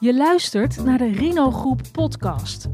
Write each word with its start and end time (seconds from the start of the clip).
Je 0.00 0.14
luistert 0.14 0.84
naar 0.84 0.98
de 0.98 1.12
Rino 1.12 1.50
Groep 1.50 1.80
podcast. 1.92 2.68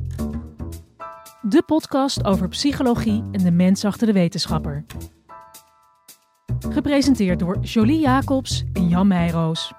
De 1.42 1.62
podcast 1.66 2.24
over 2.24 2.48
psychologie 2.48 3.24
en 3.32 3.42
de 3.42 3.50
mens 3.50 3.84
achter 3.84 4.06
de 4.06 4.12
wetenschapper. 4.12 4.84
Gepresenteerd 6.68 7.38
door 7.38 7.58
Jolie 7.58 8.00
Jacobs 8.00 8.64
en 8.72 8.88
Jan 8.88 9.06
Meijroos. 9.06 9.72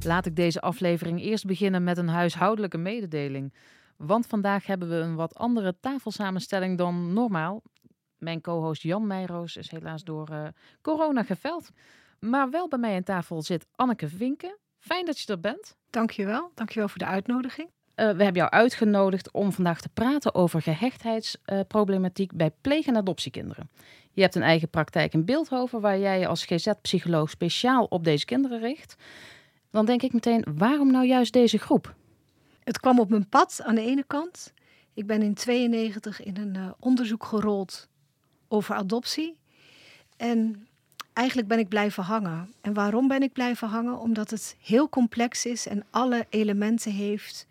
Laat 0.00 0.26
ik 0.26 0.36
deze 0.36 0.60
aflevering 0.60 1.20
eerst 1.20 1.46
beginnen 1.46 1.84
met 1.84 1.98
een 1.98 2.08
huishoudelijke 2.08 2.78
mededeling. 2.78 3.54
Want 3.96 4.26
vandaag 4.26 4.66
hebben 4.66 4.88
we 4.88 4.94
een 4.94 5.14
wat 5.14 5.34
andere 5.34 5.76
tafelsamenstelling 5.80 6.78
dan 6.78 7.12
normaal. 7.12 7.62
Mijn 8.18 8.40
co-host 8.40 8.82
Jan 8.82 9.06
Meijroos 9.06 9.56
is 9.56 9.70
helaas 9.70 10.02
door 10.02 10.30
uh, 10.30 10.46
corona 10.82 11.22
geveld. 11.22 11.70
Maar 12.20 12.50
wel 12.50 12.68
bij 12.68 12.78
mij 12.78 12.96
aan 12.96 13.02
tafel 13.02 13.42
zit 13.42 13.66
Anneke 13.74 14.08
Vinken. 14.08 14.58
Fijn 14.84 15.04
dat 15.04 15.18
je 15.18 15.32
er 15.32 15.40
bent. 15.40 15.76
Dankjewel. 15.90 16.50
Dankjewel 16.54 16.88
voor 16.88 16.98
de 16.98 17.06
uitnodiging. 17.06 17.68
Uh, 17.68 17.94
we 17.94 18.02
hebben 18.22 18.34
jou 18.34 18.50
uitgenodigd 18.50 19.30
om 19.30 19.52
vandaag 19.52 19.80
te 19.80 19.88
praten 19.88 20.34
over 20.34 20.62
gehechtheidsproblematiek 20.62 22.32
uh, 22.32 22.38
bij 22.38 22.50
pleeg- 22.60 22.86
en 22.86 22.96
adoptiekinderen. 22.96 23.70
Je 24.12 24.22
hebt 24.22 24.34
een 24.34 24.42
eigen 24.42 24.68
praktijk 24.68 25.12
in 25.12 25.24
Beeldhoven 25.24 25.80
waar 25.80 25.98
jij 25.98 26.18
je 26.18 26.26
als 26.26 26.44
GZ-psycholoog 26.44 27.30
speciaal 27.30 27.84
op 27.84 28.04
deze 28.04 28.24
kinderen 28.24 28.60
richt. 28.60 28.96
Dan 29.70 29.86
denk 29.86 30.02
ik 30.02 30.12
meteen, 30.12 30.44
waarom 30.54 30.90
nou 30.90 31.06
juist 31.06 31.32
deze 31.32 31.58
groep? 31.58 31.94
Het 32.64 32.80
kwam 32.80 33.00
op 33.00 33.08
mijn 33.10 33.28
pad 33.28 33.60
aan 33.62 33.74
de 33.74 33.84
ene 33.84 34.04
kant. 34.06 34.52
Ik 34.94 35.06
ben 35.06 35.22
in 35.22 35.34
92 35.34 36.22
in 36.22 36.36
een 36.36 36.54
uh, 36.54 36.70
onderzoek 36.80 37.24
gerold 37.24 37.88
over 38.48 38.74
adoptie. 38.74 39.38
En 40.16 40.66
eigenlijk 41.14 41.48
ben 41.48 41.58
ik 41.58 41.68
blijven 41.68 42.02
hangen. 42.02 42.54
En 42.60 42.74
waarom 42.74 43.08
ben 43.08 43.22
ik 43.22 43.32
blijven 43.32 43.68
hangen? 43.68 43.98
Omdat 43.98 44.30
het 44.30 44.56
heel 44.60 44.88
complex 44.88 45.46
is 45.46 45.66
en 45.66 45.84
alle 45.90 46.26
elementen 46.28 46.92
heeft 46.92 47.46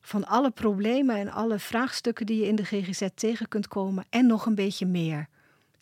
van 0.00 0.26
alle 0.26 0.50
problemen 0.50 1.16
en 1.16 1.30
alle 1.30 1.58
vraagstukken 1.58 2.26
die 2.26 2.40
je 2.40 2.46
in 2.46 2.56
de 2.56 2.64
GGZ 2.64 3.08
tegen 3.14 3.48
kunt 3.48 3.68
komen 3.68 4.04
en 4.10 4.26
nog 4.26 4.46
een 4.46 4.54
beetje 4.54 4.86
meer. 4.86 5.28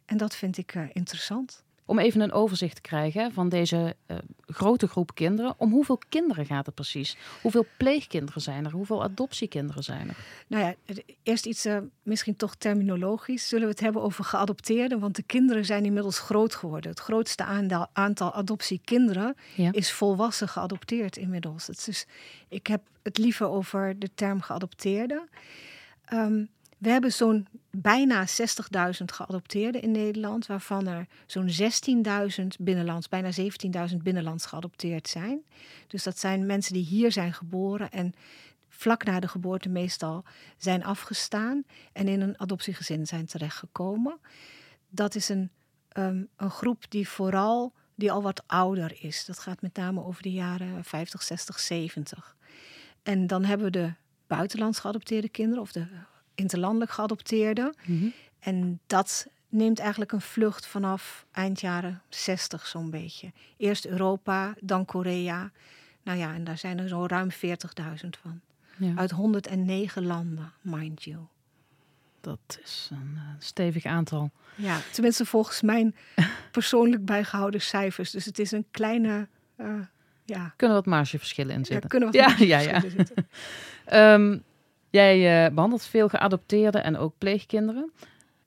En 0.05 0.17
dat 0.17 0.37
vind 0.37 0.57
ik 0.57 0.75
uh, 0.75 0.83
interessant. 0.93 1.65
Om 1.91 1.99
even 1.99 2.21
een 2.21 2.33
overzicht 2.33 2.75
te 2.75 2.81
krijgen 2.81 3.33
van 3.33 3.49
deze 3.49 3.97
uh, 4.07 4.17
grote 4.47 4.89
groep 4.89 5.15
kinderen. 5.15 5.55
Om 5.57 5.71
hoeveel 5.71 5.99
kinderen 6.09 6.47
gaat 6.47 6.67
het 6.67 6.75
precies? 6.75 7.17
Hoeveel 7.43 7.67
pleegkinderen 7.77 8.43
zijn 8.43 8.65
er? 8.65 8.73
Hoeveel 8.73 9.03
adoptiekinderen 9.03 9.83
zijn 9.83 10.09
er? 10.09 10.17
Nou 10.47 10.65
ja, 10.65 10.95
eerst 11.23 11.47
iets 11.47 11.67
uh, 11.67 11.79
misschien 12.03 12.37
toch 12.37 12.55
terminologisch. 12.55 13.49
Zullen 13.49 13.65
we 13.65 13.71
het 13.71 13.81
hebben 13.81 14.03
over 14.03 14.25
geadopteerden? 14.25 15.01
Want 15.01 15.17
de 15.17 15.23
kinderen 15.23 15.65
zijn 15.65 15.85
inmiddels 15.85 16.19
groot 16.19 16.55
geworden. 16.55 16.91
Het 16.91 17.01
grootste 17.01 17.45
aantal, 17.45 17.87
aantal 17.93 18.33
adoptiekinderen 18.35 19.35
ja. 19.57 19.73
is 19.73 19.93
volwassen 19.93 20.49
geadopteerd 20.49 21.17
inmiddels. 21.17 21.67
Dus 21.67 22.07
ik 22.49 22.67
heb 22.67 22.83
het 23.03 23.19
liever 23.19 23.49
over 23.49 23.99
de 23.99 24.11
term 24.15 24.41
geadopteerde. 24.41 25.29
Um, 26.13 26.49
we 26.81 26.91
hebben 26.91 27.13
zo'n 27.13 27.47
bijna 27.71 28.27
60.000 28.27 29.05
geadopteerden 29.05 29.83
in 29.83 29.91
Nederland, 29.91 30.47
waarvan 30.47 30.87
er 30.87 31.07
zo'n 31.27 31.51
16.000 32.41 32.47
binnenlands, 32.61 33.09
bijna 33.09 33.31
17.000 33.91 33.97
binnenlands 33.97 34.47
geadopteerd 34.47 35.09
zijn. 35.09 35.43
Dus 35.87 36.03
dat 36.03 36.19
zijn 36.19 36.47
mensen 36.47 36.73
die 36.73 36.85
hier 36.85 37.13
zijn 37.13 37.35
geboren 37.35 37.91
en 37.91 38.15
vlak 38.69 39.05
na 39.05 39.21
de 39.21 39.29
geboorte 39.29 39.69
meestal 39.69 40.25
zijn 40.57 40.85
afgestaan 40.85 41.65
en 41.93 42.09
in 42.09 42.21
een 42.21 42.41
adoptiegezin 42.41 43.07
zijn 43.07 43.27
terechtgekomen. 43.27 44.19
Dat 44.89 45.15
is 45.15 45.29
een, 45.29 45.51
um, 45.99 46.29
een 46.37 46.51
groep 46.51 46.85
die 46.89 47.09
vooral 47.09 47.73
die 47.95 48.13
al 48.13 48.23
wat 48.23 48.43
ouder 48.47 48.97
is. 49.01 49.25
Dat 49.25 49.39
gaat 49.39 49.63
met 49.63 49.77
name 49.77 50.05
over 50.05 50.23
de 50.23 50.33
jaren 50.33 50.85
50, 50.85 51.23
60, 51.23 51.59
70. 51.59 52.37
En 53.03 53.27
dan 53.27 53.45
hebben 53.45 53.67
we 53.67 53.73
de 53.73 53.93
buitenlands 54.27 54.79
geadopteerde 54.79 55.29
kinderen 55.29 55.63
of 55.63 55.73
de 55.73 55.87
interlandelijk 56.41 56.91
geadopteerden. 56.91 57.75
Mm 57.87 57.99
-hmm. 57.99 58.13
En 58.41 58.81
dat 58.87 59.27
neemt 59.49 59.79
eigenlijk 59.79 60.13
een 60.13 60.21
vlucht 60.21 60.67
vanaf 60.67 61.27
eind 61.33 61.61
jaren 61.61 62.03
60 62.09 62.67
zo'n 62.67 62.91
beetje. 62.91 63.33
Eerst 63.57 63.87
Europa, 63.87 64.55
dan 64.61 64.85
Korea. 64.85 65.51
Nou 66.03 66.19
ja, 66.19 66.35
en 66.35 66.45
daar 66.45 66.59
zijn 66.59 66.79
er 66.79 66.89
zo 66.89 67.07
ruim 67.07 67.31
40.000 67.31 67.37
van. 68.21 68.41
Ja. 68.77 68.93
Uit 68.97 69.11
109 69.11 70.07
landen, 70.07 70.53
mind 70.61 71.03
you. 71.03 71.19
Dat 72.21 72.59
is 72.63 72.89
een 72.93 73.13
uh, 73.15 73.21
stevig 73.39 73.85
aantal. 73.85 74.31
Ja, 74.55 74.79
tenminste 74.93 75.25
volgens 75.25 75.61
mijn 75.61 75.95
persoonlijk 76.51 77.05
bijgehouden 77.05 77.61
cijfers. 77.61 78.11
Dus 78.11 78.25
het 78.25 78.39
is 78.39 78.53
een 78.53 78.67
kleine... 78.71 79.29
Uh, 79.57 79.81
ja. 80.25 80.55
Kunnen 80.57 80.77
wat 80.77 80.87
margeverschillen 80.87 81.55
in 81.55 81.65
zitten. 81.65 81.83
Ja, 81.83 81.89
kunnen 81.89 82.09
wat 82.09 82.39
ja, 82.39 82.59
ja, 82.59 82.59
ja. 82.59 82.81
zitten. 82.81 83.29
um, 83.93 84.43
Jij 84.91 85.45
uh, 85.47 85.55
behandelt 85.55 85.83
veel 85.83 86.09
geadopteerden 86.09 86.85
en 86.85 86.97
ook 86.97 87.15
pleegkinderen. 87.19 87.93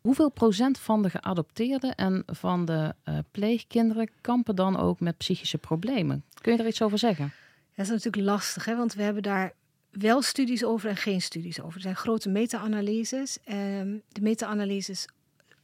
Hoeveel 0.02 0.32
procent 0.32 0.80
van 0.80 1.02
de 1.02 1.10
geadopteerden 1.10 1.96
en 1.96 2.24
van 2.26 2.66
de 2.66 2.96
uh, 3.06 3.18
pleegkinderen 3.32 4.10
kampen 4.22 4.56
dan 4.56 4.78
ook 4.78 5.00
met 5.00 5.18
psychische 5.18 5.58
problemen? 5.58 6.24
Kun 6.42 6.54
je 6.54 6.60
er 6.60 6.68
iets 6.68 6.82
over 6.82 6.98
zeggen? 6.98 7.34
Dat 7.76 7.86
is 7.86 7.92
natuurlijk 7.92 8.26
lastig, 8.26 8.66
hè? 8.66 8.76
want 8.76 8.94
we 8.94 9.04
hebben 9.04 9.24
daar 9.24 9.54
wel 9.90 10.22
studies 10.22 10.64
over 10.64 10.90
en 10.90 10.98
geen 10.98 11.22
studies 11.22 11.62
over. 11.62 11.76
Er 11.76 11.82
zijn 11.82 11.96
grote 11.96 12.30
meta-analyses. 12.30 13.38
Um, 13.50 14.02
de 14.10 14.22
meta-analyses 14.22 15.08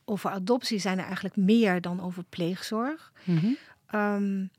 over 0.05 0.29
adoptie 0.29 0.79
zijn 0.79 0.97
er 0.97 1.05
eigenlijk 1.05 1.35
meer 1.35 1.81
dan 1.81 2.01
over 2.01 2.23
pleegzorg. 2.29 3.13
Mm 3.23 3.37
-hmm. 3.37 3.57
um, 3.99 4.49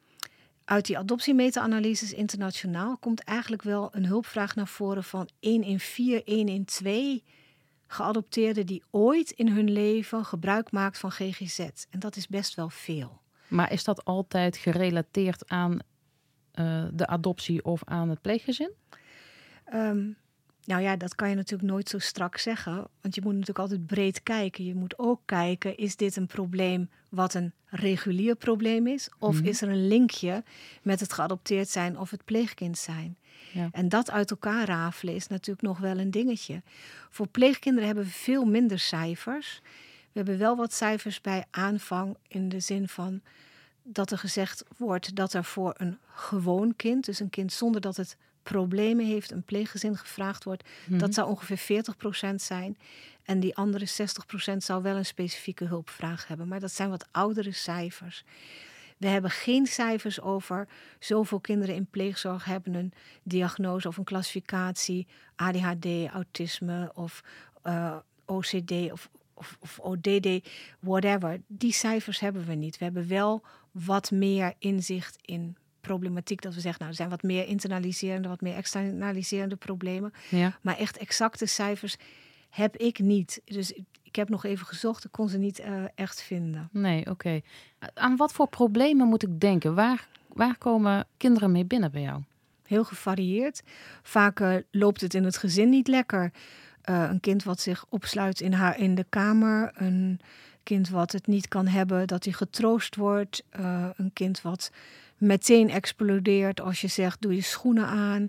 uit 0.70 0.86
die 0.86 0.98
adoptiemeta-analyses 0.98 2.12
internationaal 2.12 2.96
komt 2.96 3.24
eigenlijk 3.24 3.62
wel 3.62 3.88
een 3.92 4.06
hulpvraag 4.06 4.54
naar 4.54 4.68
voren 4.68 5.04
van 5.04 5.28
1 5.40 5.62
in 5.62 5.80
4, 5.80 6.22
1 6.24 6.48
in 6.48 6.64
2 6.64 7.24
geadopteerden 7.86 8.66
die 8.66 8.82
ooit 8.90 9.30
in 9.30 9.48
hun 9.48 9.70
leven 9.70 10.24
gebruik 10.24 10.70
maakt 10.70 10.98
van 10.98 11.10
GGZ. 11.10 11.58
En 11.90 11.98
dat 11.98 12.16
is 12.16 12.28
best 12.28 12.54
wel 12.54 12.68
veel. 12.68 13.20
Maar 13.48 13.72
is 13.72 13.84
dat 13.84 14.04
altijd 14.04 14.56
gerelateerd 14.56 15.48
aan 15.48 15.78
uh, 16.54 16.84
de 16.92 17.06
adoptie 17.06 17.64
of 17.64 17.82
aan 17.84 18.08
het 18.08 18.20
pleeggezin? 18.20 18.72
Um, 19.74 20.16
nou 20.64 20.82
ja, 20.82 20.96
dat 20.96 21.14
kan 21.14 21.28
je 21.28 21.34
natuurlijk 21.34 21.70
nooit 21.70 21.88
zo 21.88 21.98
strak 21.98 22.36
zeggen. 22.36 22.88
Want 23.00 23.14
je 23.14 23.20
moet 23.20 23.32
natuurlijk 23.32 23.58
altijd 23.58 23.86
breed 23.86 24.22
kijken. 24.22 24.64
Je 24.64 24.74
moet 24.74 24.98
ook 24.98 25.20
kijken, 25.24 25.76
is 25.76 25.96
dit 25.96 26.16
een 26.16 26.26
probleem 26.26 26.90
wat 27.08 27.34
een 27.34 27.52
regulier 27.66 28.34
probleem 28.34 28.86
is? 28.86 29.08
Of 29.18 29.36
-hmm. 29.36 29.46
is 29.46 29.62
er 29.62 29.68
een 29.68 29.88
linkje 29.88 30.42
met 30.82 31.00
het 31.00 31.12
geadopteerd 31.12 31.68
zijn 31.68 31.98
of 31.98 32.10
het 32.10 32.24
pleegkind 32.24 32.78
zijn? 32.78 33.16
Ja. 33.52 33.68
En 33.72 33.88
dat 33.88 34.10
uit 34.10 34.30
elkaar 34.30 34.66
rafelen 34.66 35.14
is 35.14 35.26
natuurlijk 35.26 35.66
nog 35.66 35.78
wel 35.78 35.98
een 35.98 36.10
dingetje. 36.10 36.62
Voor 37.10 37.26
pleegkinderen 37.26 37.86
hebben 37.86 38.04
we 38.04 38.10
veel 38.10 38.44
minder 38.44 38.78
cijfers. 38.78 39.60
We 40.12 40.18
hebben 40.18 40.38
wel 40.38 40.56
wat 40.56 40.72
cijfers 40.72 41.20
bij 41.20 41.44
aanvang 41.50 42.16
in 42.28 42.48
de 42.48 42.60
zin 42.60 42.88
van 42.88 43.20
dat 43.82 44.10
er 44.10 44.18
gezegd 44.18 44.64
wordt 44.76 45.14
dat 45.14 45.32
er 45.32 45.44
voor 45.44 45.74
een 45.76 45.98
gewoon 46.14 46.76
kind, 46.76 47.04
dus 47.04 47.20
een 47.20 47.30
kind 47.30 47.52
zonder 47.52 47.80
dat 47.80 47.96
het 47.96 48.16
problemen 48.42 49.06
heeft, 49.06 49.30
een 49.30 49.42
pleeggezin 49.42 49.96
gevraagd 49.96 50.44
wordt, 50.44 50.68
mm-hmm. 50.82 50.98
dat 50.98 51.14
zou 51.14 51.28
ongeveer 51.28 51.84
40% 52.32 52.34
zijn. 52.34 52.78
En 53.24 53.40
die 53.40 53.56
andere 53.56 53.88
60% 54.54 54.56
zou 54.56 54.82
wel 54.82 54.96
een 54.96 55.06
specifieke 55.06 55.64
hulpvraag 55.64 56.26
hebben. 56.26 56.48
Maar 56.48 56.60
dat 56.60 56.72
zijn 56.72 56.90
wat 56.90 57.08
oudere 57.10 57.52
cijfers. 57.52 58.24
We 58.96 59.06
hebben 59.06 59.30
geen 59.30 59.66
cijfers 59.66 60.20
over 60.20 60.68
zoveel 60.98 61.40
kinderen 61.40 61.74
in 61.74 61.86
pleegzorg 61.86 62.44
hebben 62.44 62.74
een 62.74 62.92
diagnose 63.22 63.88
of 63.88 63.96
een 63.96 64.04
klassificatie 64.04 65.06
ADHD, 65.36 65.86
autisme 66.12 66.90
of 66.94 67.22
uh, 67.64 67.96
OCD 68.24 68.70
of, 68.92 69.10
of, 69.34 69.56
of 69.60 69.78
ODD, 69.78 70.48
whatever. 70.80 71.40
Die 71.46 71.72
cijfers 71.72 72.20
hebben 72.20 72.44
we 72.44 72.54
niet. 72.54 72.78
We 72.78 72.84
hebben 72.84 73.08
wel 73.08 73.42
wat 73.70 74.10
meer 74.10 74.54
inzicht 74.58 75.18
in 75.20 75.56
problematiek 75.90 76.42
dat 76.42 76.54
we 76.54 76.60
zeggen, 76.60 76.78
nou, 76.78 76.90
er 76.90 76.96
zijn 76.96 77.08
wat 77.08 77.22
meer 77.22 77.46
internaliserende, 77.46 78.28
wat 78.28 78.40
meer 78.40 78.54
externaliserende 78.54 79.56
problemen. 79.56 80.12
Ja. 80.28 80.58
Maar 80.60 80.76
echt 80.76 80.98
exacte 80.98 81.46
cijfers 81.46 81.96
heb 82.50 82.76
ik 82.76 82.98
niet. 82.98 83.40
Dus 83.44 83.72
ik 84.02 84.16
heb 84.16 84.28
nog 84.28 84.44
even 84.44 84.66
gezocht, 84.66 85.04
ik 85.04 85.12
kon 85.12 85.28
ze 85.28 85.38
niet 85.38 85.60
uh, 85.60 85.84
echt 85.94 86.22
vinden. 86.22 86.68
Nee, 86.72 87.00
oké. 87.00 87.10
Okay. 87.10 87.42
Aan 87.94 88.16
wat 88.16 88.32
voor 88.32 88.48
problemen 88.48 89.08
moet 89.08 89.22
ik 89.22 89.40
denken? 89.40 89.74
Waar, 89.74 90.08
waar 90.28 90.58
komen 90.58 91.06
kinderen 91.16 91.52
mee 91.52 91.64
binnen 91.64 91.90
bij 91.90 92.02
jou? 92.02 92.22
Heel 92.66 92.84
gevarieerd. 92.84 93.62
Vaak 94.02 94.40
uh, 94.40 94.56
loopt 94.70 95.00
het 95.00 95.14
in 95.14 95.24
het 95.24 95.36
gezin 95.36 95.68
niet 95.68 95.88
lekker. 95.88 96.32
Uh, 96.90 97.08
een 97.10 97.20
kind 97.20 97.44
wat 97.44 97.60
zich 97.60 97.84
opsluit 97.88 98.40
in, 98.40 98.52
haar, 98.52 98.78
in 98.78 98.94
de 98.94 99.06
kamer. 99.08 99.72
Een 99.74 100.20
kind 100.62 100.88
wat 100.88 101.12
het 101.12 101.26
niet 101.26 101.48
kan 101.48 101.66
hebben, 101.66 102.06
dat 102.06 102.24
hij 102.24 102.32
getroost 102.32 102.96
wordt. 102.96 103.44
een 103.96 104.10
kind 104.12 104.42
wat 104.42 104.70
meteen 105.20 105.70
explodeert 105.70 106.60
als 106.60 106.80
je 106.80 106.88
zegt: 106.88 107.20
doe 107.22 107.34
je 107.34 107.42
schoenen 107.42 107.86
aan. 107.86 108.28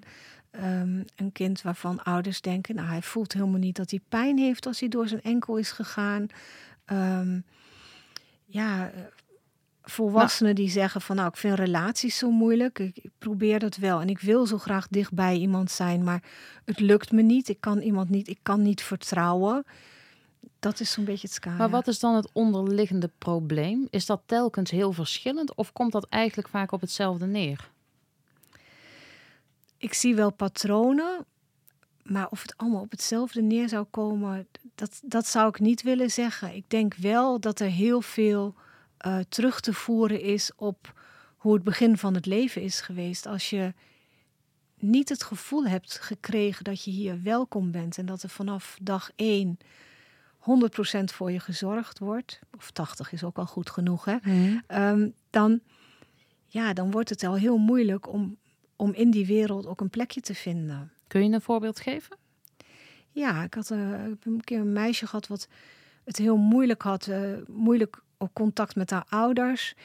Um, 0.56 1.06
een 1.16 1.32
kind 1.32 1.62
waarvan 1.62 2.04
ouders 2.04 2.42
denken: 2.42 2.76
nou, 2.76 2.88
hij 2.88 3.02
voelt 3.02 3.34
helemaal 3.34 3.60
niet 3.60 3.76
dat 3.76 3.90
hij 3.90 4.00
pijn 4.10 4.38
heeft 4.38 4.66
als 4.66 4.80
hij 4.80 4.90
door 4.90 5.08
zijn 5.08 5.22
enkel 5.22 5.58
is 5.58 5.72
gegaan. 5.72 6.28
Um, 6.86 7.44
ja, 8.46 8.92
volwassenen 9.84 10.56
die 10.56 10.70
zeggen 10.70 11.02
van 11.02 11.16
nou, 11.16 11.28
ik 11.28 11.38
vind 11.38 11.60
relaties 11.60 12.18
zo 12.18 12.32
moeilijk. 12.32 12.80
Ik, 12.80 12.98
ik, 12.98 13.12
probeer 13.18 13.60
dat 13.60 13.76
wel 13.76 14.02
en 14.02 14.10
ik 14.10 14.20
wil 14.20 14.46
zo 14.46 14.58
graag 14.58 14.88
dichtbij 14.88 15.36
iemand 15.36 15.72
zijn, 15.72 16.04
maar 16.04 16.24
het 16.66 16.80
lukt 16.80 17.12
me 17.12 17.22
niet. 17.22 17.50
Ik 17.50 17.62
kan 17.62 17.80
iemand 17.80 18.10
niet, 18.10 18.28
ik 18.28 18.40
kan 18.42 18.62
niet 18.62 18.82
vertrouwen. 18.82 19.66
Dat 20.62 20.80
is 20.80 20.92
zo'n 20.92 21.06
beetje 21.06 21.28
het 21.28 21.36
scala. 21.36 21.58
Maar 21.58 21.70
wat 21.70 21.88
is 21.88 22.00
dan 22.00 22.16
het 22.16 22.30
onderliggende 22.34 23.10
probleem? 23.18 23.88
Is 23.90 24.06
dat 24.06 24.22
telkens 24.26 24.72
heel 24.72 24.92
verschillend 24.92 25.56
of 25.56 25.74
komt 25.74 25.92
dat 25.92 26.08
eigenlijk 26.10 26.50
vaak 26.50 26.72
op 26.72 26.82
hetzelfde 26.82 27.26
neer? 27.26 27.70
Ik 29.78 29.94
zie 29.94 30.16
wel 30.16 30.32
patronen, 30.32 31.26
maar 32.04 32.30
of 32.30 32.42
het 32.42 32.58
allemaal 32.58 32.82
op 32.82 32.92
hetzelfde 32.92 33.42
neer 33.42 33.70
zou 33.70 33.86
komen, 33.86 34.48
dat, 34.76 35.02
dat 35.04 35.28
zou 35.28 35.48
ik 35.48 35.60
niet 35.60 35.82
willen 35.82 36.12
zeggen. 36.12 36.56
Ik 36.56 36.70
denk 36.70 36.96
wel 36.96 37.40
dat 37.40 37.60
er 37.60 37.70
heel 37.70 38.02
veel 38.02 38.56
uh, 39.06 39.20
terug 39.30 39.60
te 39.60 39.74
voeren 39.74 40.22
is 40.22 40.52
op 40.56 40.94
hoe 41.38 41.54
het 41.54 41.64
begin 41.64 41.98
van 41.98 42.14
het 42.14 42.26
leven 42.26 42.62
is 42.62 42.82
geweest. 42.82 43.26
Als 43.26 43.50
je 43.50 43.74
niet 44.76 45.10
het 45.10 45.24
gevoel 45.24 45.66
hebt 45.66 46.00
gekregen 46.00 46.64
dat 46.64 46.84
je 46.84 46.92
hier 46.92 47.24
welkom 47.24 47.72
bent 47.72 47.98
en 47.98 48.06
dat 48.06 48.24
er 48.24 48.30
vanaf 48.30 48.78
dag 48.82 49.12
één 49.16 49.58
100% 50.42 50.44
voor 51.04 51.32
je 51.32 51.40
gezorgd 51.40 52.00
wordt, 52.00 52.40
of 52.58 52.72
80 52.72 53.12
is 53.12 53.24
ook 53.24 53.38
al 53.38 53.46
goed 53.46 53.70
genoeg, 53.70 54.06
hè? 54.06 54.16
Mm. 54.24 54.62
Um, 54.68 55.14
dan, 55.30 55.60
ja, 56.46 56.74
dan 56.74 56.92
wordt 56.92 57.10
het 57.10 57.24
al 57.24 57.36
heel 57.36 57.58
moeilijk 57.58 58.14
om, 58.14 58.38
om 58.76 58.94
in 58.94 59.12
die 59.12 59.26
wereld 59.26 59.66
ook 59.66 59.82
een 59.82 59.90
plekje 59.90 60.22
te 60.22 60.36
vinden. 60.36 60.92
Kun 61.08 61.24
je 61.24 61.30
een 61.30 61.42
voorbeeld 61.42 61.80
geven? 61.80 62.18
Ja, 63.12 63.44
ik 63.44 63.54
had 63.54 63.70
uh, 63.70 63.92
heb 63.92 64.26
een 64.26 64.44
keer 64.44 64.60
een 64.60 64.74
meisje 64.74 65.08
gehad 65.08 65.28
wat 65.28 65.48
het 66.04 66.18
heel 66.18 66.38
moeilijk 66.38 66.82
had, 66.82 67.08
uh, 67.08 67.38
moeilijk 67.48 68.02
op 68.18 68.34
contact 68.34 68.76
met 68.76 68.90
haar 68.90 69.06
ouders. 69.10 69.76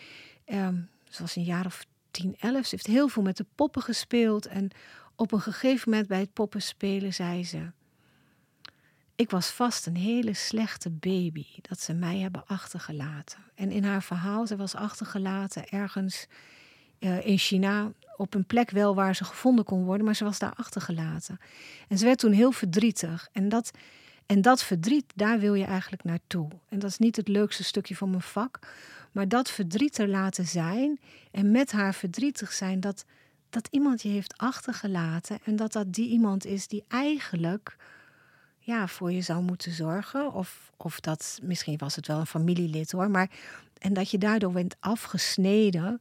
Um, 0.46 0.88
ze 1.08 1.22
was 1.22 1.36
een 1.36 1.44
jaar 1.44 1.66
of 1.66 1.84
10, 2.10 2.36
11. 2.38 2.66
Ze 2.66 2.74
heeft 2.74 2.86
heel 2.86 3.08
veel 3.08 3.22
met 3.22 3.36
de 3.36 3.46
poppen 3.54 3.82
gespeeld. 3.82 4.46
En 4.46 4.70
op 5.14 5.32
een 5.32 5.40
gegeven 5.40 5.90
moment 5.90 6.08
bij 6.08 6.20
het 6.20 6.32
poppen 6.32 6.62
spelen 6.62 7.14
zei 7.14 7.44
ze: 7.44 7.70
Ik 9.16 9.30
was 9.30 9.48
vast 9.48 9.86
een 9.86 9.96
hele 9.96 10.34
slechte 10.34 10.90
baby 10.90 11.46
dat 11.60 11.80
ze 11.80 11.94
mij 11.94 12.18
hebben 12.18 12.46
achtergelaten. 12.46 13.38
En 13.54 13.70
in 13.70 13.84
haar 13.84 14.02
verhaal, 14.02 14.46
ze 14.46 14.56
was 14.56 14.74
achtergelaten 14.74 15.68
ergens 15.68 16.26
uh, 16.98 17.26
in 17.26 17.38
China 17.38 17.92
op 18.16 18.34
een 18.34 18.44
plek 18.44 18.70
wel 18.70 18.94
waar 18.94 19.16
ze 19.16 19.24
gevonden 19.24 19.64
kon 19.64 19.84
worden, 19.84 20.04
maar 20.04 20.16
ze 20.16 20.24
was 20.24 20.38
daar 20.38 20.54
achtergelaten. 20.56 21.40
En 21.88 21.98
ze 21.98 22.04
werd 22.04 22.18
toen 22.18 22.32
heel 22.32 22.52
verdrietig. 22.52 23.28
En 23.32 23.48
dat, 23.48 23.70
en 24.26 24.42
dat 24.42 24.62
verdriet, 24.62 25.12
daar 25.14 25.38
wil 25.38 25.54
je 25.54 25.64
eigenlijk 25.64 26.04
naartoe. 26.04 26.48
En 26.68 26.78
dat 26.78 26.90
is 26.90 26.98
niet 26.98 27.16
het 27.16 27.28
leukste 27.28 27.64
stukje 27.64 27.96
van 27.96 28.10
mijn 28.10 28.22
vak, 28.22 28.58
maar 29.12 29.28
dat 29.28 29.50
verdriet 29.50 29.98
er 29.98 30.08
laten 30.08 30.46
zijn 30.46 31.00
en 31.30 31.50
met 31.50 31.72
haar 31.72 31.94
verdrietig 31.94 32.52
zijn 32.52 32.80
dat, 32.80 33.04
dat 33.50 33.68
iemand 33.70 34.02
je 34.02 34.08
heeft 34.08 34.36
achtergelaten 34.36 35.38
en 35.44 35.56
dat 35.56 35.72
dat 35.72 35.92
die 35.92 36.08
iemand 36.08 36.46
is 36.46 36.68
die 36.68 36.84
eigenlijk 36.88 37.76
ja, 38.66 38.88
voor 38.88 39.12
je 39.12 39.20
zou 39.20 39.42
moeten 39.42 39.72
zorgen. 39.72 40.32
Of, 40.32 40.72
of 40.76 41.00
dat, 41.00 41.38
misschien 41.42 41.78
was 41.78 41.96
het 41.96 42.06
wel 42.06 42.18
een 42.18 42.26
familielid 42.26 42.92
hoor, 42.92 43.10
maar 43.10 43.30
en 43.78 43.92
dat 43.92 44.10
je 44.10 44.18
daardoor 44.18 44.52
bent 44.52 44.76
afgesneden 44.80 46.00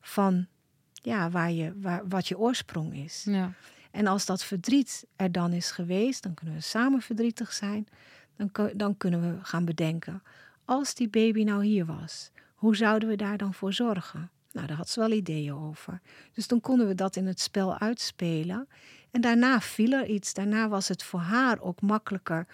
van 0.00 0.46
ja, 0.92 1.30
waar 1.30 1.50
je, 1.50 1.72
waar, 1.80 2.08
wat 2.08 2.28
je 2.28 2.38
oorsprong 2.38 2.94
is. 2.94 3.24
Ja. 3.24 3.52
En 3.90 4.06
als 4.06 4.26
dat 4.26 4.44
verdriet 4.44 5.06
er 5.16 5.32
dan 5.32 5.52
is 5.52 5.70
geweest, 5.70 6.22
dan 6.22 6.34
kunnen 6.34 6.54
we 6.54 6.60
samen 6.60 7.00
verdrietig 7.00 7.52
zijn. 7.52 7.88
Dan, 8.36 8.70
dan 8.74 8.96
kunnen 8.96 9.20
we 9.20 9.44
gaan 9.44 9.64
bedenken, 9.64 10.22
als 10.64 10.94
die 10.94 11.08
baby 11.08 11.44
nou 11.44 11.64
hier 11.64 11.84
was, 11.84 12.30
hoe 12.54 12.76
zouden 12.76 13.08
we 13.08 13.16
daar 13.16 13.36
dan 13.36 13.54
voor 13.54 13.72
zorgen? 13.72 14.30
Nou, 14.58 14.70
daar 14.70 14.78
had 14.78 14.88
ze 14.88 15.00
wel 15.00 15.10
ideeën 15.12 15.54
over. 15.54 16.00
Dus 16.32 16.46
dan 16.48 16.60
konden 16.60 16.86
we 16.88 16.94
dat 16.94 17.16
in 17.16 17.26
het 17.26 17.40
spel 17.40 17.78
uitspelen. 17.78 18.68
En 19.10 19.20
daarna 19.20 19.60
viel 19.60 19.92
er 19.92 20.06
iets. 20.06 20.34
Daarna 20.34 20.68
was 20.68 20.88
het 20.88 21.02
voor 21.02 21.20
haar 21.20 21.60
ook 21.60 21.80
makkelijker 21.80 22.46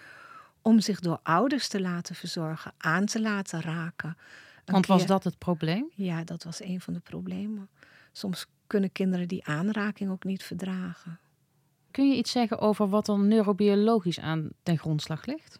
om 0.61 0.79
zich 0.79 0.99
door 0.99 1.19
ouders 1.23 1.67
te 1.67 1.81
laten 1.81 2.15
verzorgen, 2.15 2.73
aan 2.77 3.05
te 3.05 3.21
laten 3.21 3.61
raken. 3.61 4.17
Een 4.65 4.73
Want 4.73 4.85
was 4.85 4.97
keer- 4.97 5.07
dat 5.07 5.23
het 5.23 5.37
probleem? 5.37 5.85
Ja, 5.95 6.23
dat 6.23 6.43
was 6.43 6.61
een 6.63 6.81
van 6.81 6.93
de 6.93 6.99
problemen. 6.99 7.69
Soms 8.11 8.45
kunnen 8.67 8.91
kinderen 8.91 9.27
die 9.27 9.45
aanraking 9.45 10.09
ook 10.09 10.23
niet 10.23 10.43
verdragen. 10.43 11.19
Kun 11.91 12.09
je 12.09 12.15
iets 12.17 12.31
zeggen 12.31 12.59
over 12.59 12.89
wat 12.89 13.07
er 13.07 13.19
neurobiologisch 13.19 14.19
aan 14.19 14.49
ten 14.63 14.77
grondslag 14.77 15.25
ligt? 15.25 15.59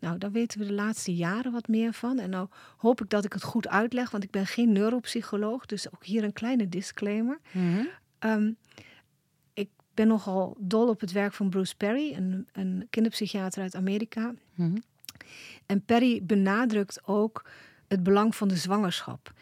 Nou, 0.00 0.18
daar 0.18 0.30
weten 0.30 0.58
we 0.58 0.66
de 0.66 0.72
laatste 0.72 1.14
jaren 1.14 1.52
wat 1.52 1.68
meer 1.68 1.92
van. 1.92 2.18
En 2.18 2.30
nou 2.30 2.48
hoop 2.76 3.00
ik 3.00 3.10
dat 3.10 3.24
ik 3.24 3.32
het 3.32 3.42
goed 3.42 3.68
uitleg, 3.68 4.10
want 4.10 4.24
ik 4.24 4.30
ben 4.30 4.46
geen 4.46 4.72
neuropsycholoog. 4.72 5.66
Dus 5.66 5.92
ook 5.92 6.04
hier 6.04 6.24
een 6.24 6.32
kleine 6.32 6.68
disclaimer. 6.68 7.38
Um, 8.18 8.56
ik 9.54 9.70
ben 9.94 10.08
nogal 10.08 10.56
dol 10.58 10.88
op 10.88 11.00
het 11.00 11.12
werk 11.12 11.32
van 11.32 11.50
Bruce 11.50 11.76
Perry, 11.76 12.14
een, 12.14 12.48
een 12.52 12.86
kinderpsychiater 12.90 13.62
uit 13.62 13.74
Amerika. 13.74 14.34
Mhm. 14.54 14.76
En 15.66 15.84
Perry 15.84 16.24
benadrukt 16.24 17.00
ook 17.06 17.44
het 17.88 18.02
belang 18.02 18.36
van 18.36 18.48
de 18.48 18.56
zwangerschap. 18.56 19.32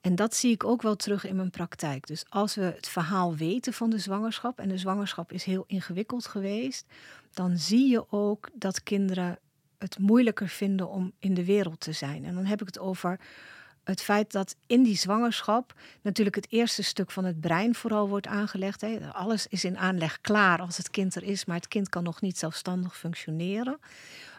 En 0.00 0.14
dat 0.14 0.34
zie 0.34 0.52
ik 0.52 0.64
ook 0.64 0.82
wel 0.82 0.96
terug 0.96 1.26
in 1.26 1.36
mijn 1.36 1.50
praktijk. 1.50 2.06
Dus 2.06 2.24
als 2.28 2.54
we 2.54 2.62
het 2.62 2.88
verhaal 2.88 3.36
weten 3.36 3.72
van 3.72 3.90
de 3.90 3.98
zwangerschap, 3.98 4.58
en 4.58 4.68
de 4.68 4.78
zwangerschap 4.78 5.32
is 5.32 5.44
heel 5.44 5.64
ingewikkeld 5.66 6.26
geweest, 6.26 6.86
dan 7.32 7.56
zie 7.56 7.88
je 7.88 8.12
ook 8.12 8.48
dat 8.54 8.82
kinderen 8.82 9.38
het 9.78 9.98
moeilijker 9.98 10.48
vinden 10.48 10.88
om 10.88 11.12
in 11.18 11.34
de 11.34 11.44
wereld 11.44 11.80
te 11.80 11.92
zijn. 11.92 12.24
En 12.24 12.34
dan 12.34 12.44
heb 12.44 12.60
ik 12.60 12.66
het 12.66 12.78
over 12.78 13.20
het 13.84 14.02
feit 14.02 14.32
dat 14.32 14.56
in 14.66 14.82
die 14.82 14.96
zwangerschap 14.96 15.74
natuurlijk 16.02 16.36
het 16.36 16.46
eerste 16.50 16.82
stuk 16.82 17.10
van 17.10 17.24
het 17.24 17.40
brein 17.40 17.74
vooral 17.74 18.08
wordt 18.08 18.26
aangelegd. 18.26 18.80
Hè. 18.80 19.12
Alles 19.12 19.46
is 19.46 19.64
in 19.64 19.78
aanleg 19.78 20.20
klaar 20.20 20.60
als 20.60 20.76
het 20.76 20.90
kind 20.90 21.14
er 21.14 21.22
is, 21.22 21.44
maar 21.44 21.56
het 21.56 21.68
kind 21.68 21.88
kan 21.88 22.02
nog 22.02 22.20
niet 22.20 22.38
zelfstandig 22.38 22.96
functioneren. 22.96 23.78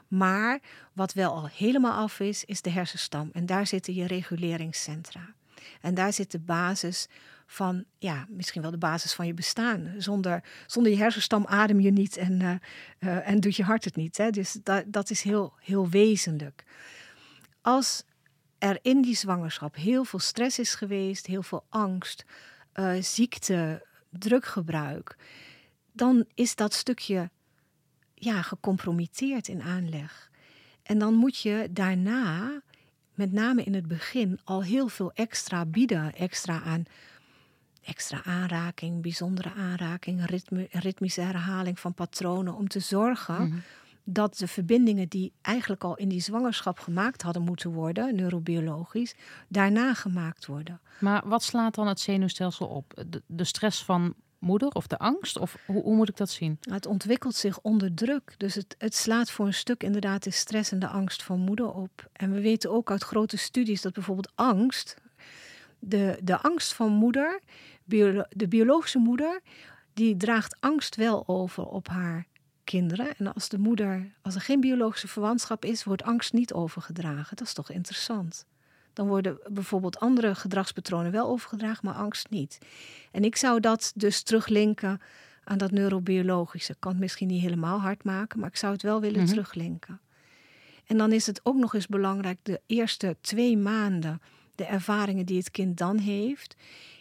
Maar 0.07 0.59
wat 0.94 1.13
wel 1.13 1.31
al 1.31 1.47
helemaal 1.47 2.01
af 2.01 2.19
is, 2.19 2.45
is 2.45 2.62
de 2.62 2.69
hersenstam. 2.69 3.30
En 3.33 3.45
daar 3.45 3.68
zitten 3.68 3.94
je 3.94 4.07
reguleringscentra. 4.07 5.33
En 5.81 5.94
daar 5.94 6.13
zit 6.13 6.31
de 6.31 6.39
basis 6.39 7.07
van, 7.51 7.86
ja, 7.98 8.25
misschien 8.30 8.62
wel 8.62 8.72
de 8.72 8.78
basis 8.78 9.13
van 9.13 9.28
je 9.28 9.34
bestaan. 9.34 9.94
Zonder, 9.98 10.44
zonder 10.66 10.92
je 10.92 10.98
hersenstam 10.98 11.46
adem 11.46 11.80
je 11.80 11.92
niet 11.92 12.18
en, 12.18 12.40
uh, 12.40 12.54
uh, 13.00 13.30
en 13.30 13.40
doet 13.40 13.56
je 13.56 13.63
hart 13.63 13.86
het 13.86 13.96
niet. 13.96 14.18
Hè? 14.18 14.30
Dus 14.30 14.57
dat, 14.63 14.84
dat 14.88 15.10
is 15.10 15.22
heel, 15.22 15.54
heel 15.60 15.90
wezenlijk. 15.90 16.63
Als 17.62 18.04
er 18.57 18.80
in 18.81 19.01
die 19.01 19.16
zwangerschap 19.16 19.75
heel 19.75 20.04
veel 20.04 20.19
stress 20.19 20.60
is 20.60 20.75
geweest, 20.75 21.25
heel 21.25 21.44
veel 21.44 21.66
angst, 21.69 22.25
uh, 22.74 23.01
ziekte, 23.01 23.86
druggebruik, 24.10 25.18
dan 25.91 26.25
is 26.34 26.56
dat 26.56 26.74
stukje 26.74 27.29
ja, 28.13 28.41
gecompromitteerd 28.41 29.48
in 29.48 29.62
aanleg. 29.62 30.29
En 30.84 31.00
dan 31.00 31.13
moet 31.13 31.39
je 31.39 31.68
daarna, 31.72 32.62
met 33.13 33.32
name 33.32 33.63
in 33.63 33.74
het 33.74 33.88
begin, 33.88 34.39
al 34.44 34.63
heel 34.63 34.88
veel 34.88 35.12
extra 35.12 35.65
bieden. 35.65 36.15
Extra 36.15 36.62
aan 36.62 36.86
extra 37.89 38.24
aanraking, 38.24 39.01
bijzondere 39.01 39.51
aanraking, 39.53 40.25
ritme, 40.25 40.67
ritmische 40.72 41.22
herhaling 41.22 41.79
van 41.79 41.93
patronen. 41.93 42.55
Om 42.55 42.67
te 42.67 42.79
zorgen 42.79 43.48
Mhm. 43.48 43.58
dat 44.03 44.38
de 44.38 44.48
verbindingen 44.48 45.08
die 45.08 45.31
eigenlijk 45.41 45.84
al 45.84 45.96
in 45.96 46.10
die 46.10 46.22
zwangerschap 46.22 46.79
gemaakt 46.79 47.22
hadden 47.22 47.41
moeten 47.43 47.72
worden, 47.72 48.15
neurobiologisch, 48.15 49.15
daarna 49.48 49.93
gemaakt 49.93 50.46
worden. 50.46 50.79
Maar 51.00 51.22
wat 51.27 51.43
slaat 51.43 51.75
dan 51.75 51.88
het 51.88 52.00
zenuwstelsel 52.00 52.67
op? 52.67 53.03
De, 53.08 53.22
de 53.25 53.43
stress 53.43 53.84
van 53.84 54.13
moeder 54.39 54.69
of 54.69 54.88
de 54.88 54.98
angst? 54.98 55.38
Of 55.38 55.58
hoe, 55.65 55.81
hoe 55.81 55.96
moet 55.96 56.10
ik 56.10 56.17
dat 56.17 56.29
zien? 56.29 56.58
Het 56.62 56.86
ontwikkelt 56.86 57.36
zich 57.36 57.60
onder 57.62 57.93
druk. 57.93 58.34
Dus 58.38 58.55
het, 58.55 58.75
het 58.77 58.96
slaat 58.96 59.31
voor 59.31 59.46
een 59.46 59.53
stuk 59.53 59.84
inderdaad 59.84 60.24
de 60.24 60.31
stress 60.31 60.72
en 60.72 60.79
de 60.79 60.88
angst 60.88 61.24
van 61.24 61.39
moeder 61.39 61.72
op. 61.74 62.10
En 62.13 62.31
we 62.31 62.41
weten 62.41 62.72
ook 62.72 62.91
uit 62.91 63.03
grote 63.03 63.38
studies 63.38 63.81
dat 63.81 63.93
bijvoorbeeld 63.93 64.31
angst, 64.36 64.96
de, 65.79 66.19
de 66.24 66.38
angst 66.41 66.74
van 66.74 66.91
moeder, 66.91 67.39
bio, 67.89 68.24
de 68.29 68.48
biologische 68.48 69.00
moeder, 69.00 69.41
die 69.93 70.17
draagt 70.17 70.55
angst 70.60 70.96
wel 70.96 71.27
over 71.27 71.65
op 71.65 71.88
haar 71.88 72.25
kinderen. 72.63 73.15
En 73.17 73.34
als 73.34 73.50
de 73.50 73.58
moeder, 73.60 74.12
als 74.22 74.36
er 74.36 74.41
geen 74.41 74.60
biologische 74.60 75.08
verwantschap 75.08 75.65
is, 75.65 75.84
wordt 75.84 76.03
angst 76.03 76.34
niet 76.34 76.53
overgedragen. 76.53 77.36
Dat 77.38 77.48
is 77.48 77.53
toch 77.53 77.72
interessant. 77.72 78.46
Dan 78.93 79.08
worden 79.08 79.39
bijvoorbeeld 79.51 80.00
andere 80.00 80.36
gedragspatronen 80.36 81.12
wel 81.12 81.27
overgedragen, 81.27 81.86
maar 81.86 81.93
angst 81.96 82.29
niet. 82.29 82.58
En 83.12 83.24
ik 83.24 83.36
zou 83.36 83.60
dat 83.60 83.91
dus 83.96 84.22
teruglinken 84.24 85.01
aan 85.43 85.58
dat 85.58 85.72
neurobiologische. 85.72 86.72
Ik 86.72 86.79
kan 86.79 86.91
het 86.91 87.00
misschien 87.01 87.27
niet 87.27 87.41
helemaal 87.41 87.79
hard 87.79 88.03
maken, 88.03 88.39
maar 88.39 88.50
ik 88.50 88.58
zou 88.58 88.74
het 88.74 88.81
wel 88.81 89.01
willen 89.01 89.19
Mhm. 89.22 89.29
teruglinken. 89.29 90.00
En 90.86 90.98
dan 90.98 91.12
is 91.12 91.25
het 91.27 91.39
ook 91.43 91.55
nog 91.55 91.74
eens 91.74 91.88
belangrijk, 91.88 92.38
de 92.43 92.62
eerste 92.65 93.17
twee 93.22 93.58
maanden, 93.58 94.22
de 94.55 94.65
ervaringen 94.65 95.25
die 95.25 95.38
het 95.38 95.51
kind 95.51 95.77
dan 95.77 95.98
heeft, 95.98 96.55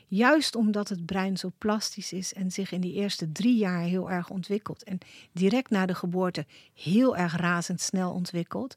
Juist 0.09 0.55
omdat 0.55 0.89
het 0.89 1.07
brein 1.07 1.37
zo 1.37 1.53
plastisch 1.59 2.13
is 2.13 2.35
en 2.35 2.51
zich 2.51 2.73
in 2.73 2.81
die 2.81 2.93
eerste 2.93 3.33
drie 3.33 3.57
jaar 3.57 3.83
heel 3.83 4.11
erg 4.11 4.31
ontwikkelt 4.31 4.83
en 4.83 4.99
direct 5.33 5.71
na 5.71 5.87
de 5.87 5.95
geboorte 5.95 6.47
heel 6.75 7.17
erg 7.17 7.37
razendsnel 7.37 8.13
ontwikkelt, 8.13 8.75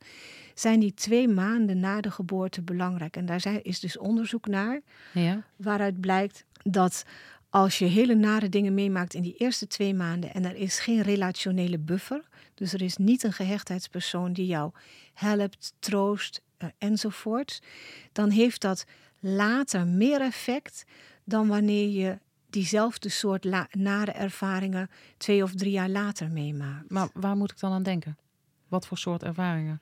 zijn 0.56 0.80
die 0.80 0.94
twee 0.94 1.28
maanden 1.28 1.80
na 1.80 2.02
de 2.02 2.12
geboorte 2.12 2.62
belangrijk. 2.62 3.16
En 3.16 3.26
daar 3.26 3.60
is 3.62 3.80
dus 3.80 3.98
onderzoek 3.98 4.48
naar, 4.48 4.82
Ja. 5.14 5.44
waaruit 5.56 6.00
blijkt 6.02 6.46
dat 6.64 7.06
als 7.50 7.80
je 7.80 7.86
hele 7.86 8.16
nare 8.16 8.50
dingen 8.50 8.74
meemaakt 8.74 9.14
in 9.14 9.22
die 9.22 9.36
eerste 9.38 9.68
twee 9.68 9.94
maanden 9.94 10.34
en 10.34 10.46
er 10.46 10.56
is 10.56 10.80
geen 10.80 11.02
relationele 11.02 11.78
buffer, 11.78 12.22
dus 12.54 12.74
er 12.74 12.82
is 12.82 12.98
niet 12.98 13.24
een 13.24 13.34
gehechtheidspersoon 13.34 14.34
die 14.34 14.46
jou 14.46 14.72
helpt, 15.14 15.74
troost 15.80 16.42
uh, 16.60 16.70
enzovoort, 16.78 17.62
dan 18.12 18.30
heeft 18.30 18.62
dat 18.62 18.86
later 19.20 19.88
meer 19.88 20.22
effect 20.22 20.86
dan 21.24 21.48
wanneer 21.48 21.90
je 21.90 22.20
diezelfde 22.50 23.10
soort 23.10 23.44
nare 23.72 24.12
ervaringen 24.12 24.90
twee 25.18 25.44
of 25.44 25.54
drie 25.54 25.72
jaar 25.72 25.90
later 25.90 26.32
meemaakt. 26.32 26.90
Maar 26.90 27.10
waar 27.14 27.36
moet 27.36 27.52
ik 27.52 27.60
dan 27.60 27.72
aan 27.72 27.84
denken? 27.84 28.18
Wat 28.68 28.88
voor 28.88 28.98
soort 28.98 29.24
ervaringen? 29.24 29.82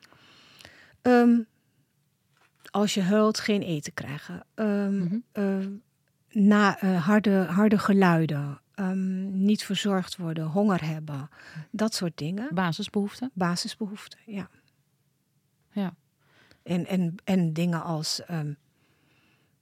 Um, 1.02 1.48
als 2.72 2.94
je 2.94 3.02
huilt, 3.02 3.40
geen 3.40 3.62
eten 3.62 3.94
krijgen. 3.94 4.46
Um, 4.56 4.94
mm 4.94 5.08
-hmm. 5.08 5.24
uh, 5.44 5.68
na 6.30 6.84
uh, 6.84 7.06
harde, 7.06 7.44
harde 7.44 7.78
geluiden. 7.78 8.62
Um, 8.76 9.44
niet 9.46 9.64
verzorgd 9.64 10.18
worden, 10.18 10.46
honger 10.46 10.86
hebben. 10.86 11.30
Dat 11.72 11.94
soort 11.94 12.18
dingen. 12.18 12.48
Basisbehoeften? 12.54 13.32
Basisbehoeften, 13.34 14.20
ja. 14.26 14.50
Ja. 15.72 15.96
En, 16.64 16.86
en, 16.86 17.16
en 17.24 17.54
dingen 17.54 17.84
als, 17.84 18.22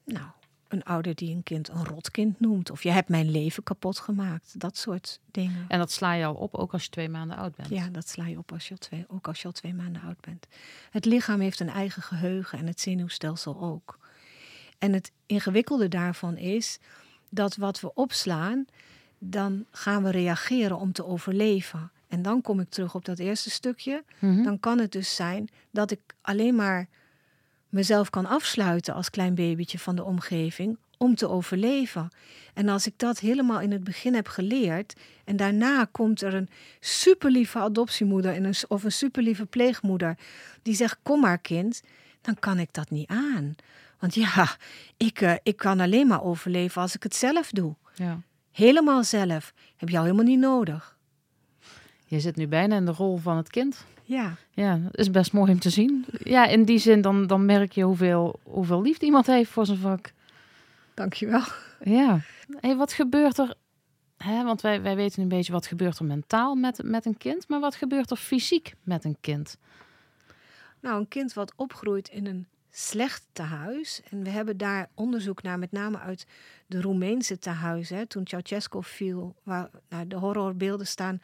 nou, 0.05 0.27
een 0.67 0.83
ouder 0.83 1.15
die 1.15 1.35
een 1.35 1.43
kind 1.43 1.69
een 1.69 1.85
rotkind 1.85 2.39
noemt. 2.39 2.71
Of 2.71 2.83
je 2.83 2.91
hebt 2.91 3.09
mijn 3.09 3.31
leven 3.31 3.63
kapot 3.63 3.99
gemaakt. 3.99 4.59
Dat 4.59 4.77
soort 4.77 5.19
dingen. 5.31 5.65
En 5.67 5.79
dat 5.79 5.91
sla 5.91 6.13
je 6.13 6.25
al 6.25 6.33
op, 6.33 6.55
ook 6.55 6.73
als 6.73 6.83
je 6.83 6.89
twee 6.89 7.09
maanden 7.09 7.37
oud 7.37 7.55
bent? 7.55 7.69
Ja, 7.69 7.87
dat 7.89 8.07
sla 8.09 8.27
je 8.27 8.37
op 8.37 8.51
als 8.51 8.67
je 8.67 8.71
al 8.71 8.77
twee, 8.77 9.05
ook 9.07 9.27
als 9.27 9.41
je 9.41 9.47
al 9.47 9.53
twee 9.53 9.73
maanden 9.73 10.01
oud 10.01 10.21
bent. 10.21 10.47
Het 10.91 11.05
lichaam 11.05 11.39
heeft 11.39 11.59
een 11.59 11.69
eigen 11.69 12.01
geheugen 12.01 12.59
en 12.59 12.67
het 12.67 12.79
zenuwstelsel 12.79 13.61
ook. 13.61 13.99
En 14.77 14.93
het 14.93 15.11
ingewikkelde 15.25 15.87
daarvan 15.87 16.37
is 16.37 16.79
dat 17.29 17.55
wat 17.55 17.79
we 17.79 17.93
opslaan, 17.93 18.65
dan 19.19 19.65
gaan 19.71 20.03
we 20.03 20.09
reageren 20.09 20.77
om 20.77 20.91
te 20.91 21.05
overleven. 21.05 21.91
En 22.07 22.21
dan 22.21 22.41
kom 22.41 22.59
ik 22.59 22.69
terug 22.69 22.95
op 22.95 23.05
dat 23.05 23.19
eerste 23.19 23.49
stukje. 23.49 24.03
Mhm. 24.19 24.43
Dan 24.43 24.59
kan 24.59 24.79
het 24.79 24.91
dus 24.91 25.15
zijn 25.15 25.49
dat 25.71 25.91
ik 25.91 25.99
alleen 26.21 26.55
maar 26.55 26.87
mezelf 27.77 28.09
kan 28.09 28.25
afsluiten 28.25 28.93
als 28.93 29.09
klein 29.09 29.35
babytje 29.35 29.79
van 29.79 29.95
de 29.95 30.03
omgeving 30.03 30.77
om 30.97 31.15
te 31.15 31.29
overleven. 31.29 32.09
En 32.53 32.69
als 32.69 32.87
ik 32.87 32.93
dat 32.97 33.19
helemaal 33.19 33.59
in 33.59 33.71
het 33.71 33.83
begin 33.83 34.15
heb 34.15 34.27
geleerd 34.27 34.93
en 35.25 35.35
daarna 35.35 35.87
komt 35.91 36.21
er 36.21 36.33
een 36.33 36.49
superlieve 36.79 37.59
adoptiemoeder 37.59 38.33
en 38.33 38.43
een, 38.43 38.55
of 38.67 38.83
een 38.83 38.91
superlieve 38.91 39.45
pleegmoeder 39.45 40.17
die 40.61 40.75
zegt 40.75 40.97
kom 41.03 41.19
maar 41.19 41.37
kind, 41.37 41.81
dan 42.21 42.39
kan 42.39 42.59
ik 42.59 42.73
dat 42.73 42.89
niet 42.89 43.09
aan. 43.09 43.55
Want 43.99 44.15
ja, 44.15 44.57
ik, 45.07 45.21
uh, 45.21 45.33
ik 45.43 45.57
kan 45.57 45.79
alleen 45.79 46.07
maar 46.07 46.23
overleven 46.23 46.81
als 46.81 46.95
ik 46.95 47.03
het 47.03 47.15
zelf 47.15 47.51
doe. 47.51 47.75
Ja. 47.95 48.21
Helemaal 48.51 49.03
zelf. 49.03 49.53
Heb 49.75 49.89
jou 49.89 50.03
helemaal 50.03 50.25
niet 50.25 50.39
nodig. 50.39 50.97
Je 52.05 52.19
zit 52.19 52.35
nu 52.35 52.47
bijna 52.47 52.75
in 52.75 52.85
de 52.85 52.91
rol 52.91 53.17
van 53.17 53.37
het 53.37 53.49
kind. 53.49 53.85
Ja. 54.07 54.35
Ja, 54.51 54.75
dat 54.77 54.97
is 54.97 55.11
best 55.11 55.33
mooi 55.33 55.51
om 55.51 55.59
te 55.59 55.69
zien. 55.69 56.05
Ja, 56.23 56.45
in 56.45 56.63
die 56.63 56.77
zin 56.77 57.01
dan, 57.01 57.27
dan 57.27 57.45
merk 57.45 57.71
je 57.71 57.83
hoeveel, 57.83 58.39
hoeveel 58.43 58.81
liefde 58.81 59.05
iemand 59.05 59.25
heeft 59.25 59.51
voor 59.51 59.65
zijn 59.65 59.77
vak. 59.77 60.11
Dankjewel. 60.93 61.43
Ja. 61.83 62.19
Hey, 62.59 62.75
wat 62.75 62.93
gebeurt 62.93 63.37
er... 63.37 63.55
Hè, 64.17 64.43
want 64.43 64.61
wij, 64.61 64.81
wij 64.81 64.95
weten 64.95 65.21
een 65.21 65.27
beetje 65.27 65.51
wat 65.51 65.67
gebeurt 65.67 65.99
er 65.99 66.05
mentaal 66.05 66.55
met, 66.55 66.83
met 66.83 67.05
een 67.05 67.17
kind. 67.17 67.47
Maar 67.47 67.59
wat 67.59 67.75
gebeurt 67.75 68.11
er 68.11 68.17
fysiek 68.17 68.73
met 68.83 69.03
een 69.03 69.17
kind? 69.21 69.57
Nou, 70.79 70.99
een 70.99 71.07
kind 71.07 71.33
wat 71.33 71.53
opgroeit 71.55 72.09
in 72.09 72.25
een 72.25 72.47
slecht 72.71 73.27
tehuis. 73.31 74.01
En 74.09 74.23
we 74.23 74.29
hebben 74.29 74.57
daar 74.57 74.89
onderzoek 74.93 75.41
naar, 75.41 75.59
met 75.59 75.71
name 75.71 75.99
uit 75.99 76.25
de 76.65 76.81
Roemeense 76.81 77.39
tehuizen. 77.39 78.07
Toen 78.07 78.27
Ceausescu 78.27 78.83
viel, 78.83 79.35
waar 79.43 79.69
nou, 79.89 80.07
de 80.07 80.15
horrorbeelden 80.15 80.87
staan, 80.87 81.21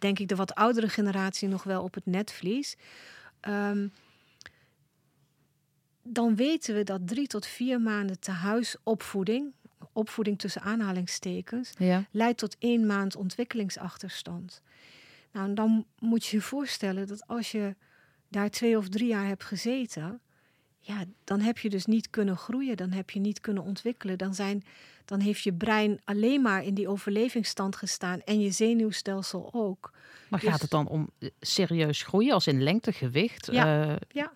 denk 0.00 0.18
ik 0.18 0.28
de 0.28 0.36
wat 0.36 0.54
oudere 0.54 0.88
generatie 0.88 1.48
nog 1.48 1.62
wel 1.62 1.82
op 1.82 1.94
het 1.94 2.06
netvlies. 2.06 2.76
Um, 3.48 3.92
dan 6.02 6.36
weten 6.36 6.74
we 6.74 6.82
dat 6.82 7.08
drie 7.08 7.26
tot 7.26 7.46
vier 7.46 7.80
maanden 7.80 8.20
tehuisopvoeding, 8.20 9.52
opvoeding 9.92 10.38
tussen 10.38 10.62
aanhalingstekens, 10.62 11.72
ja. 11.78 12.04
leidt 12.10 12.38
tot 12.38 12.56
één 12.58 12.86
maand 12.86 13.16
ontwikkelingsachterstand. 13.16 14.62
Nou, 15.32 15.54
dan 15.54 15.86
moet 15.98 16.26
je 16.26 16.36
je 16.36 16.42
voorstellen 16.42 17.06
dat 17.06 17.26
als 17.26 17.50
je 17.50 17.76
daar 18.28 18.50
twee 18.50 18.76
of 18.76 18.88
drie 18.88 19.08
jaar 19.08 19.26
hebt 19.26 19.44
gezeten, 19.44 20.20
ja, 20.80 21.04
dan 21.24 21.40
heb 21.40 21.58
je 21.58 21.70
dus 21.70 21.86
niet 21.86 22.10
kunnen 22.10 22.36
groeien, 22.36 22.76
dan 22.76 22.90
heb 22.90 23.10
je 23.10 23.20
niet 23.20 23.40
kunnen 23.40 23.62
ontwikkelen. 23.62 24.18
Dan, 24.18 24.34
zijn, 24.34 24.64
dan 25.10 25.20
heeft 25.20 25.42
je 25.42 25.52
brein 25.52 26.00
alleen 26.04 26.42
maar 26.42 26.64
in 26.64 26.74
die 26.74 26.88
overlevingsstand 26.88 27.76
gestaan 27.76 28.20
en 28.20 28.40
je 28.40 28.50
zenuwstelsel 28.50 29.48
ook. 29.52 29.92
Maar 30.28 30.40
Dus- 30.40 30.48
gaat 30.48 30.60
het 30.60 30.70
dan 30.70 30.88
om 30.88 31.10
eh, 31.18 31.28
serieus 31.40 32.02
groeien, 32.02 32.32
als 32.32 32.46
in 32.46 32.62
lengte, 32.62 32.92
gewicht? 32.92 33.48
Ja. 33.52 33.90
Eh, 33.90 33.96
Ja. 34.08 34.32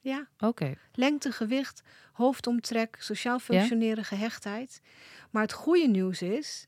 Ja, 0.00 0.26
Oké. 0.38 0.74
lengte, 0.92 1.32
gewicht, 1.32 1.82
hoofdomtrek, 2.12 2.96
sociaal 3.00 3.38
functioneren, 3.38 4.04
gehechtheid. 4.04 4.80
Maar 5.30 5.42
het 5.42 5.52
goede 5.52 5.86
nieuws 5.88 6.22
is, 6.22 6.66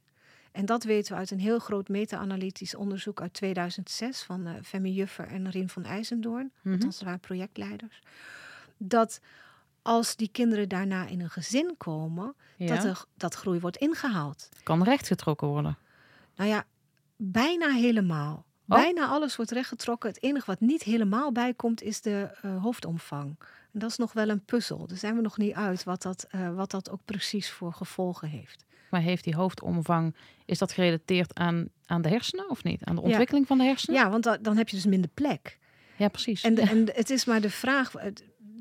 en 0.52 0.66
dat 0.66 0.84
weten 0.84 1.12
we 1.12 1.18
uit 1.18 1.30
een 1.30 1.40
heel 1.40 1.58
groot 1.58 1.88
meta-analytisch 1.88 2.74
onderzoek 2.74 3.20
uit 3.20 3.32
2006 3.32 4.22
van 4.22 4.46
eh 4.46 4.54
Femi 4.62 4.92
Juffer 4.92 5.26
en 5.26 5.50
Rien 5.50 5.68
van 5.68 5.84
IJzendoorn, 5.84 6.52
Mhm. 6.62 6.74
althans 6.74 6.98
ze 6.98 7.04
waren 7.04 7.20
projectleiders, 7.20 8.02
dat 8.78 9.20
als 9.82 10.16
die 10.16 10.28
kinderen 10.32 10.68
daarna 10.68 11.06
in 11.06 11.20
een 11.20 11.30
gezin 11.30 11.74
komen, 11.76 12.34
Ja. 12.56 12.74
dat, 12.74 12.84
er, 12.84 13.04
dat 13.16 13.34
groei 13.34 13.60
wordt 13.60 13.76
ingehaald. 13.76 14.48
Kan 14.62 14.82
rechtgetrokken 14.82 15.48
worden. 15.48 15.76
Nou 16.36 16.50
ja, 16.50 16.64
bijna 17.16 17.68
helemaal. 17.68 18.34
Oh. 18.68 18.76
Bijna 18.76 19.06
alles 19.06 19.36
wordt 19.36 19.50
rechtgetrokken. 19.50 20.08
Het 20.08 20.22
enige 20.22 20.46
wat 20.46 20.60
niet 20.60 20.82
helemaal 20.82 21.32
bijkomt 21.32 21.82
is 21.82 22.00
de 22.00 22.30
eh, 22.42 22.62
hoofdomvang. 22.62 23.36
En 23.72 23.78
dat 23.80 23.90
is 23.90 23.96
nog 23.96 24.12
wel 24.12 24.28
een 24.28 24.44
puzzel. 24.44 24.86
Daar 24.86 24.96
zijn 24.98 25.14
we 25.16 25.20
nog 25.22 25.38
niet 25.38 25.54
uit 25.54 25.84
wat 25.84 26.02
dat, 26.02 26.26
eh, 26.30 26.54
wat 26.54 26.70
dat 26.70 26.90
ook 26.90 27.00
precies 27.04 27.50
voor 27.50 27.72
gevolgen 27.72 28.28
heeft. 28.28 28.64
Maar 28.90 29.00
heeft 29.00 29.24
die 29.24 29.34
hoofdomvang, 29.34 30.14
is 30.44 30.58
dat 30.58 30.72
gerelateerd 30.72 31.34
aan, 31.38 31.68
aan 31.86 32.02
de 32.02 32.08
hersenen 32.08 32.50
of 32.50 32.62
niet? 32.64 32.84
Aan 32.84 32.94
de 32.94 33.00
ontwikkeling 33.02 33.46
van 33.46 33.58
de 33.58 33.64
hersenen? 33.64 34.00
Ja, 34.00 34.10
want 34.10 34.24
da- 34.24 34.36
dan 34.36 34.56
heb 34.56 34.68
je 34.68 34.76
dus 34.76 34.86
minder 34.86 35.10
plek. 35.14 35.58
Ja, 35.96 36.08
precies. 36.08 36.42
En, 36.42 36.54
de- 36.54 36.62
en 36.62 36.90
het 36.94 37.10
is 37.10 37.24
maar 37.24 37.40
de 37.40 37.50
vraag, 37.50 37.92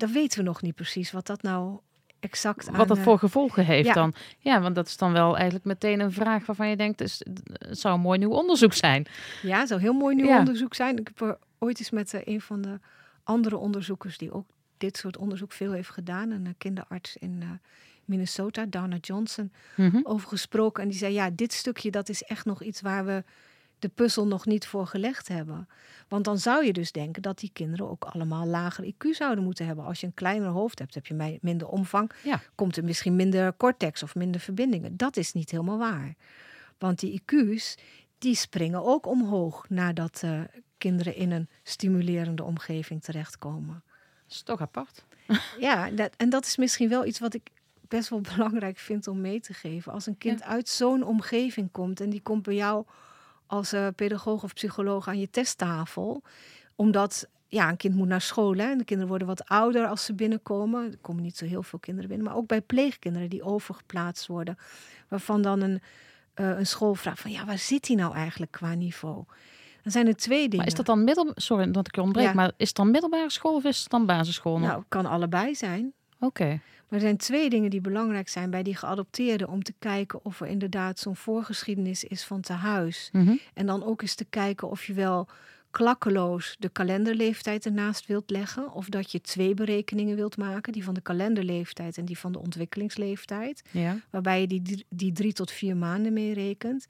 dat 0.00 0.10
weten 0.10 0.38
we 0.38 0.44
nog 0.44 0.62
niet 0.62 0.74
precies, 0.74 1.10
wat 1.10 1.26
dat 1.26 1.42
nou 1.42 1.78
exact 2.20 2.68
aan... 2.68 2.76
Wat 2.76 2.88
dat 2.88 2.96
eh, 2.96 3.02
voor 3.02 3.18
gevolgen 3.18 3.64
heeft 3.64 3.86
ja. 3.86 3.92
dan. 3.92 4.14
Ja, 4.38 4.60
want 4.60 4.74
dat 4.74 4.86
is 4.86 4.96
dan 4.96 5.12
wel 5.12 5.34
eigenlijk 5.36 5.64
meteen 5.64 6.00
een 6.00 6.12
vraag 6.12 6.46
waarvan 6.46 6.68
je 6.68 6.76
denkt, 6.76 6.98
dus, 6.98 7.22
het 7.52 7.78
zou 7.78 7.94
een 7.94 8.00
mooi 8.00 8.18
nieuw 8.18 8.30
onderzoek 8.30 8.72
zijn. 8.72 9.06
Ja, 9.42 9.66
zou 9.66 9.80
heel 9.80 9.92
mooi 9.92 10.14
nieuw 10.16 10.26
Ja. 10.26 10.38
onderzoek 10.38 10.74
zijn. 10.74 10.96
Ik 10.98 11.06
heb 11.08 11.20
er 11.20 11.38
ooit 11.58 11.78
eens 11.78 11.90
met 11.90 12.14
eh, 12.14 12.20
een 12.24 12.40
van 12.40 12.60
de 12.60 12.80
andere 13.24 13.56
onderzoekers 13.56 14.18
die 14.18 14.32
ook 14.32 14.46
dit 14.76 14.96
soort 14.96 15.16
onderzoek 15.16 15.52
veel 15.52 15.72
heeft 15.72 15.90
gedaan, 15.90 16.30
een 16.30 16.46
eh, 16.46 16.52
kinderarts 16.58 17.16
in 17.16 17.38
eh, 17.42 17.48
Minnesota, 18.04 18.66
Donna 18.66 18.96
Johnson, 19.00 19.52
Mhm. 19.76 20.00
over 20.02 20.28
gesproken. 20.28 20.82
En 20.82 20.88
die 20.88 20.98
zei, 20.98 21.12
ja, 21.12 21.30
dit 21.32 21.52
stukje 21.52 21.90
dat 21.90 22.08
is 22.08 22.22
echt 22.22 22.44
nog 22.44 22.62
iets 22.62 22.80
waar 22.80 23.04
we 23.04 23.24
de 23.78 23.88
puzzel 23.88 24.26
nog 24.26 24.46
niet 24.46 24.66
voor 24.66 24.86
gelegd 24.86 25.28
hebben. 25.28 25.68
Want 26.08 26.24
dan 26.24 26.38
zou 26.38 26.64
je 26.64 26.72
dus 26.72 26.92
denken 26.92 27.22
dat 27.22 27.38
die 27.38 27.50
kinderen 27.52 27.90
ook 27.90 28.04
allemaal 28.04 28.46
lager 28.46 28.84
IQ 28.84 29.10
zouden 29.10 29.44
moeten 29.44 29.66
hebben. 29.66 29.84
Als 29.84 30.00
je 30.00 30.06
een 30.06 30.14
kleiner 30.14 30.48
hoofd 30.48 30.78
hebt, 30.78 30.94
heb 30.94 31.06
je 31.06 31.38
minder 31.40 31.68
omvang. 31.68 32.10
Ja. 32.24 32.40
Komt 32.54 32.76
er 32.76 32.84
misschien 32.84 33.16
minder 33.16 33.56
cortex 33.56 34.02
of 34.02 34.14
minder 34.14 34.40
verbindingen. 34.40 34.96
Dat 34.96 35.16
is 35.16 35.32
niet 35.32 35.50
helemaal 35.50 35.78
waar. 35.78 36.14
Want 36.78 36.98
die 36.98 37.22
IQ's, 37.22 37.76
die 38.18 38.34
springen 38.34 38.84
ook 38.84 39.06
omhoog 39.06 39.68
nadat 39.68 40.20
eh, 40.24 40.40
kinderen 40.78 41.14
in 41.14 41.30
een 41.30 41.48
stimulerende 41.62 42.44
omgeving 42.44 43.02
terechtkomen. 43.02 43.82
Dat 44.26 44.36
is 44.36 44.42
toch 44.42 44.60
apart. 44.60 45.04
Ja, 45.58 45.90
dat, 45.90 46.14
en 46.16 46.30
dat 46.30 46.44
is 46.44 46.56
misschien 46.56 46.88
wel 46.88 47.06
iets 47.06 47.18
wat 47.18 47.34
ik 47.34 47.50
best 47.88 48.08
wel 48.08 48.20
belangrijk 48.34 48.78
vind 48.78 49.06
om 49.06 49.20
mee 49.20 49.40
te 49.40 49.54
geven. 49.54 49.92
Als 49.92 50.06
een 50.06 50.18
kind 50.18 50.42
uit 50.42 50.68
zo'n 50.68 51.02
omgeving 51.02 51.70
komt 51.72 52.00
en 52.00 52.10
die 52.10 52.22
komt 52.22 52.42
bij 52.42 52.54
jou 52.54 52.84
als 53.48 53.72
eh, 53.72 53.86
pedagoog 53.96 54.42
of 54.42 54.54
psycholoog 54.54 55.08
aan 55.08 55.18
je 55.18 55.30
testtafel, 55.30 56.22
omdat 56.76 57.28
ja, 57.48 57.68
een 57.68 57.76
kind 57.76 57.94
moet 57.94 58.08
naar 58.08 58.20
school 58.20 58.54
hè, 58.54 58.70
en 58.70 58.78
de 58.78 58.84
kinderen 58.84 59.08
worden 59.08 59.28
wat 59.28 59.48
ouder 59.48 59.86
als 59.86 60.04
ze 60.04 60.14
binnenkomen. 60.14 60.90
Er 60.90 60.98
komen 61.00 61.22
niet 61.22 61.36
zo 61.36 61.44
heel 61.44 61.62
veel 61.62 61.78
kinderen 61.78 62.08
binnen, 62.08 62.26
maar 62.26 62.36
ook 62.36 62.46
bij 62.46 62.60
pleegkinderen 62.60 63.30
die 63.30 63.42
overgeplaatst 63.42 64.26
worden, 64.26 64.58
waarvan 65.08 65.42
dan 65.42 65.60
een, 65.60 65.80
eh, 66.34 66.58
een 66.58 66.66
school 66.66 66.94
vraagt 66.94 67.20
van 67.20 67.30
ja, 67.30 67.44
waar 67.44 67.58
zit 67.58 67.86
hij 67.86 67.96
nou 67.96 68.14
eigenlijk 68.14 68.52
qua 68.52 68.74
niveau? 68.74 69.24
Dan 69.82 69.92
zijn 69.92 70.06
er 70.06 70.16
twee 70.16 70.42
dingen. 70.42 70.56
Maar 70.56 70.66
is 70.66 70.74
dat 70.74 70.86
dan 70.86 71.04
middel... 71.04 71.32
Sorry 71.34 71.70
dat 71.70 71.86
ik 71.86 71.94
je 71.94 72.02
ontbreek, 72.02 72.26
Ja. 72.26 72.32
maar 72.32 72.52
is 72.56 72.66
het 72.66 72.76
dan 72.76 72.90
middelbare 72.90 73.30
school 73.30 73.54
of 73.54 73.64
is 73.64 73.80
het 73.80 73.90
dan 73.90 74.06
basisschool? 74.06 74.58
nog? 74.58 74.68
Nou, 74.68 74.82
kan 74.88 75.06
allebei 75.06 75.54
zijn. 75.54 75.92
Oké. 76.20 76.60
Maar 76.88 76.98
er 76.98 77.04
zijn 77.04 77.16
twee 77.16 77.50
dingen 77.50 77.70
die 77.70 77.80
belangrijk 77.80 78.28
zijn 78.28 78.50
bij 78.50 78.62
die 78.62 78.76
geadopteerden 78.76 79.48
om 79.48 79.62
te 79.62 79.74
kijken 79.78 80.24
of 80.24 80.40
er 80.40 80.46
inderdaad 80.46 80.98
zo'n 80.98 81.16
voorgeschiedenis 81.16 82.04
is 82.04 82.24
van 82.24 82.40
te 82.40 82.52
huis. 82.52 83.08
Mhm. 83.12 83.36
En 83.54 83.66
dan 83.66 83.84
ook 83.84 84.02
eens 84.02 84.14
te 84.14 84.24
kijken 84.24 84.70
of 84.70 84.84
je 84.84 84.92
wel 84.92 85.28
klakkeloos 85.70 86.56
de 86.58 86.68
kalenderleeftijd 86.68 87.66
ernaast 87.66 88.06
wilt 88.06 88.30
leggen. 88.30 88.72
Of 88.72 88.88
dat 88.88 89.12
je 89.12 89.20
twee 89.20 89.54
berekeningen 89.54 90.16
wilt 90.16 90.36
maken, 90.36 90.72
die 90.72 90.84
van 90.84 90.94
de 90.94 91.00
kalenderleeftijd 91.00 91.98
en 91.98 92.04
die 92.04 92.18
van 92.18 92.32
de 92.32 92.38
ontwikkelingsleeftijd. 92.38 93.62
Ja. 93.70 94.00
Waarbij 94.10 94.40
je 94.40 94.46
die, 94.46 94.86
die 94.88 95.12
drie 95.12 95.32
tot 95.32 95.50
vier 95.50 95.76
maanden 95.76 96.12
mee 96.12 96.34
rekent. 96.34 96.86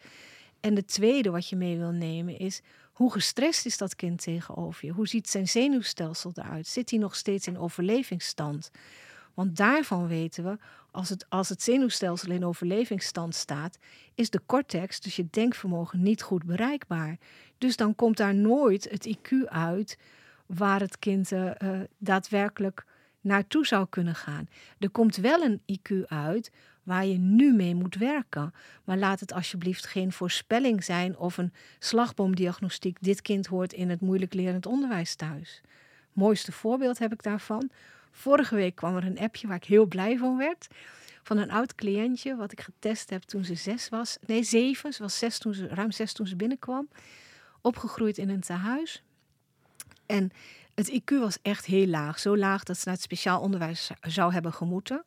En 0.60 0.74
de 0.74 0.84
tweede 0.84 1.30
wat 1.30 1.48
je 1.48 1.56
mee 1.56 1.76
wil 1.76 1.90
nemen 1.90 2.38
is, 2.38 2.60
hoe 2.92 3.12
gestrest 3.12 3.66
is 3.66 3.78
dat 3.78 3.96
kind 3.96 4.22
tegenover 4.22 4.86
je? 4.86 4.92
Hoe 4.92 5.08
ziet 5.08 5.28
zijn 5.28 5.48
zenuwstelsel 5.48 6.32
eruit? 6.34 6.66
Zit 6.66 6.90
hij 6.90 6.98
nog 6.98 7.16
steeds 7.16 7.46
in 7.46 7.58
overlevingsstand? 7.58 8.70
Want 9.38 9.56
daarvan 9.56 10.06
weten 10.06 10.44
we, 10.44 10.58
als 10.90 11.08
het, 11.08 11.26
als 11.28 11.48
het 11.48 11.62
zenuwstelsel 11.62 12.30
in 12.30 12.44
overlevingsstand 12.44 13.34
staat, 13.34 13.78
is 14.14 14.30
de 14.30 14.40
cortex, 14.46 15.00
dus 15.00 15.16
je 15.16 15.26
denkvermogen, 15.30 16.02
niet 16.02 16.22
goed 16.22 16.44
bereikbaar. 16.44 17.18
Dus 17.58 17.76
dan 17.76 17.94
komt 17.94 18.16
daar 18.16 18.34
nooit 18.34 18.90
het 18.90 19.16
IQ 19.16 19.48
uit 19.48 19.98
waar 20.46 20.80
het 20.80 20.98
kind 20.98 21.32
eh, 21.32 21.60
eh, 21.60 21.80
daadwerkelijk 21.98 22.84
naartoe 23.20 23.66
zou 23.66 23.86
kunnen 23.90 24.14
gaan. 24.14 24.48
Er 24.78 24.90
komt 24.90 25.16
wel 25.16 25.42
een 25.42 25.60
IQ 25.66 26.06
uit 26.06 26.50
waar 26.82 27.06
je 27.06 27.18
nu 27.18 27.54
mee 27.54 27.74
moet 27.74 27.94
werken. 27.94 28.54
Maar 28.84 28.96
laat 28.96 29.20
het 29.20 29.32
alsjeblieft 29.32 29.86
geen 29.86 30.12
voorspelling 30.12 30.84
zijn 30.84 31.16
of 31.16 31.36
een 31.36 31.52
slagboomdiagnostiek. 31.78 32.96
Dit 33.00 33.22
kind 33.22 33.46
hoort 33.46 33.72
in 33.72 33.90
het 33.90 34.00
moeilijk 34.00 34.34
lerend 34.34 34.66
onderwijs 34.66 35.14
thuis. 35.14 35.60
Mooiste 36.12 36.52
voorbeeld 36.52 36.98
heb 36.98 37.12
ik 37.12 37.22
daarvan. 37.22 37.70
Vorige 38.10 38.54
week 38.54 38.74
kwam 38.74 38.96
er 38.96 39.04
een 39.04 39.18
appje 39.18 39.46
waar 39.46 39.56
ik 39.56 39.64
heel 39.64 39.86
blij 39.86 40.18
van 40.18 40.36
werd. 40.36 40.68
Van 41.22 41.38
een 41.38 41.50
oud 41.50 41.74
cliëntje, 41.74 42.36
wat 42.36 42.52
ik 42.52 42.60
getest 42.60 43.10
heb 43.10 43.22
toen 43.22 43.44
ze 43.44 43.54
zes 43.54 43.88
was. 43.88 44.18
Nee, 44.26 44.42
zeven. 44.42 44.92
Ze 44.92 45.02
was 45.02 45.18
zes 45.18 45.38
toen 45.38 45.54
ze, 45.54 45.66
ruim 45.66 45.92
zes 45.92 46.12
toen 46.12 46.26
ze 46.26 46.36
binnenkwam. 46.36 46.88
Opgegroeid 47.60 48.18
in 48.18 48.28
een 48.28 48.40
tehuis. 48.40 49.02
En 50.06 50.30
het 50.74 51.00
IQ 51.00 51.18
was 51.18 51.38
echt 51.42 51.64
heel 51.64 51.86
laag. 51.86 52.18
Zo 52.18 52.36
laag 52.36 52.62
dat 52.62 52.76
ze 52.76 52.82
naar 52.84 52.94
het 52.94 53.04
speciaal 53.04 53.40
onderwijs 53.40 53.90
zou 54.00 54.32
hebben 54.32 54.52
gemoeten. 54.52 55.02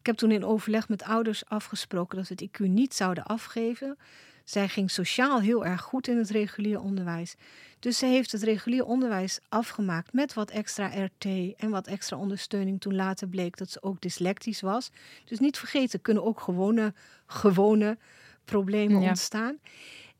Ik 0.00 0.06
heb 0.06 0.16
toen 0.16 0.30
in 0.30 0.44
overleg 0.44 0.88
met 0.88 1.02
ouders 1.02 1.44
afgesproken 1.44 2.16
dat 2.16 2.28
we 2.28 2.34
het 2.34 2.48
IQ 2.48 2.68
niet 2.68 2.94
zouden 2.94 3.24
afgeven. 3.24 3.98
Zij 4.44 4.68
ging 4.68 4.90
sociaal 4.90 5.40
heel 5.40 5.64
erg 5.64 5.80
goed 5.80 6.08
in 6.08 6.16
het 6.16 6.30
regulier 6.30 6.80
onderwijs. 6.80 7.34
Dus 7.80 7.98
ze 7.98 8.06
heeft 8.06 8.32
het 8.32 8.42
regulier 8.42 8.84
onderwijs 8.84 9.38
afgemaakt 9.48 10.12
met 10.12 10.34
wat 10.34 10.50
extra 10.50 10.86
RT 11.04 11.24
en 11.56 11.70
wat 11.70 11.86
extra 11.86 12.16
ondersteuning. 12.16 12.80
Toen 12.80 12.94
later 12.94 13.28
bleek 13.28 13.56
dat 13.56 13.70
ze 13.70 13.82
ook 13.82 14.00
dyslectisch 14.00 14.60
was. 14.60 14.90
Dus 15.24 15.38
niet 15.38 15.58
vergeten, 15.58 16.00
kunnen 16.02 16.24
ook 16.24 16.40
gewone, 16.40 16.94
gewone 17.26 17.98
problemen 18.44 19.00
Ja. 19.00 19.08
ontstaan. 19.08 19.58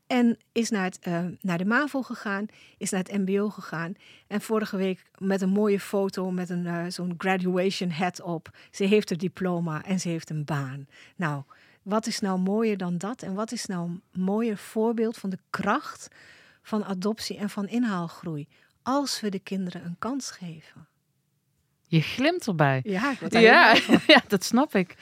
En 0.07 0.37
is 0.51 0.69
naar, 0.69 0.83
het, 0.83 0.99
eh, 0.99 1.25
naar 1.41 1.57
de 1.57 1.65
MAVO 1.65 2.01
gegaan, 2.01 2.45
is 2.77 2.89
naar 2.89 3.03
het 3.03 3.11
MBO 3.17 3.49
gegaan. 3.49 3.93
En 4.27 4.41
vorige 4.41 4.77
week 4.77 5.03
met 5.17 5.41
een 5.41 5.49
mooie 5.49 5.79
foto 5.79 6.31
met 6.31 6.49
een, 6.49 6.65
eh, 6.65 6.85
zo'n 6.87 7.13
graduation 7.17 7.91
hat 7.91 8.21
op. 8.21 8.49
Ze 8.71 8.83
heeft 8.83 9.09
het 9.09 9.19
diploma 9.19 9.83
en 9.83 9.99
ze 9.99 10.09
heeft 10.09 10.29
een 10.29 10.45
baan. 10.45 10.87
Nou, 11.15 11.43
wat 11.81 12.07
is 12.07 12.19
nou 12.19 12.39
mooier 12.39 12.77
dan 12.77 12.97
dat? 12.97 13.21
En 13.21 13.33
wat 13.33 13.51
is 13.51 13.65
nou 13.65 13.89
een 13.89 14.01
mooier 14.23 14.57
voorbeeld 14.57 15.17
van 15.17 15.29
de 15.29 15.39
kracht 15.49 16.07
van 16.61 16.85
adoptie 16.85 17.37
en 17.37 17.49
van 17.49 17.67
inhaalgroei? 17.67 18.47
Als 18.83 19.19
we 19.19 19.29
de 19.29 19.39
kinderen 19.39 19.85
een 19.85 19.95
kans 19.99 20.31
geven. 20.31 20.87
Je 21.87 22.01
glimt 22.01 22.47
erbij. 22.47 22.79
Ja, 22.83 23.11
ik 23.19 23.33
Ja, 23.33 23.75
ja, 24.07 24.21
dat 24.27 24.43
snap 24.43 24.75
ik. 24.75 24.95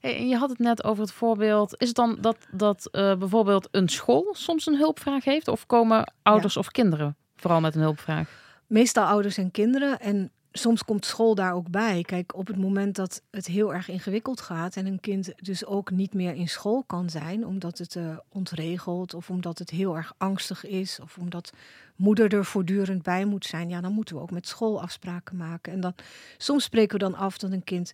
Hey, 0.00 0.16
en 0.16 0.28
je 0.28 0.36
had 0.36 0.48
het 0.48 0.58
net 0.58 0.84
over 0.84 1.02
het 1.02 1.12
voorbeeld. 1.12 1.80
Is 1.80 1.86
het 1.86 1.96
dan 1.96 2.18
dat, 2.20 2.36
dat 2.50 2.88
eh, 2.90 3.16
bijvoorbeeld 3.16 3.68
een 3.70 3.88
school 3.88 4.34
soms 4.36 4.66
een 4.66 4.76
hulpvraag 4.76 5.24
heeft? 5.24 5.48
Of 5.48 5.66
komen 5.66 6.12
ouders 6.22 6.56
of 6.56 6.70
kinderen 6.70 7.16
vooral 7.36 7.60
met 7.60 7.74
een 7.74 7.80
hulpvraag? 7.80 8.28
Meestal 8.66 9.04
ouders 9.04 9.36
en 9.36 9.50
kinderen. 9.50 10.00
En 10.00 10.32
soms 10.56 10.84
komt 10.84 11.04
school 11.04 11.34
daar 11.34 11.52
ook 11.52 11.70
bij. 11.70 12.02
Kijk, 12.02 12.34
op 12.34 12.46
het 12.46 12.56
moment 12.56 12.96
dat 12.96 13.22
het 13.30 13.46
heel 13.46 13.74
erg 13.74 13.88
ingewikkeld 13.88 14.40
gaat 14.40 14.76
en 14.76 14.86
een 14.86 15.00
kind 15.00 15.32
dus 15.36 15.64
ook 15.64 15.90
niet 15.90 16.14
meer 16.14 16.34
in 16.34 16.48
school 16.48 16.84
kan 16.86 17.10
zijn, 17.10 17.46
omdat 17.46 17.78
het 17.78 17.96
eh, 17.96 18.18
ontregelt 18.28 19.14
of 19.14 19.30
omdat 19.30 19.58
het 19.58 19.70
heel 19.70 19.96
erg 19.96 20.14
angstig 20.18 20.66
is 20.66 21.00
of 21.00 21.18
omdat 21.18 21.52
moeder 21.96 22.34
er 22.34 22.44
voortdurend 22.44 23.02
bij 23.02 23.24
moet 23.24 23.46
zijn, 23.46 23.68
ja, 23.68 23.80
dan 23.80 23.92
moeten 23.92 24.14
we 24.14 24.22
ook 24.22 24.30
met 24.30 24.48
school 24.48 24.82
afspraken 24.82 25.36
maken. 25.36 25.72
En 25.72 25.80
dan, 25.80 25.94
soms 26.38 26.64
spreken 26.64 26.98
we 26.98 27.04
dan 27.04 27.14
af 27.14 27.38
dat 27.38 27.52
een 27.52 27.64
kind 27.64 27.92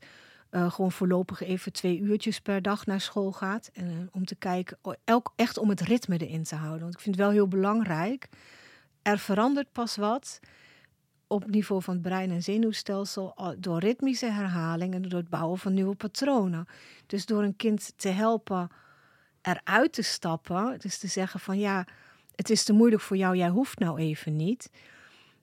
eh, 0.51 0.73
gewoon 0.73 0.93
voorlopig 0.93 1.43
even 1.43 1.73
twee 1.73 1.99
uurtjes 1.99 2.41
per 2.41 2.63
dag 2.63 2.87
naar 2.87 3.01
school 3.01 3.33
gaat. 3.33 3.71
En, 3.73 3.85
eh, 3.85 3.97
om 4.13 4.25
te 4.25 4.35
kijken, 4.35 4.79
elk, 5.05 5.33
echt 5.37 5.59
om 5.59 5.69
het 5.69 5.81
ritme 5.81 6.19
erin 6.19 6.45
te 6.45 6.55
houden. 6.55 6.81
Want 6.81 6.95
ik 6.95 7.01
vind 7.01 7.15
het 7.15 7.25
wel 7.25 7.35
heel 7.35 7.49
belangrijk. 7.49 8.29
Er 9.03 9.19
verandert 9.19 9.73
pas 9.73 9.97
wat 9.97 10.41
op 11.31 11.51
niveau 11.51 11.83
van 11.83 11.95
het 11.95 12.03
brein 12.03 12.31
en 12.31 12.43
zenuwstelsel 12.43 13.55
door 13.59 13.79
ritmische 13.79 14.27
herhaling 14.31 14.95
en 14.95 15.03
door 15.03 15.21
het 15.21 15.29
bouwen 15.29 15.59
van 15.59 15.75
nieuwe 15.75 15.95
patronen. 15.95 16.67
Dus 17.07 17.27
door 17.27 17.43
een 17.43 17.57
kind 17.57 17.93
te 17.97 18.09
helpen 18.09 18.69
eruit 19.43 19.93
te 19.93 20.03
stappen, 20.03 20.79
dus 20.79 20.99
te 20.99 21.07
zeggen 21.07 21.41
van 21.41 21.59
ja, 21.59 21.87
het 22.35 22.51
is 22.51 22.65
te 22.65 22.73
moeilijk 22.73 23.03
voor 23.03 23.17
jou, 23.17 23.37
jij 23.37 23.49
hoeft 23.49 23.79
nou 23.79 23.99
even 23.99 24.37
niet. 24.37 24.71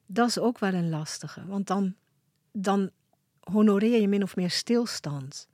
Dat 0.06 0.28
is 0.28 0.40
ook 0.40 0.60
wel 0.60 0.74
een 0.74 0.90
lastige, 0.90 1.46
want 1.46 1.68
dan, 1.68 1.96
dan 2.52 2.90
honoreer 3.40 4.02
je 4.02 4.08
min 4.08 4.24
of 4.24 4.36
meer 4.36 4.52
stilstand. 4.52 5.48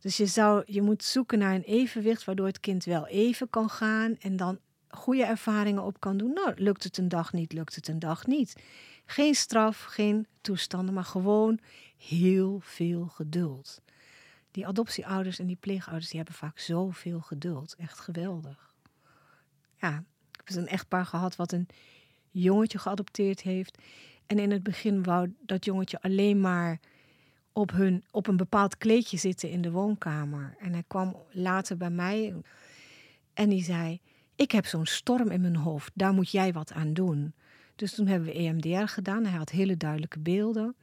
Dus 0.00 0.16
je, 0.16 0.26
zou, 0.26 0.62
je 0.66 0.82
moet 0.82 1.04
zoeken 1.04 1.38
naar 1.38 1.54
een 1.54 1.62
evenwicht 1.62 2.24
waardoor 2.24 2.46
het 2.46 2.60
kind 2.60 2.84
wel 2.84 3.06
even 3.06 3.50
kan 3.50 3.70
gaan 3.70 4.16
en 4.18 4.36
dan 4.36 4.58
goede 4.88 5.24
ervaringen 5.24 5.82
op 5.82 6.00
kan 6.00 6.16
doen. 6.16 6.32
Nou, 6.32 6.52
lukt 6.56 6.84
het 6.84 6.98
een 6.98 7.08
dag 7.08 7.32
niet, 7.32 7.52
lukt 7.52 7.74
het 7.74 7.88
een 7.88 7.98
dag 7.98 8.26
niet. 8.26 8.62
Geen 9.06 9.34
straf, 9.34 9.82
geen 9.82 10.26
toestanden, 10.40 10.94
maar 10.94 11.04
gewoon 11.04 11.58
heel 11.96 12.60
veel 12.62 13.06
geduld. 13.06 13.82
Die 14.50 14.66
adoptieouders 14.66 15.38
en 15.38 15.46
die 15.46 15.56
pleegouders 15.60 16.08
die 16.08 16.16
hebben 16.16 16.34
vaak 16.34 16.58
zoveel 16.58 17.20
geduld. 17.20 17.74
Echt 17.78 17.98
geweldig. 17.98 18.74
Ja, 19.80 20.04
ik 20.30 20.40
heb 20.44 20.56
een 20.56 20.68
echtpaar 20.68 21.06
gehad 21.06 21.36
wat 21.36 21.52
een 21.52 21.68
jongetje 22.30 22.78
geadopteerd 22.78 23.40
heeft. 23.40 23.78
En 24.26 24.38
in 24.38 24.50
het 24.50 24.62
begin 24.62 25.02
wou 25.02 25.34
dat 25.40 25.64
jongetje 25.64 26.00
alleen 26.00 26.40
maar 26.40 26.80
op, 27.52 27.70
hun, 27.70 28.04
op 28.10 28.26
een 28.26 28.36
bepaald 28.36 28.78
kleedje 28.78 29.16
zitten 29.16 29.50
in 29.50 29.62
de 29.62 29.70
woonkamer. 29.70 30.56
En 30.58 30.72
hij 30.72 30.84
kwam 30.86 31.16
later 31.30 31.76
bij 31.76 31.90
mij 31.90 32.34
en 33.34 33.48
die 33.48 33.64
zei: 33.64 34.00
Ik 34.36 34.50
heb 34.50 34.66
zo'n 34.66 34.86
storm 34.86 35.30
in 35.30 35.40
mijn 35.40 35.56
hoofd, 35.56 35.90
daar 35.94 36.12
moet 36.12 36.30
jij 36.30 36.52
wat 36.52 36.72
aan 36.72 36.92
doen. 36.92 37.34
Dus 37.76 37.94
toen 37.94 38.06
hebben 38.06 38.28
we 38.28 38.34
EMDR 38.34 38.86
gedaan. 38.86 39.24
Hij 39.24 39.38
had 39.38 39.50
hele 39.50 39.76
duidelijke 39.76 40.18
beelden. 40.18 40.74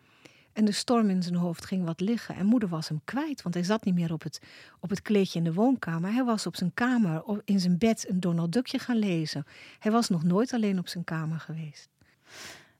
En 0.53 0.65
de 0.65 0.71
storm 0.71 1.10
in 1.10 1.23
zijn 1.23 1.36
hoofd 1.36 1.65
ging 1.65 1.86
wat 1.86 1.99
liggen. 1.99 2.36
En 2.36 2.45
moeder 2.45 2.69
was 2.69 2.88
hem 2.88 3.01
kwijt, 3.03 3.41
want 3.41 3.56
hij 3.56 3.63
zat 3.63 3.86
niet 3.86 3.95
meer 3.95 4.13
op 4.13 4.23
het, 4.23 4.41
op 4.79 4.89
het 4.89 5.01
kleedje 5.01 5.39
in 5.39 5.45
de 5.45 5.53
woonkamer. 5.53 6.13
Hij 6.13 6.23
was 6.23 6.47
op 6.47 6.56
zijn 6.56 6.73
kamer, 6.73 7.23
in 7.45 7.60
zijn 7.60 7.77
bed, 7.77 8.10
een 8.10 8.19
Donald 8.19 8.51
Duckje 8.51 8.79
gaan 8.79 8.97
lezen. 8.97 9.45
Hij 9.79 9.91
was 9.91 10.10
nog 10.10 10.23
nooit 10.23 10.53
alleen 10.53 10.79
op 10.79 10.88
zijn 10.88 11.03
kamer 11.03 11.39
geweest. 11.39 11.89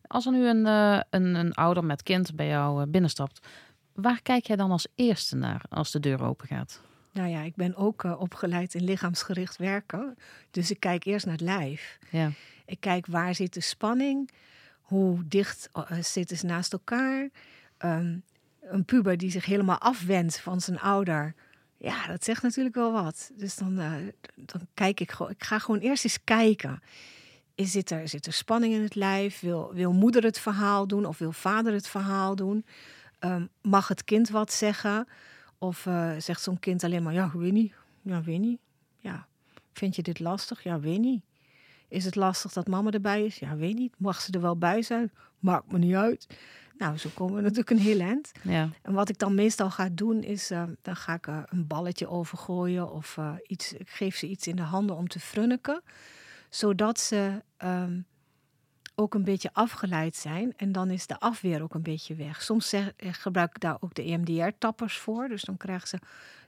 Als 0.08 0.26
er 0.26 0.32
nu 0.32 0.48
een, 0.48 0.66
eh, 0.66 1.00
een, 1.10 1.36
een 1.36 1.54
ouder 1.54 1.86
met 1.86 2.04
kind 2.04 2.36
bij 2.36 2.48
jou 2.48 2.82
eh, 2.82 2.88
binnenstapt, 2.88 3.48
waar 3.94 4.22
kijk 4.22 4.46
jij 4.46 4.56
dan 4.56 4.72
als 4.72 4.88
eerste 4.96 5.36
naar 5.36 5.62
als 5.70 5.92
de 5.92 6.00
deur 6.00 6.24
open 6.24 6.48
gaat? 6.48 6.82
Nou 7.14 7.30
ja, 7.30 7.42
ik 7.42 7.56
ben 7.56 7.76
ook 7.76 8.04
eh, 8.04 8.20
opgeleid 8.20 8.74
in 8.74 8.84
lichaamsgericht 8.84 9.58
werken. 9.58 10.18
Dus 10.52 10.72
ik 10.72 10.80
kijk 10.80 11.06
eerst 11.06 11.26
naar 11.26 11.36
het 11.36 11.44
lijf. 11.44 11.98
Ja. 12.10 12.32
Ik 12.66 12.80
kijk 12.80 13.06
waar 13.06 13.36
zit 13.36 13.54
de 13.54 13.62
spanning, 13.62 14.30
hoe 14.82 15.28
dicht 15.28 15.70
eh, 15.74 16.02
zitten 16.02 16.38
ze 16.38 16.46
naast 16.46 16.74
elkaar. 16.74 17.30
Ehm, 17.78 18.18
een 18.62 18.86
puber 18.86 19.18
die 19.18 19.32
zich 19.32 19.46
helemaal 19.46 19.78
afwendt 19.78 20.40
van 20.40 20.62
zijn 20.62 20.80
ouder. 20.80 21.34
Ja, 21.78 22.08
dat 22.08 22.24
zegt 22.24 22.42
natuurlijk 22.42 22.76
wel 22.76 22.92
wat. 22.92 23.32
Dus 23.34 23.56
dan, 23.56 23.80
eh, 23.80 23.92
dan 24.36 24.68
kijk 24.74 25.00
ik 25.00 25.12
gewoon. 25.12 25.32
Ik 25.32 25.44
ga 25.44 25.60
gewoon 25.60 25.80
eerst 25.80 26.04
eens 26.04 26.24
kijken. 26.24 26.82
Is, 27.56 27.72
zit, 27.72 27.90
er, 27.92 28.08
zit 28.08 28.26
er 28.26 28.34
spanning 28.34 28.74
in 28.74 28.82
het 28.82 28.96
lijf? 28.96 29.40
Wil, 29.40 29.74
wil 29.74 29.94
moeder 29.94 30.24
het 30.24 30.40
verhaal 30.40 30.88
doen 30.88 31.06
of 31.06 31.18
wil 31.18 31.32
vader 31.32 31.74
het 31.74 31.88
verhaal 31.88 32.36
doen? 32.36 32.66
Ehm, 33.20 33.46
mag 33.62 33.88
het 33.88 34.04
kind 34.04 34.30
wat 34.30 34.54
zeggen? 34.54 35.08
Of 35.64 35.86
eh, 35.86 36.12
zegt 36.18 36.42
zo'n 36.42 36.60
kind 36.60 36.84
alleen 36.84 37.04
maar: 37.04 37.14
Ja, 37.14 37.32
weet 37.34 37.52
niet. 37.52 37.74
Ja, 38.02 38.22
weet 38.22 38.40
niet. 38.40 38.60
Ja, 39.00 39.28
vind 39.74 39.96
je 39.96 40.02
dit 40.02 40.20
lastig? 40.20 40.64
Ja, 40.64 40.80
weet 40.80 41.00
niet. 41.00 41.24
Is 41.88 42.06
het 42.06 42.16
lastig 42.16 42.54
dat 42.54 42.68
mama 42.68 42.92
erbij 42.92 43.26
is? 43.26 43.40
Ja, 43.40 43.56
weet 43.56 43.76
niet. 43.76 43.94
Mag 43.98 44.22
ze 44.22 44.32
er 44.32 44.42
wel 44.42 44.58
bij 44.58 44.82
zijn? 44.82 45.12
Maakt 45.40 45.72
me 45.72 45.78
niet 45.78 45.96
uit. 45.96 46.28
Nou, 46.78 46.98
zo 46.98 47.10
komen 47.14 47.36
we 47.36 47.42
natuurlijk 47.48 47.70
een 47.70 47.78
heel 47.78 48.00
eind. 48.00 48.32
Ja. 48.42 48.70
En 48.82 48.94
wat 48.94 49.10
ik 49.10 49.18
dan 49.18 49.36
meestal 49.36 49.70
ga 49.70 49.90
doen 49.92 50.24
is, 50.24 50.52
eh, 50.52 50.64
dan 50.82 50.96
ga 50.96 51.14
ik 51.14 51.28
er 51.28 51.46
een 51.50 51.68
balletje 51.68 52.08
overgooien 52.08 52.92
of 52.92 53.18
eh, 53.18 53.34
iets, 53.48 53.74
ik 53.74 53.90
geef 53.90 54.16
ze 54.16 54.28
iets 54.28 54.48
in 54.48 54.56
de 54.56 54.62
handen 54.62 54.96
om 54.96 55.08
te 55.08 55.20
frunniken, 55.20 55.82
zodat 56.50 57.00
ze 57.00 57.42
ehm, 57.58 58.00
ook 58.96 59.14
een 59.14 59.24
beetje 59.24 59.50
afgeleid 59.54 60.16
zijn. 60.16 60.54
En 60.58 60.72
dan 60.72 60.90
is 60.90 61.08
de 61.08 61.20
afweer 61.20 61.62
ook 61.62 61.74
een 61.74 61.82
beetje 61.82 62.16
weg. 62.16 62.42
Soms 62.42 62.70
zeg, 62.70 62.94
eh, 62.96 63.14
gebruik 63.14 63.50
ik 63.50 63.60
daar 63.62 63.78
ook 63.80 63.94
de 63.94 64.04
EMDR-tappers 64.04 64.98
voor. 64.98 65.28
Dus 65.28 65.44
dan 65.44 65.58
krijgen 65.58 65.88
ze 65.88 65.98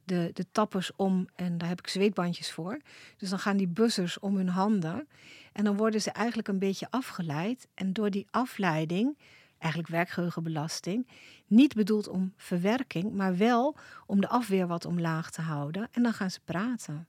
de, 0.04 0.30
de 0.34 0.46
tappers 0.52 0.92
om 0.96 1.28
en 1.36 1.58
daar 1.58 1.68
heb 1.68 1.80
ik 1.80 1.88
zweetbandjes 1.88 2.52
voor. 2.52 2.80
Dus 3.18 3.30
dan 3.30 3.40
gaan 3.40 3.58
die 3.58 3.68
buzzers 3.68 4.20
om 4.20 4.36
hun 4.36 4.50
handen. 4.50 5.08
En 5.54 5.64
dan 5.64 5.78
worden 5.78 6.02
ze 6.02 6.12
eigenlijk 6.12 6.48
een 6.48 6.60
beetje 6.60 6.88
afgeleid. 6.90 7.68
En 7.74 7.94
door 7.94 8.10
die 8.10 8.28
afleiding, 8.32 9.18
eigenlijk 9.58 9.92
werkgeheugenbelasting, 9.92 11.08
niet 11.48 11.74
bedoeld 11.74 12.08
om 12.08 12.34
verwerking, 12.38 13.14
maar 13.14 13.38
wel 13.38 13.76
om 14.06 14.22
de 14.22 14.28
afweer 14.28 14.68
wat 14.68 14.86
omlaag 14.86 15.32
te 15.32 15.42
houden. 15.42 15.88
En 15.92 16.04
dan 16.04 16.14
gaan 16.14 16.32
ze 16.32 16.40
praten. 16.46 17.08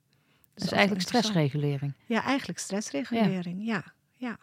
Is 0.55 0.71
eigenlijk 0.71 1.07
stressregulering. 1.07 1.93
Ja, 2.05 2.23
eigenlijk 2.23 2.59
stressregulering. 2.59 3.65
Ja. 3.65 3.83
ja, 4.13 4.37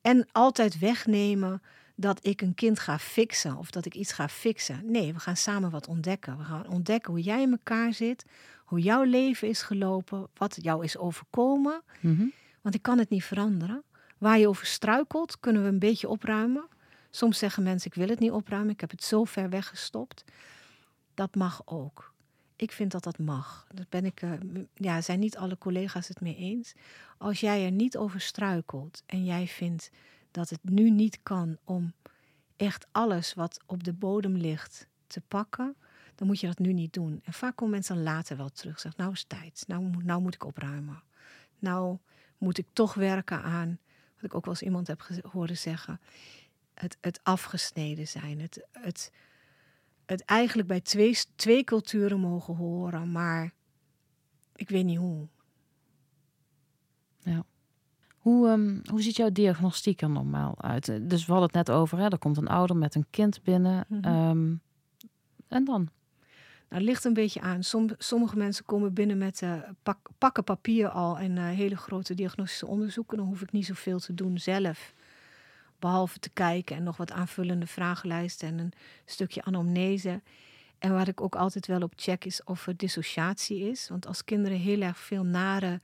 En 0.00 0.28
altijd 0.32 0.78
wegnemen 0.78 1.62
dat 1.94 2.26
ik 2.26 2.40
een 2.40 2.54
kind 2.54 2.78
ga 2.78 2.98
fixen 2.98 3.56
of 3.56 3.70
dat 3.70 3.86
ik 3.86 3.94
iets 3.94 4.12
ga 4.12 4.28
fixen. 4.28 4.80
Nee, 4.84 5.12
we 5.12 5.18
gaan 5.18 5.36
samen 5.36 5.70
wat 5.70 5.88
ontdekken. 5.88 6.38
We 6.38 6.44
gaan 6.44 6.68
ontdekken 6.68 7.12
hoe 7.12 7.22
jij 7.22 7.42
in 7.42 7.50
elkaar 7.50 7.92
zit, 7.92 8.24
hoe 8.64 8.80
jouw 8.80 9.02
leven 9.02 9.48
is 9.48 9.62
gelopen, 9.62 10.28
wat 10.34 10.56
jou 10.60 10.84
is 10.84 10.96
overkomen. 10.96 11.82
Mhm. 12.00 12.26
Want 12.60 12.74
ik 12.74 12.82
kan 12.82 12.98
het 12.98 13.10
niet 13.10 13.24
veranderen. 13.24 13.82
Waar 14.18 14.38
je 14.38 14.48
over 14.48 14.66
struikelt, 14.66 15.40
kunnen 15.40 15.62
we 15.62 15.68
een 15.68 15.78
beetje 15.78 16.08
opruimen. 16.08 16.68
Soms 17.10 17.38
zeggen 17.38 17.62
mensen: 17.62 17.90
Ik 17.90 17.96
wil 17.96 18.08
het 18.08 18.18
niet 18.18 18.30
opruimen, 18.30 18.72
ik 18.72 18.80
heb 18.80 18.90
het 18.90 19.04
zo 19.04 19.24
ver 19.24 19.48
weggestopt. 19.48 20.24
Dat 21.14 21.34
mag 21.34 21.62
ook. 21.64 22.07
Ik 22.58 22.72
vind 22.72 22.92
dat 22.92 23.02
dat 23.02 23.18
mag. 23.18 23.66
Dat 23.74 23.88
ben 23.88 24.04
ik, 24.04 24.22
uh, 24.22 24.32
ja, 24.74 25.00
zijn 25.00 25.18
niet 25.18 25.36
alle 25.36 25.58
collega's 25.58 26.08
het 26.08 26.20
mee 26.20 26.36
eens. 26.36 26.74
Als 27.18 27.40
jij 27.40 27.64
er 27.64 27.70
niet 27.70 27.96
over 27.96 28.20
struikelt 28.20 29.02
en 29.06 29.24
jij 29.24 29.46
vindt 29.46 29.90
dat 30.30 30.50
het 30.50 30.60
nu 30.62 30.90
niet 30.90 31.18
kan 31.22 31.58
om 31.64 31.92
echt 32.56 32.86
alles 32.92 33.34
wat 33.34 33.60
op 33.66 33.84
de 33.84 33.92
bodem 33.92 34.36
ligt 34.36 34.86
te 35.06 35.20
pakken, 35.20 35.76
dan 36.14 36.26
moet 36.26 36.40
je 36.40 36.46
dat 36.46 36.58
nu 36.58 36.72
niet 36.72 36.92
doen. 36.92 37.20
En 37.24 37.32
vaak 37.32 37.56
komen 37.56 37.74
mensen 37.74 38.02
later 38.02 38.36
wel 38.36 38.48
terug. 38.48 38.80
Zeggen, 38.80 39.00
nou 39.00 39.12
is 39.12 39.20
het 39.20 39.28
tijd. 39.28 39.64
Nou, 39.66 40.04
nou 40.04 40.20
moet 40.20 40.34
ik 40.34 40.44
opruimen. 40.44 41.02
Nou 41.58 41.98
moet 42.38 42.58
ik 42.58 42.66
toch 42.72 42.94
werken 42.94 43.42
aan, 43.42 43.78
wat 44.14 44.24
ik 44.24 44.34
ook 44.34 44.44
wel 44.44 44.54
eens 44.54 44.62
iemand 44.62 44.86
heb 44.86 45.08
horen 45.30 45.56
zeggen, 45.56 46.00
het, 46.74 46.96
het 47.00 47.20
afgesneden 47.22 48.08
zijn. 48.08 48.40
Het, 48.40 48.66
het, 48.72 49.12
het 50.08 50.24
eigenlijk 50.24 50.68
bij 50.68 50.80
twee, 50.80 51.18
twee 51.36 51.64
culturen 51.64 52.20
mogen 52.20 52.56
horen, 52.56 53.12
maar 53.12 53.52
ik 54.54 54.68
weet 54.68 54.84
niet 54.84 54.98
hoe. 54.98 55.28
Ja. 57.18 57.44
Hoe, 58.18 58.48
um, 58.48 58.80
hoe 58.90 59.02
ziet 59.02 59.16
jouw 59.16 59.30
diagnostiek 59.30 60.02
er 60.02 60.10
normaal 60.10 60.62
uit? 60.62 60.86
Dus 61.10 61.26
we 61.26 61.32
hadden 61.32 61.50
het 61.52 61.66
net 61.66 61.76
over, 61.76 61.98
hè? 61.98 62.08
er 62.08 62.18
komt 62.18 62.36
een 62.36 62.48
ouder 62.48 62.76
met 62.76 62.94
een 62.94 63.06
kind 63.10 63.42
binnen. 63.42 63.86
Um, 63.90 64.60
en 65.48 65.64
dan? 65.64 65.88
Nou, 66.68 66.82
het 66.82 66.82
ligt 66.82 67.04
een 67.04 67.14
beetje 67.14 67.40
aan. 67.40 67.62
Som, 67.62 67.88
sommige 67.98 68.36
mensen 68.36 68.64
komen 68.64 68.92
binnen 68.92 69.18
met 69.18 69.42
uh, 69.42 69.62
pak, 69.82 69.98
pakken 70.18 70.44
papier 70.44 70.88
al 70.88 71.18
en 71.18 71.36
uh, 71.36 71.48
hele 71.48 71.76
grote 71.76 72.14
diagnostische 72.14 72.66
onderzoeken. 72.66 73.16
Dan 73.16 73.26
hoef 73.26 73.42
ik 73.42 73.52
niet 73.52 73.66
zoveel 73.66 73.98
te 73.98 74.14
doen 74.14 74.38
zelf. 74.38 74.94
Behalve 75.78 76.18
te 76.18 76.30
kijken 76.30 76.76
en 76.76 76.82
nog 76.82 76.96
wat 76.96 77.12
aanvullende 77.12 77.66
vragenlijsten 77.66 78.48
en 78.48 78.58
een 78.58 78.72
stukje 79.04 79.42
anamnese. 79.42 80.22
En 80.78 80.92
waar 80.92 81.08
ik 81.08 81.20
ook 81.20 81.36
altijd 81.36 81.66
wel 81.66 81.80
op 81.80 81.92
check 81.96 82.24
is 82.24 82.44
of 82.44 82.66
er 82.66 82.76
dissociatie 82.76 83.70
is. 83.70 83.88
Want 83.88 84.06
als 84.06 84.24
kinderen 84.24 84.58
heel 84.58 84.80
erg 84.80 84.98
veel 84.98 85.24
nare 85.24 85.80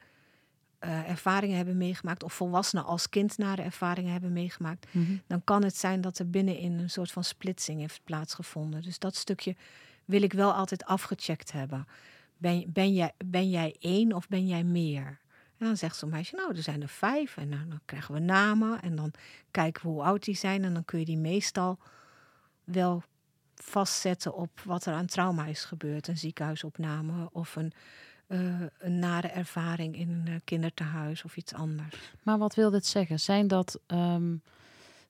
uh, 0.84 1.08
ervaringen 1.08 1.56
hebben 1.56 1.76
meegemaakt, 1.76 2.22
of 2.22 2.32
volwassenen 2.32 2.84
als 2.84 3.08
kind 3.08 3.38
nare 3.38 3.62
ervaringen 3.62 4.12
hebben 4.12 4.32
meegemaakt, 4.32 4.86
mm 4.90 5.04
-hmm. 5.04 5.22
dan 5.26 5.44
kan 5.44 5.64
het 5.64 5.76
zijn 5.76 6.00
dat 6.00 6.18
er 6.18 6.30
binnenin 6.30 6.78
een 6.78 6.90
soort 6.90 7.12
van 7.12 7.24
splitsing 7.24 7.80
heeft 7.80 8.00
plaatsgevonden. 8.04 8.82
Dus 8.82 8.98
dat 8.98 9.16
stukje 9.16 9.56
wil 10.04 10.22
ik 10.22 10.32
wel 10.32 10.52
altijd 10.52 10.84
afgecheckt 10.84 11.52
hebben. 11.52 11.86
Ben, 12.36 12.64
ben, 12.72 12.94
jij, 12.94 13.12
ben 13.24 13.50
jij 13.50 13.76
één 13.78 14.12
of 14.12 14.28
ben 14.28 14.46
jij 14.46 14.64
meer? 14.64 15.18
En 15.58 15.66
dan 15.66 15.76
zegt 15.76 15.96
zo'n 15.96 16.10
meisje, 16.10 16.36
nou, 16.36 16.56
er 16.56 16.62
zijn 16.62 16.82
er 16.82 16.88
vijf. 16.88 17.36
En 17.36 17.50
dan, 17.50 17.68
dan 17.68 17.80
krijgen 17.84 18.14
we 18.14 18.20
namen 18.20 18.82
en 18.82 18.96
dan 18.96 19.12
kijken 19.50 19.82
we 19.82 19.88
hoe 19.88 20.02
oud 20.02 20.24
die 20.24 20.36
zijn. 20.36 20.64
En 20.64 20.74
dan 20.74 20.84
kun 20.84 20.98
je 20.98 21.04
die 21.04 21.18
meestal 21.18 21.78
wel 22.64 23.02
vastzetten 23.54 24.34
op 24.34 24.60
wat 24.60 24.86
er 24.86 24.94
aan 24.94 25.06
trauma 25.06 25.46
is 25.46 25.64
gebeurd. 25.64 26.08
Een 26.08 26.18
ziekenhuisopname 26.18 27.28
of 27.32 27.56
een, 27.56 27.72
uh, 28.28 28.60
een 28.78 28.98
nare 28.98 29.28
ervaring 29.28 29.96
in 29.96 30.10
een 30.10 30.28
uh, 30.28 30.34
kinderthuis 30.44 31.24
of 31.24 31.36
iets 31.36 31.54
anders. 31.54 32.12
Maar 32.22 32.38
wat 32.38 32.54
wil 32.54 32.70
dit 32.70 32.86
zeggen? 32.86 33.20
Zijn 33.20 33.48
dat 33.48 33.80
um, 33.86 34.42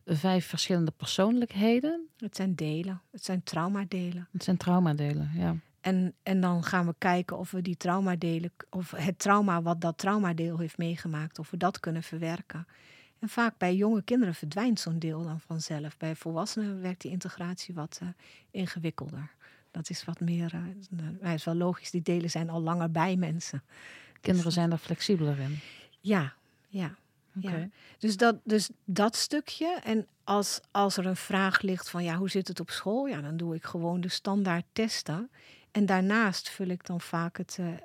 vijf 0.06 0.46
verschillende 0.46 0.90
persoonlijkheden? 0.90 2.08
Het 2.16 2.36
zijn 2.36 2.54
delen. 2.54 3.02
Het 3.10 3.24
zijn 3.24 3.42
traumadelen. 3.42 4.28
Het 4.32 4.44
zijn 4.44 4.56
traumadelen, 4.56 5.30
ja. 5.34 5.56
En, 5.84 6.14
en 6.22 6.40
dan 6.40 6.64
gaan 6.64 6.86
we 6.86 6.94
kijken 6.98 7.38
of 7.38 7.50
we 7.50 7.62
die 7.62 7.76
traumadelen, 7.76 8.52
of 8.70 8.90
het 8.90 9.18
trauma 9.18 9.62
wat 9.62 9.80
dat 9.80 9.98
traumadeel 9.98 10.58
heeft 10.58 10.78
meegemaakt, 10.78 11.38
of 11.38 11.50
we 11.50 11.56
dat 11.56 11.80
kunnen 11.80 12.02
verwerken. 12.02 12.66
En 13.18 13.28
vaak 13.28 13.58
bij 13.58 13.74
jonge 13.74 14.02
kinderen 14.02 14.34
verdwijnt 14.34 14.80
zo'n 14.80 14.98
deel 14.98 15.24
dan 15.24 15.40
vanzelf. 15.40 15.96
Bij 15.96 16.16
volwassenen 16.16 16.80
werkt 16.80 17.00
die 17.00 17.10
integratie 17.10 17.74
wat 17.74 18.00
uh, 18.02 18.08
ingewikkelder. 18.50 19.30
Dat 19.70 19.90
is 19.90 20.04
wat 20.04 20.20
meer, 20.20 20.54
uh, 21.22 21.32
is 21.34 21.44
wel 21.44 21.54
logisch, 21.54 21.90
die 21.90 22.02
delen 22.02 22.30
zijn 22.30 22.50
al 22.50 22.60
langer 22.60 22.90
bij 22.90 23.16
mensen. 23.16 23.62
Kinderen 24.12 24.44
dus, 24.44 24.54
zijn 24.54 24.72
er 24.72 24.78
flexibeler 24.78 25.38
in. 25.38 25.58
Ja, 26.00 26.34
ja. 26.68 26.94
Okay. 27.36 27.60
ja. 27.60 27.68
Dus, 27.98 28.16
dat, 28.16 28.36
dus 28.44 28.70
dat 28.84 29.16
stukje. 29.16 29.80
En 29.82 30.06
als, 30.24 30.60
als 30.70 30.96
er 30.96 31.06
een 31.06 31.16
vraag 31.16 31.60
ligt 31.60 31.90
van 31.90 32.04
ja, 32.04 32.16
hoe 32.16 32.30
zit 32.30 32.48
het 32.48 32.60
op 32.60 32.70
school? 32.70 33.06
Ja, 33.06 33.20
dan 33.20 33.36
doe 33.36 33.54
ik 33.54 33.64
gewoon 33.64 34.00
de 34.00 34.08
standaard 34.08 34.64
testen. 34.72 35.30
En 35.74 35.86
daarnaast 35.86 36.50
vul 36.50 36.66
ik 36.66 36.86
dan 36.86 37.00
vaak 37.00 37.38
het, 37.38 37.56
uh, 37.60 37.66
uh, 37.66 37.76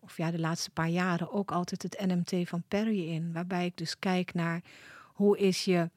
of 0.00 0.16
ja, 0.16 0.30
de 0.30 0.38
laatste 0.38 0.70
paar 0.70 0.88
jaren 0.88 1.32
ook 1.32 1.50
altijd 1.52 1.82
het 1.82 2.06
NMT 2.06 2.48
van 2.48 2.62
Perry 2.68 3.08
in. 3.08 3.32
Waarbij 3.32 3.66
ik 3.66 3.76
dus 3.76 3.98
kijk 3.98 4.34
naar 4.34 4.62
hoe 5.04 5.38
is 5.38 5.64
je 5.64 5.90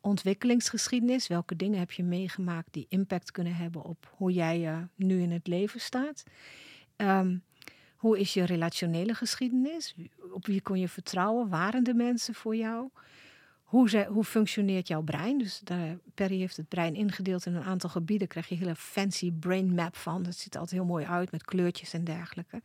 ontwikkelingsgeschiedenis, 0.00 1.26
welke 1.26 1.56
dingen 1.56 1.78
heb 1.78 1.92
je 1.92 2.02
meegemaakt 2.02 2.72
die 2.72 2.86
impact 2.88 3.30
kunnen 3.30 3.54
hebben 3.54 3.82
op 3.82 4.12
hoe 4.16 4.32
jij 4.32 4.60
uh, 4.60 4.78
nu 4.94 5.20
in 5.20 5.30
het 5.30 5.46
leven 5.46 5.80
staat. 5.80 6.24
Um, 6.96 7.42
hoe 7.96 8.18
is 8.18 8.34
je 8.34 8.44
relationele 8.44 9.14
geschiedenis? 9.14 9.94
Op 10.32 10.46
wie 10.46 10.60
kon 10.60 10.78
je 10.78 10.88
vertrouwen? 10.88 11.48
Waren 11.48 11.84
de 11.84 11.94
mensen 11.94 12.34
voor 12.34 12.56
jou? 12.56 12.88
Hoe, 13.68 14.06
hoe 14.08 14.24
functioneert 14.24 14.88
jouw 14.88 15.02
brein? 15.02 15.38
Dus 15.38 15.60
de, 15.64 15.98
Perry 16.14 16.38
heeft 16.38 16.56
het 16.56 16.68
brein 16.68 16.94
ingedeeld 16.94 17.46
in 17.46 17.54
een 17.54 17.62
aantal 17.62 17.90
gebieden. 17.90 18.18
Daar 18.18 18.28
krijg 18.28 18.48
je 18.48 18.54
een 18.54 18.60
hele 18.60 18.76
fancy 18.76 19.32
brain 19.32 19.74
map 19.74 19.96
van. 19.96 20.22
Dat 20.22 20.36
ziet 20.36 20.54
er 20.54 20.60
altijd 20.60 20.80
heel 20.80 20.88
mooi 20.88 21.06
uit 21.06 21.30
met 21.30 21.44
kleurtjes 21.44 21.92
en 21.92 22.04
dergelijke. 22.04 22.62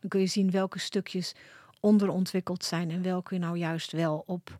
Dan 0.00 0.08
kun 0.08 0.20
je 0.20 0.26
zien 0.26 0.50
welke 0.50 0.78
stukjes 0.78 1.34
onderontwikkeld 1.80 2.64
zijn 2.64 2.90
en 2.90 3.02
welke 3.02 3.38
nou 3.38 3.56
juist 3.58 3.92
wel 3.92 4.22
op 4.26 4.58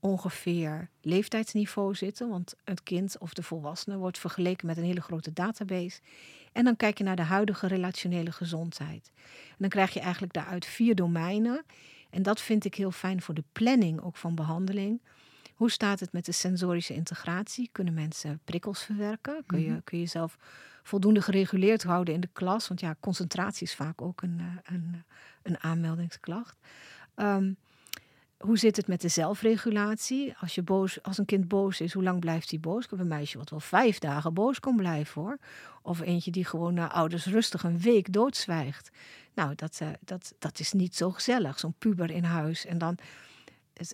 ongeveer 0.00 0.88
leeftijdsniveau 1.00 1.94
zitten. 1.94 2.28
Want 2.28 2.54
het 2.64 2.82
kind 2.82 3.18
of 3.18 3.34
de 3.34 3.42
volwassene 3.42 3.96
wordt 3.96 4.18
vergeleken 4.18 4.66
met 4.66 4.76
een 4.76 4.84
hele 4.84 5.00
grote 5.00 5.32
database. 5.32 6.00
En 6.52 6.64
dan 6.64 6.76
kijk 6.76 6.98
je 6.98 7.04
naar 7.04 7.16
de 7.16 7.22
huidige 7.22 7.66
relationele 7.66 8.32
gezondheid. 8.32 9.12
En 9.48 9.56
dan 9.58 9.68
krijg 9.68 9.92
je 9.92 10.00
eigenlijk 10.00 10.32
daaruit 10.32 10.66
vier 10.66 10.94
domeinen. 10.94 11.64
En 12.10 12.22
dat 12.22 12.40
vind 12.40 12.64
ik 12.64 12.74
heel 12.74 12.90
fijn 12.90 13.22
voor 13.22 13.34
de 13.34 13.44
planning 13.52 14.00
ook 14.00 14.16
van 14.16 14.34
behandeling. 14.34 15.00
Hoe 15.56 15.70
staat 15.70 16.00
het 16.00 16.12
met 16.12 16.24
de 16.24 16.32
sensorische 16.32 16.94
integratie? 16.94 17.68
Kunnen 17.72 17.94
mensen 17.94 18.40
prikkels 18.44 18.82
verwerken? 18.82 19.42
Kun 19.46 19.60
je, 19.60 19.82
kun 19.84 19.98
je 19.98 20.06
zelf 20.06 20.36
voldoende 20.82 21.22
gereguleerd 21.22 21.82
houden 21.82 22.14
in 22.14 22.20
de 22.20 22.28
klas? 22.32 22.68
Want 22.68 22.80
ja, 22.80 22.96
concentratie 23.00 23.66
is 23.66 23.74
vaak 23.74 24.02
ook 24.02 24.22
een, 24.22 24.40
een, 24.64 25.04
een 25.42 25.62
aanmeldingsklacht. 25.62 26.56
Um, 27.16 27.56
hoe 28.38 28.58
zit 28.58 28.76
het 28.76 28.86
met 28.86 29.00
de 29.00 29.08
zelfregulatie? 29.08 30.34
Als, 30.40 30.54
je 30.54 30.62
boos, 30.62 31.02
als 31.02 31.18
een 31.18 31.24
kind 31.24 31.48
boos 31.48 31.80
is, 31.80 31.92
hoe 31.92 32.02
lang 32.02 32.20
blijft 32.20 32.50
hij 32.50 32.60
boos? 32.60 32.84
Ik 32.84 32.90
heb 32.90 32.98
een 32.98 33.06
meisje 33.08 33.38
wat 33.38 33.50
wel 33.50 33.60
vijf 33.60 33.98
dagen 33.98 34.34
boos 34.34 34.60
kon 34.60 34.76
blijven 34.76 35.22
hoor. 35.22 35.38
Of 35.82 36.00
eentje 36.00 36.30
die 36.30 36.44
gewoon 36.44 36.74
naar 36.74 36.90
ouders 36.90 37.26
rustig 37.26 37.62
een 37.62 37.78
week 37.78 38.12
doodzwijgt. 38.12 38.90
Nou, 39.34 39.54
dat, 39.54 39.78
uh, 39.82 39.88
dat, 40.00 40.34
dat 40.38 40.58
is 40.58 40.72
niet 40.72 40.96
zo 40.96 41.10
gezellig, 41.10 41.58
zo'n 41.58 41.74
puber 41.78 42.10
in 42.10 42.24
huis. 42.24 42.66
En 42.66 42.78
dan 42.78 42.98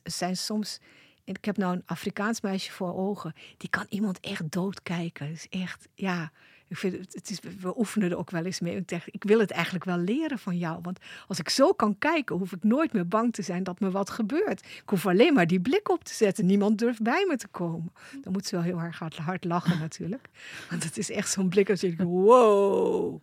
zijn 0.04 0.36
soms 0.36 0.78
ik 1.24 1.44
heb 1.44 1.56
nou 1.56 1.74
een 1.74 1.82
Afrikaans 1.86 2.40
meisje 2.40 2.72
voor 2.72 2.94
ogen. 2.94 3.32
Die 3.56 3.70
kan 3.70 3.86
iemand 3.88 4.20
echt 4.20 4.50
doodkijken. 4.52 5.28
Dus 5.28 5.48
echt, 5.48 5.88
ja. 5.94 6.32
Ik 6.68 6.78
vind 6.78 7.14
het, 7.14 7.30
is, 7.30 7.40
we 7.60 7.78
oefenen 7.78 8.10
er 8.10 8.16
ook 8.16 8.30
wel 8.30 8.44
eens 8.44 8.60
mee. 8.60 8.76
Ik, 8.76 8.88
dacht, 8.88 9.06
ik 9.10 9.24
wil 9.24 9.38
het 9.38 9.50
eigenlijk 9.50 9.84
wel 9.84 9.98
leren 9.98 10.38
van 10.38 10.58
jou. 10.58 10.78
Want 10.82 10.98
als 11.28 11.38
ik 11.38 11.48
zo 11.48 11.72
kan 11.72 11.98
kijken, 11.98 12.36
hoef 12.36 12.52
ik 12.52 12.64
nooit 12.64 12.92
meer 12.92 13.08
bang 13.08 13.32
te 13.32 13.42
zijn 13.42 13.62
dat 13.62 13.80
me 13.80 13.90
wat 13.90 14.10
gebeurt. 14.10 14.66
Ik 14.66 14.82
hoef 14.88 15.06
alleen 15.06 15.34
maar 15.34 15.46
die 15.46 15.60
blik 15.60 15.90
op 15.90 16.04
te 16.04 16.14
zetten. 16.14 16.46
Niemand 16.46 16.78
durft 16.78 17.02
bij 17.02 17.24
me 17.28 17.36
te 17.36 17.48
komen. 17.48 17.92
Dan 18.20 18.32
moet 18.32 18.46
ze 18.46 18.54
wel 18.54 18.64
heel 18.64 18.78
hard, 18.78 19.16
hard 19.16 19.44
lachen 19.44 19.78
natuurlijk. 19.78 20.28
Want 20.70 20.84
het 20.84 20.98
is 20.98 21.10
echt 21.10 21.30
zo'n 21.30 21.48
blik 21.48 21.70
als 21.70 21.80
je 21.80 21.86
denkt, 21.86 22.02
wow. 22.02 23.22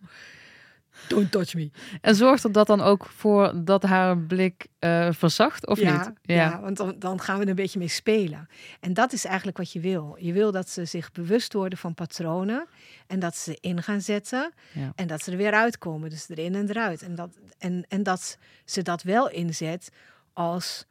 Don't 1.08 1.30
touch 1.30 1.54
me. 1.54 1.70
En 2.00 2.14
zorgt 2.14 2.44
er 2.44 2.52
dat 2.52 2.66
dan 2.66 2.80
ook 2.80 3.06
voor 3.06 3.52
dat 3.64 3.82
haar 3.82 4.18
blik 4.18 4.66
uh, 4.80 5.08
verzacht 5.10 5.66
of 5.66 5.80
ja, 5.80 5.96
niet? 5.96 6.12
Ja, 6.22 6.34
ja 6.34 6.60
want 6.60 6.76
dan, 6.76 6.94
dan, 6.98 7.20
gaan 7.20 7.36
we 7.36 7.42
er 7.42 7.48
een 7.48 7.54
beetje 7.54 7.78
mee 7.78 7.88
spelen. 7.88 8.48
En 8.80 8.94
dat 8.94 9.12
is 9.12 9.24
eigenlijk 9.24 9.56
wat 9.56 9.72
je 9.72 9.80
wil. 9.80 10.16
Je 10.18 10.32
wil 10.32 10.52
dat 10.52 10.68
ze 10.68 10.84
zich 10.84 11.12
bewust 11.12 11.52
worden 11.52 11.78
van 11.78 11.94
patronen 11.94 12.66
en 13.06 13.18
dat 13.18 13.36
ze 13.36 13.58
in 13.60 13.82
gaan 13.82 14.00
zetten 14.00 14.52
ja. 14.72 14.92
en 14.94 15.06
dat 15.06 15.22
ze 15.22 15.30
er 15.30 15.36
weer 15.36 15.52
uitkomen. 15.52 16.10
Dus 16.10 16.28
erin 16.28 16.54
en 16.54 16.68
eruit. 16.68 17.02
En 17.02 17.14
dat, 17.14 17.38
en, 17.58 17.84
en 17.88 18.02
dat 18.02 18.38
ze 18.64 18.82
dat 18.82 19.02
wel 19.02 19.30
inzet 19.30 19.90
als 20.32 20.86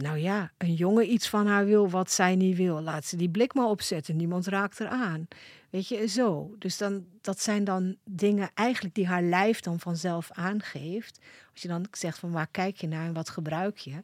nou 0.00 0.18
ja, 0.18 0.50
een 0.56 0.74
jongen 0.74 1.12
iets 1.12 1.28
van 1.28 1.46
haar 1.46 1.66
wil 1.66 1.88
wat 1.88 2.10
zij 2.10 2.36
niet 2.36 2.56
wil. 2.56 2.82
Laat 2.82 3.04
ze 3.04 3.16
die 3.16 3.30
blik 3.30 3.54
maar 3.54 3.66
opzetten. 3.66 4.16
Niemand 4.16 4.46
raakt 4.46 4.78
er 4.78 4.88
aan. 4.88 5.28
Weet 5.70 5.88
je, 5.88 6.06
zo. 6.06 6.54
Dus 6.58 6.78
dan, 6.78 7.04
dat 7.20 7.40
zijn 7.40 7.64
dan 7.64 7.96
dingen 8.04 8.50
eigenlijk 8.54 8.94
die 8.94 9.06
haar 9.06 9.22
lijf 9.22 9.60
dan 9.60 9.80
vanzelf 9.80 10.30
aangeeft. 10.30 11.20
Als 11.52 11.62
je 11.62 11.68
dan 11.68 11.86
zegt 11.90 12.18
van 12.18 12.30
waar 12.30 12.48
kijk 12.50 12.76
je 12.76 12.86
naar 12.86 13.06
en 13.06 13.12
wat 13.12 13.28
gebruik 13.28 13.78
je. 13.78 14.02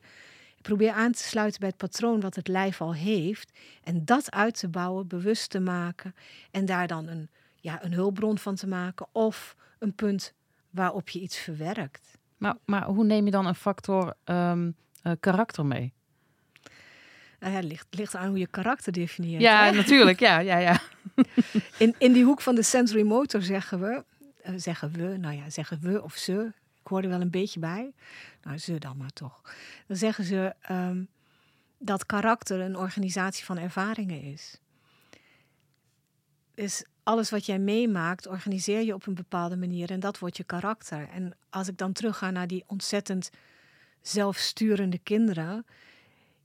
Probeer 0.63 0.93
aan 0.93 1.13
te 1.13 1.23
sluiten 1.23 1.61
bij 1.61 1.69
het 1.69 1.79
patroon 1.79 2.21
wat 2.21 2.35
het 2.35 2.49
lijf 2.49 2.81
al 2.81 2.95
heeft. 2.95 3.59
En 3.83 4.05
dat 4.05 4.31
uit 4.31 4.59
te 4.59 4.69
bouwen, 4.69 5.07
bewust 5.07 5.51
te 5.51 5.61
maken. 5.61 6.15
En 6.51 6.65
daar 6.65 6.87
dan 6.87 7.07
een, 7.07 7.29
ja, 7.57 7.85
een 7.85 7.93
hulpbron 7.93 8.39
van 8.39 8.55
te 8.55 8.67
maken. 8.67 9.07
Of 9.13 9.57
een 9.79 9.95
punt 9.95 10.35
waarop 10.71 11.09
je 11.09 11.21
iets 11.21 11.39
verwerkt. 11.39 12.19
Maar, 12.37 12.57
maar 12.65 12.85
hoe 12.85 13.05
neem 13.05 13.25
je 13.25 13.31
dan 13.31 13.47
een 13.47 13.55
factor 13.55 14.15
um, 14.25 14.77
uh, 15.07 15.13
karakter 15.21 15.67
mee? 15.67 15.93
Nou 17.39 17.53
ja, 17.53 17.59
het 17.59 17.69
ligt, 17.69 17.87
ligt 17.91 18.15
aan 18.15 18.29
hoe 18.29 18.39
je 18.39 18.47
karakter 18.47 18.93
definieert. 18.93 19.43
Ja, 19.43 19.71
natuurlijk. 19.71 20.21
Ja, 20.21 20.39
ja, 20.39 20.59
ja. 20.59 20.81
In, 21.79 21.95
in 21.99 22.13
die 22.13 22.25
hoek 22.25 22.41
van 22.41 22.55
de 22.55 22.63
sensory 22.63 23.03
motor 23.03 23.43
zeggen 23.43 23.81
we, 23.81 24.05
uh, 24.47 24.55
zeggen 24.57 24.91
we, 24.91 25.17
nou 25.17 25.37
ja, 25.37 25.51
zeggen 25.51 25.81
we 25.81 26.03
of 26.03 26.15
ze, 26.15 26.53
ik 26.81 26.87
hoor 26.87 27.03
er 27.03 27.09
wel 27.09 27.21
een 27.21 27.31
beetje 27.31 27.61
bij, 27.61 27.93
nou 28.43 28.59
ze 28.59 28.79
dan 28.79 28.97
maar 28.97 29.13
toch. 29.13 29.43
Dan 29.87 29.97
zeggen 29.97 30.25
ze 30.25 30.55
um, 30.71 31.09
dat 31.79 32.07
karakter 32.07 32.61
een 32.61 32.77
organisatie 32.77 33.45
van 33.45 33.59
ervaringen 33.59 34.23
is. 34.23 34.61
Dus 36.55 36.85
alles 37.03 37.31
wat 37.31 37.47
jij 37.47 37.59
meemaakt, 37.59 38.27
organiseer 38.27 38.83
je 38.83 38.95
op 38.95 39.07
een 39.07 39.15
bepaalde 39.15 39.57
manier 39.57 39.91
en 39.91 40.01
dat 40.01 40.19
wordt 40.19 40.37
je 40.37 40.45
karakter. 40.45 41.09
En 41.09 41.37
als 41.51 41.69
ik 41.69 41.79
dan 41.79 41.93
terugga 41.93 42.31
naar 42.31 42.47
die 42.47 42.65
ontzettend 42.67 43.31
zelfsturende 44.09 44.99
kinderen, 44.99 45.67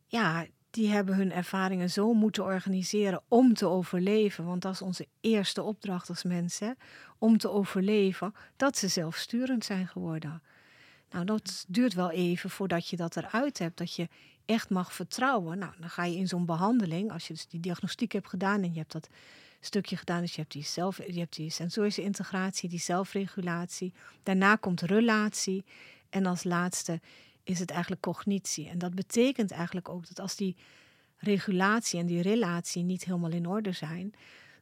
ja, 0.07 0.45
die 0.69 0.89
hebben 0.89 1.15
hun 1.15 1.31
ervaringen 1.31 1.89
zo 1.89 2.13
moeten 2.13 2.43
organiseren 2.43 3.21
om 3.27 3.53
te 3.53 3.67
overleven. 3.67 4.45
Want 4.45 4.61
dat 4.61 4.73
is 4.73 4.81
onze 4.81 5.07
eerste 5.21 5.63
opdracht 5.63 6.09
als 6.09 6.23
mensen, 6.23 6.77
om 7.17 7.37
te 7.37 7.49
overleven, 7.49 8.33
dat 8.55 8.77
ze 8.77 8.87
zelfsturend 8.87 9.65
zijn 9.65 9.87
geworden. 9.87 10.41
Nou, 11.09 11.25
dat 11.25 11.65
duurt 11.67 11.93
wel 11.93 12.11
even 12.11 12.49
voordat 12.49 12.87
je 12.87 12.95
dat 12.95 13.15
eruit 13.15 13.57
hebt, 13.57 13.77
dat 13.77 13.95
je 13.95 14.07
echt 14.45 14.69
mag 14.69 14.93
vertrouwen. 14.93 15.57
Nou, 15.57 15.73
dan 15.79 15.89
ga 15.89 16.05
je 16.05 16.17
in 16.17 16.27
zo'n 16.27 16.45
behandeling, 16.45 17.11
als 17.11 17.27
je 17.27 17.33
dus 17.33 17.47
die 17.47 17.59
diagnostiek 17.59 18.11
hebt 18.11 18.29
gedaan 18.29 18.63
en 18.63 18.73
je 18.73 18.79
hebt 18.79 18.91
dat 18.91 19.09
stukje 19.59 19.97
gedaan, 19.97 20.21
dus 20.21 20.35
je 20.35 20.41
hebt 20.41 20.53
die, 20.53 20.63
zelf, 20.63 20.97
je 20.97 21.19
hebt 21.19 21.35
die 21.35 21.49
sensorische 21.49 22.01
integratie, 22.01 22.69
die 22.69 22.79
zelfregulatie. 22.79 23.93
Daarna 24.23 24.55
komt 24.55 24.81
relatie 24.81 25.63
en 26.09 26.25
als 26.25 26.43
laatste 26.43 26.99
is 27.43 27.59
het 27.59 27.71
eigenlijk 27.71 28.01
cognitie. 28.01 28.69
En 28.69 28.77
dat 28.77 28.95
betekent 28.95 29.51
eigenlijk 29.51 29.89
ook 29.89 30.07
dat 30.07 30.19
als 30.19 30.35
die 30.35 30.55
regulatie 31.17 31.99
en 31.99 32.05
die 32.05 32.21
relatie 32.21 32.83
niet 32.83 33.03
helemaal 33.03 33.31
in 33.31 33.47
orde 33.47 33.71
zijn, 33.71 34.13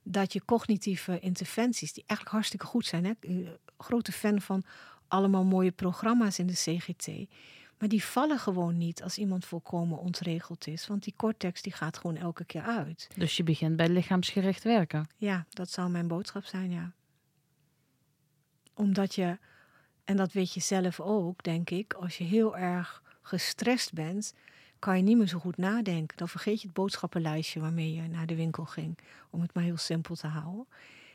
dat 0.04 0.34
je 0.34 0.46
cognitieve 0.46 1.20
interventies, 1.20 1.94
die 1.94 2.04
eigenlijk 2.06 2.38
hartstikke 2.38 2.66
goed 2.66 2.86
zijn, 2.86 3.06
hè? 3.06 3.14
grote 3.78 4.12
fan 4.12 4.42
van 4.42 4.64
allemaal 5.08 5.44
mooie 5.44 5.72
programma's 5.72 6.40
in 6.40 6.48
de 6.48 6.54
CGT, 6.54 7.08
maar 7.78 7.90
die 7.90 8.04
vallen 8.04 8.40
gewoon 8.40 8.78
niet 8.78 9.04
als 9.04 9.18
iemand 9.18 9.46
volkomen 9.46 9.98
ontregeld 9.98 10.68
is. 10.68 10.88
Want 10.88 11.04
die 11.04 11.14
cortex 11.18 11.62
die 11.62 11.74
gaat 11.74 11.98
gewoon 11.98 12.18
elke 12.18 12.46
keer 12.46 12.62
uit. 12.62 13.08
Dus 13.16 13.38
je 13.38 13.44
begint 13.44 13.76
bij 13.76 13.90
lichaamsgericht 13.90 14.64
werken? 14.64 15.08
Ja, 15.18 15.46
dat 15.50 15.72
zou 15.72 15.90
mijn 15.90 16.08
boodschap 16.08 16.46
zijn, 16.46 16.72
ja. 16.72 16.92
Omdat 18.74 19.16
je 19.16 19.38
en 20.10 20.18
dat 20.18 20.32
weet 20.32 20.54
je 20.54 20.60
zelf 20.60 21.00
ook, 21.00 21.44
denk 21.44 21.70
ik. 21.70 21.94
Als 21.94 22.18
je 22.18 22.24
heel 22.24 22.58
erg 22.58 23.04
gestrest 23.22 23.94
bent, 23.94 24.34
kan 24.80 24.98
je 24.98 25.04
niet 25.04 25.18
meer 25.18 25.28
zo 25.28 25.40
goed 25.40 25.58
nadenken. 25.58 26.18
Dan 26.18 26.30
vergeet 26.30 26.62
je 26.62 26.68
het 26.68 26.76
boodschappenlijstje 26.76 27.60
waarmee 27.60 27.94
je 27.94 28.02
naar 28.02 28.26
de 28.26 28.36
winkel 28.36 28.66
ging. 28.66 28.98
Om 29.30 29.42
het 29.42 29.54
maar 29.54 29.64
heel 29.64 29.78
simpel 29.78 30.16
te 30.16 30.28
houden. 30.28 30.68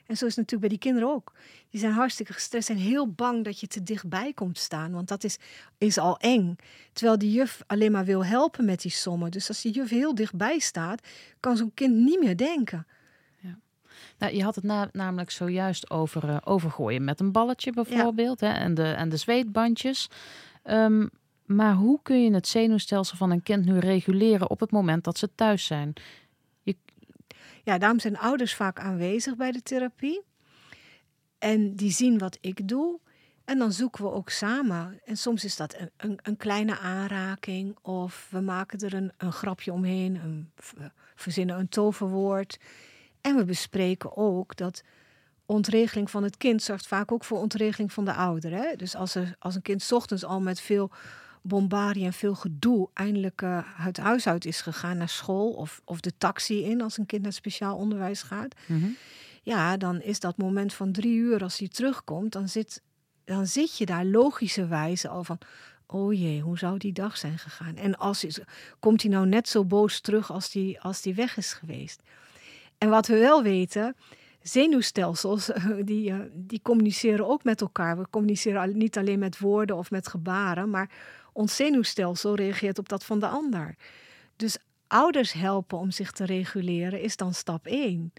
En 0.06 0.16
zo 0.16 0.26
is 0.26 0.36
het 0.36 0.48
natuurlijk 0.48 0.60
bij 0.60 0.68
die 0.68 0.78
kinderen 0.78 1.08
ook. 1.08 1.32
Die 1.70 1.80
zijn 1.80 1.92
hartstikke 1.92 2.32
gestrest 2.32 2.70
en 2.70 2.76
heel 2.76 3.10
bang 3.10 3.44
dat 3.44 3.60
je 3.60 3.66
te 3.66 3.82
dichtbij 3.82 4.32
komt 4.32 4.58
staan. 4.58 4.92
Want 4.92 5.08
dat 5.08 5.24
is, 5.24 5.38
is 5.78 5.98
al 5.98 6.18
eng. 6.18 6.56
Terwijl 6.92 7.18
die 7.18 7.32
juf 7.32 7.62
alleen 7.66 7.92
maar 7.92 8.04
wil 8.04 8.24
helpen 8.24 8.64
met 8.64 8.82
die 8.82 8.90
sommen. 8.90 9.30
Dus 9.30 9.48
als 9.48 9.62
die 9.62 9.72
juf 9.72 9.90
heel 9.90 10.14
dichtbij 10.14 10.58
staat, 10.58 11.06
kan 11.40 11.56
zo'n 11.56 11.74
kind 11.74 11.94
niet 11.94 12.20
meer 12.20 12.36
denken. 12.36 12.86
Nou, 14.18 14.34
je 14.34 14.42
had 14.42 14.54
het 14.54 14.92
namelijk 14.92 15.30
zojuist 15.30 15.90
over 15.90 16.28
uh, 16.28 16.36
overgooien 16.44 17.04
met 17.04 17.20
een 17.20 17.32
balletje 17.32 17.72
bijvoorbeeld. 17.72 18.40
Hè, 18.40 18.48
en, 18.48 18.74
de, 18.74 18.82
en 18.82 19.08
de 19.08 19.16
zweetbandjes. 19.16 20.08
Um, 20.64 21.10
maar 21.44 21.74
hoe 21.74 21.98
kun 22.02 22.22
je 22.22 22.34
het 22.34 22.48
zenuwstelsel 22.48 23.16
van 23.16 23.30
een 23.30 23.42
kind 23.42 23.64
nu 23.64 23.78
reguleren 23.78 24.50
op 24.50 24.60
het 24.60 24.70
moment 24.70 25.04
dat 25.04 25.18
ze 25.18 25.34
thuis 25.34 25.66
zijn? 25.66 25.92
Je... 26.62 26.76
Ja, 27.62 27.78
daarom 27.78 28.00
zijn 28.00 28.18
ouders 28.18 28.54
vaak 28.54 28.78
aanwezig 28.78 29.36
bij 29.36 29.52
de 29.52 29.62
therapie. 29.62 30.22
En 31.38 31.74
die 31.74 31.90
zien 31.90 32.18
wat 32.18 32.38
ik 32.40 32.68
doe. 32.68 32.98
En 33.44 33.58
dan 33.58 33.72
zoeken 33.72 34.04
we 34.04 34.10
ook 34.10 34.30
samen. 34.30 35.00
En 35.04 35.16
soms 35.16 35.44
is 35.44 35.56
dat 35.56 35.74
een, 35.78 35.90
een, 35.96 36.18
een 36.22 36.36
kleine 36.36 36.78
aanraking. 36.78 37.76
Of 37.82 38.28
we 38.30 38.40
maken 38.40 38.78
er 38.78 38.94
een, 38.94 39.12
een 39.16 39.32
grapje 39.32 39.72
omheen. 39.72 40.14
Een, 40.16 40.50
verzinnen 41.14 41.58
een 41.58 41.68
toverwoord. 41.68 42.58
En 43.24 43.36
we 43.36 43.44
bespreken 43.44 44.16
ook 44.16 44.56
dat 44.56 44.82
ontregeling 45.46 46.10
van 46.10 46.22
het 46.22 46.36
kind 46.36 46.62
zorgt 46.62 46.86
vaak 46.86 47.12
ook 47.12 47.24
voor 47.24 47.38
ontregeling 47.38 47.92
van 47.92 48.04
de 48.04 48.12
ouder. 48.12 48.50
Hè? 48.50 48.76
Dus 48.76 48.96
als, 48.96 49.14
er, 49.14 49.34
als 49.38 49.54
een 49.54 49.62
kind 49.62 49.92
ochtends 49.92 50.24
al 50.24 50.40
met 50.40 50.60
veel 50.60 50.90
bombardie 51.42 52.04
en 52.04 52.12
veel 52.12 52.34
gedoe 52.34 52.88
eindelijk 52.94 53.42
uh, 53.42 53.58
het 53.64 53.96
huis 53.96 54.26
uit 54.26 54.44
is 54.44 54.60
gegaan 54.60 54.96
naar 54.96 55.08
school 55.08 55.50
of, 55.50 55.80
of 55.84 56.00
de 56.00 56.12
taxi 56.18 56.64
in 56.64 56.82
als 56.82 56.98
een 56.98 57.06
kind 57.06 57.22
naar 57.22 57.32
speciaal 57.32 57.76
onderwijs 57.76 58.22
gaat. 58.22 58.54
Mhm. 58.66 58.88
Ja, 59.42 59.76
dan 59.76 60.00
is 60.00 60.20
dat 60.20 60.36
moment 60.36 60.74
van 60.74 60.92
drie 60.92 61.16
uur 61.16 61.42
als 61.42 61.58
hij 61.58 61.68
terugkomt, 61.68 62.32
dan 62.32 62.48
zit, 62.48 62.82
dan 63.24 63.46
zit 63.46 63.78
je 63.78 63.86
daar 63.86 64.04
logischerwijze 64.04 65.08
al 65.08 65.24
van, 65.24 65.38
oh 65.86 66.12
jee, 66.12 66.40
hoe 66.40 66.58
zou 66.58 66.78
die 66.78 66.92
dag 66.92 67.16
zijn 67.16 67.38
gegaan? 67.38 67.76
En 67.76 67.98
als, 67.98 68.26
komt 68.78 69.02
hij 69.02 69.10
nou 69.10 69.26
net 69.26 69.48
zo 69.48 69.64
boos 69.64 70.00
terug 70.00 70.30
als 70.30 70.50
die, 70.50 70.80
als 70.80 71.02
die 71.02 71.14
weg 71.14 71.36
is 71.36 71.52
geweest? 71.52 72.02
En 72.84 72.90
wat 72.90 73.06
we 73.06 73.18
wel 73.18 73.42
weten, 73.42 73.96
zenuwstelsels, 74.42 75.50
die, 75.84 76.10
eh, 76.10 76.18
die 76.32 76.60
communiceren 76.62 77.26
ook 77.26 77.44
met 77.44 77.60
elkaar. 77.60 77.98
We 77.98 78.06
communiceren 78.10 78.76
niet 78.76 78.98
alleen 78.98 79.18
met 79.18 79.38
woorden 79.38 79.76
of 79.76 79.90
met 79.90 80.08
gebaren, 80.08 80.70
maar 80.70 80.90
ons 81.32 81.56
zenuwstelsel 81.56 82.34
reageert 82.34 82.78
op 82.78 82.88
dat 82.88 83.04
van 83.04 83.18
de 83.18 83.26
ander. 83.26 83.74
Dus 84.36 84.58
ouders 84.86 85.32
helpen 85.32 85.78
om 85.78 85.90
zich 85.90 86.10
te 86.10 86.24
reguleren 86.24 87.00
is 87.00 87.16
dan 87.16 87.34
stap 87.34 87.66
één. 87.66 88.12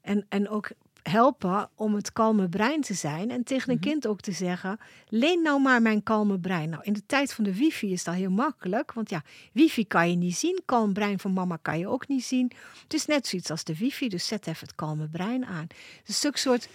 En, 0.00 0.26
en 0.28 0.48
ook 0.48 0.70
helpen 1.10 1.68
om 1.74 1.94
het 1.94 2.12
kalme 2.12 2.48
brein 2.48 2.80
te 2.80 2.94
zijn. 2.94 3.30
En 3.30 3.44
tegen 3.44 3.70
een 3.70 3.78
mhm. 3.80 3.88
kind 3.88 4.06
ook 4.06 4.20
te 4.20 4.32
zeggen: 4.32 4.78
leen 5.08 5.42
nou 5.42 5.60
maar 5.60 5.82
mijn 5.82 6.02
kalme 6.02 6.38
brein. 6.38 6.68
Nou, 6.70 6.82
in 6.82 6.92
de 6.92 7.06
tijd 7.06 7.32
van 7.32 7.44
de 7.44 7.56
wifi 7.56 7.92
is 7.92 8.04
dat 8.04 8.14
heel 8.14 8.30
makkelijk. 8.30 8.92
Want 8.92 9.10
ja, 9.10 9.22
wifi 9.52 9.86
kan 9.86 10.10
je 10.10 10.16
niet 10.16 10.36
zien. 10.36 10.60
Kalm 10.64 10.92
brein 10.92 11.18
van 11.18 11.32
mama 11.32 11.58
kan 11.62 11.78
je 11.78 11.88
ook 11.88 12.08
niet 12.08 12.24
zien. 12.24 12.52
Het 12.82 12.94
is 12.94 13.06
net 13.06 13.26
zoiets 13.26 13.50
als 13.50 13.64
de 13.64 13.78
wifi. 13.78 14.08
Dus 14.08 14.26
zet 14.26 14.46
even 14.46 14.66
het 14.66 14.74
kalme 14.74 15.08
brein 15.08 15.46
aan. 15.46 15.66
Dus 16.04 16.20
zulke 16.20 16.38
soort 16.38 16.68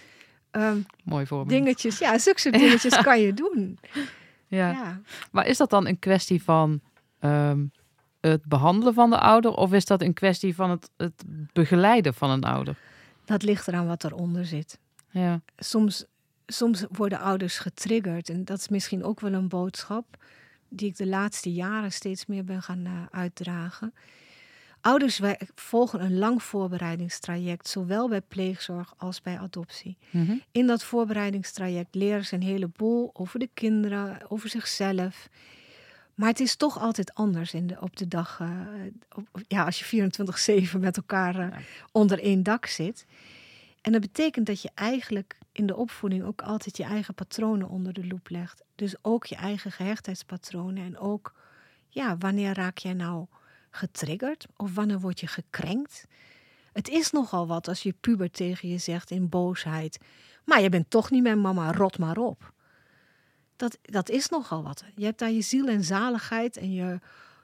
um, 0.50 0.86
Mooi 1.04 1.26
voorbeeld. 1.26 1.48
dingetjes. 1.48 1.98
Ja, 1.98 2.18
zulke 2.18 2.40
soort 2.40 2.54
dingetjes 2.54 3.02
kan 3.08 3.20
je 3.20 3.34
doen. 3.34 3.78
Ja. 4.46 4.70
ja. 4.70 5.00
Maar 5.30 5.46
is 5.46 5.56
dat 5.56 5.70
dan 5.70 5.86
een 5.86 5.98
kwestie 5.98 6.42
van 6.42 6.80
ehm, 7.18 7.64
het 8.20 8.44
behandelen 8.44 8.94
van 8.94 9.10
de 9.10 9.18
ouder? 9.18 9.52
Of 9.52 9.72
is 9.72 9.84
dat 9.84 10.02
een 10.02 10.14
kwestie 10.14 10.54
van 10.54 10.70
het, 10.70 10.90
het 10.96 11.24
begeleiden 11.52 12.14
van 12.14 12.30
een 12.30 12.44
ouder? 12.44 12.76
Dat 13.30 13.42
ligt 13.42 13.68
eraan 13.68 13.86
wat 13.86 14.04
eronder 14.04 14.46
zit. 14.46 14.78
Ja. 15.10 15.40
Soms, 15.56 16.04
soms 16.46 16.84
worden 16.90 17.20
ouders 17.20 17.58
getriggerd. 17.58 18.28
En 18.28 18.44
dat 18.44 18.58
is 18.58 18.68
misschien 18.68 19.04
ook 19.04 19.20
wel 19.20 19.32
een 19.32 19.48
boodschap 19.48 20.24
die 20.68 20.88
ik 20.88 20.96
de 20.96 21.06
laatste 21.06 21.52
jaren 21.52 21.92
steeds 21.92 22.26
meer 22.26 22.44
ben 22.44 22.62
gaan 22.62 22.86
uh, 22.86 23.02
uitdragen. 23.10 23.94
Ouders 24.80 25.20
volgen 25.54 26.04
een 26.04 26.18
lang 26.18 26.42
voorbereidingstraject, 26.42 27.68
zowel 27.68 28.08
bij 28.08 28.20
pleegzorg 28.20 28.94
als 28.96 29.20
bij 29.20 29.38
adoptie. 29.38 29.96
Mhm. 30.10 30.36
In 30.52 30.66
dat 30.66 30.84
voorbereidingstraject 30.84 31.94
leren 31.94 32.24
ze 32.24 32.34
een 32.34 32.42
heleboel 32.42 33.10
over 33.12 33.38
de 33.38 33.50
kinderen, 33.54 34.30
over 34.30 34.48
zichzelf. 34.48 35.28
Maar 36.20 36.28
het 36.28 36.40
is 36.40 36.56
toch 36.56 36.78
altijd 36.78 37.14
anders 37.14 37.54
in 37.54 37.66
de, 37.66 37.80
op 37.80 37.96
de 37.96 38.08
dag, 38.08 38.38
uh, 38.40 38.50
op, 39.14 39.28
ja, 39.48 39.64
als 39.64 39.80
je 39.80 40.10
24-7 40.74 40.78
met 40.80 40.96
elkaar 40.96 41.38
uh, 41.38 41.56
onder 41.92 42.22
één 42.22 42.42
dak 42.42 42.66
zit. 42.66 43.06
En 43.80 43.92
dat 43.92 44.00
betekent 44.00 44.46
dat 44.46 44.62
je 44.62 44.70
eigenlijk 44.74 45.38
in 45.52 45.66
de 45.66 45.76
opvoeding 45.76 46.24
ook 46.24 46.42
altijd 46.42 46.76
je 46.76 46.84
eigen 46.84 47.14
patronen 47.14 47.68
onder 47.68 47.92
de 47.92 48.06
loep 48.06 48.28
legt. 48.28 48.62
Dus 48.74 48.94
ook 49.02 49.26
je 49.26 49.36
eigen 49.36 49.72
gehechtheidspatronen. 49.72 50.84
En 50.84 50.98
ook, 50.98 51.34
ja, 51.88 52.16
wanneer 52.18 52.54
raak 52.54 52.78
jij 52.78 52.94
nou 52.94 53.26
getriggerd? 53.70 54.46
Of 54.56 54.74
wanneer 54.74 55.00
word 55.00 55.20
je 55.20 55.26
gekrenkt? 55.26 56.06
Het 56.72 56.88
is 56.88 57.10
nogal 57.10 57.46
wat 57.46 57.68
als 57.68 57.82
je 57.82 57.94
puber 58.00 58.30
tegen 58.30 58.68
je 58.68 58.78
zegt 58.78 59.10
in 59.10 59.28
boosheid. 59.28 59.98
Maar 60.44 60.60
je 60.62 60.68
bent 60.68 60.90
toch 60.90 61.10
niet 61.10 61.22
mijn 61.22 61.40
mama, 61.40 61.72
rot 61.72 61.98
maar 61.98 62.18
op. 62.18 62.52
Dat, 63.60 63.78
dat 63.82 64.08
is 64.08 64.28
nogal 64.28 64.62
wat. 64.62 64.84
Je 64.94 65.04
hebt 65.04 65.18
daar 65.18 65.30
je 65.30 65.40
ziel 65.40 65.68
en 65.68 65.84
zaligheid 65.84 66.56
en 66.56 66.72
je, 66.72 67.00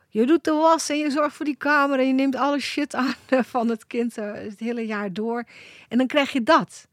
je 0.09 0.27
doet 0.27 0.45
de 0.45 0.53
was 0.53 0.89
en 0.89 0.99
je 0.99 1.11
zorgt 1.11 1.37
voor 1.37 1.45
die 1.45 1.57
kamer 1.57 1.99
en 1.99 2.07
je 2.07 2.13
neemt 2.13 2.37
alle 2.37 2.59
shit 2.59 2.95
aan 3.05 3.15
van 3.45 3.69
het 3.69 3.87
kind 3.87 4.19
eh, 4.19 4.33
het 4.33 4.61
hele 4.61 4.87
jaar 4.87 5.13
door. 5.13 5.45
En 5.89 5.99
dan 5.99 6.07
krijg 6.07 6.33
je 6.33 6.43
dat. 6.43 6.89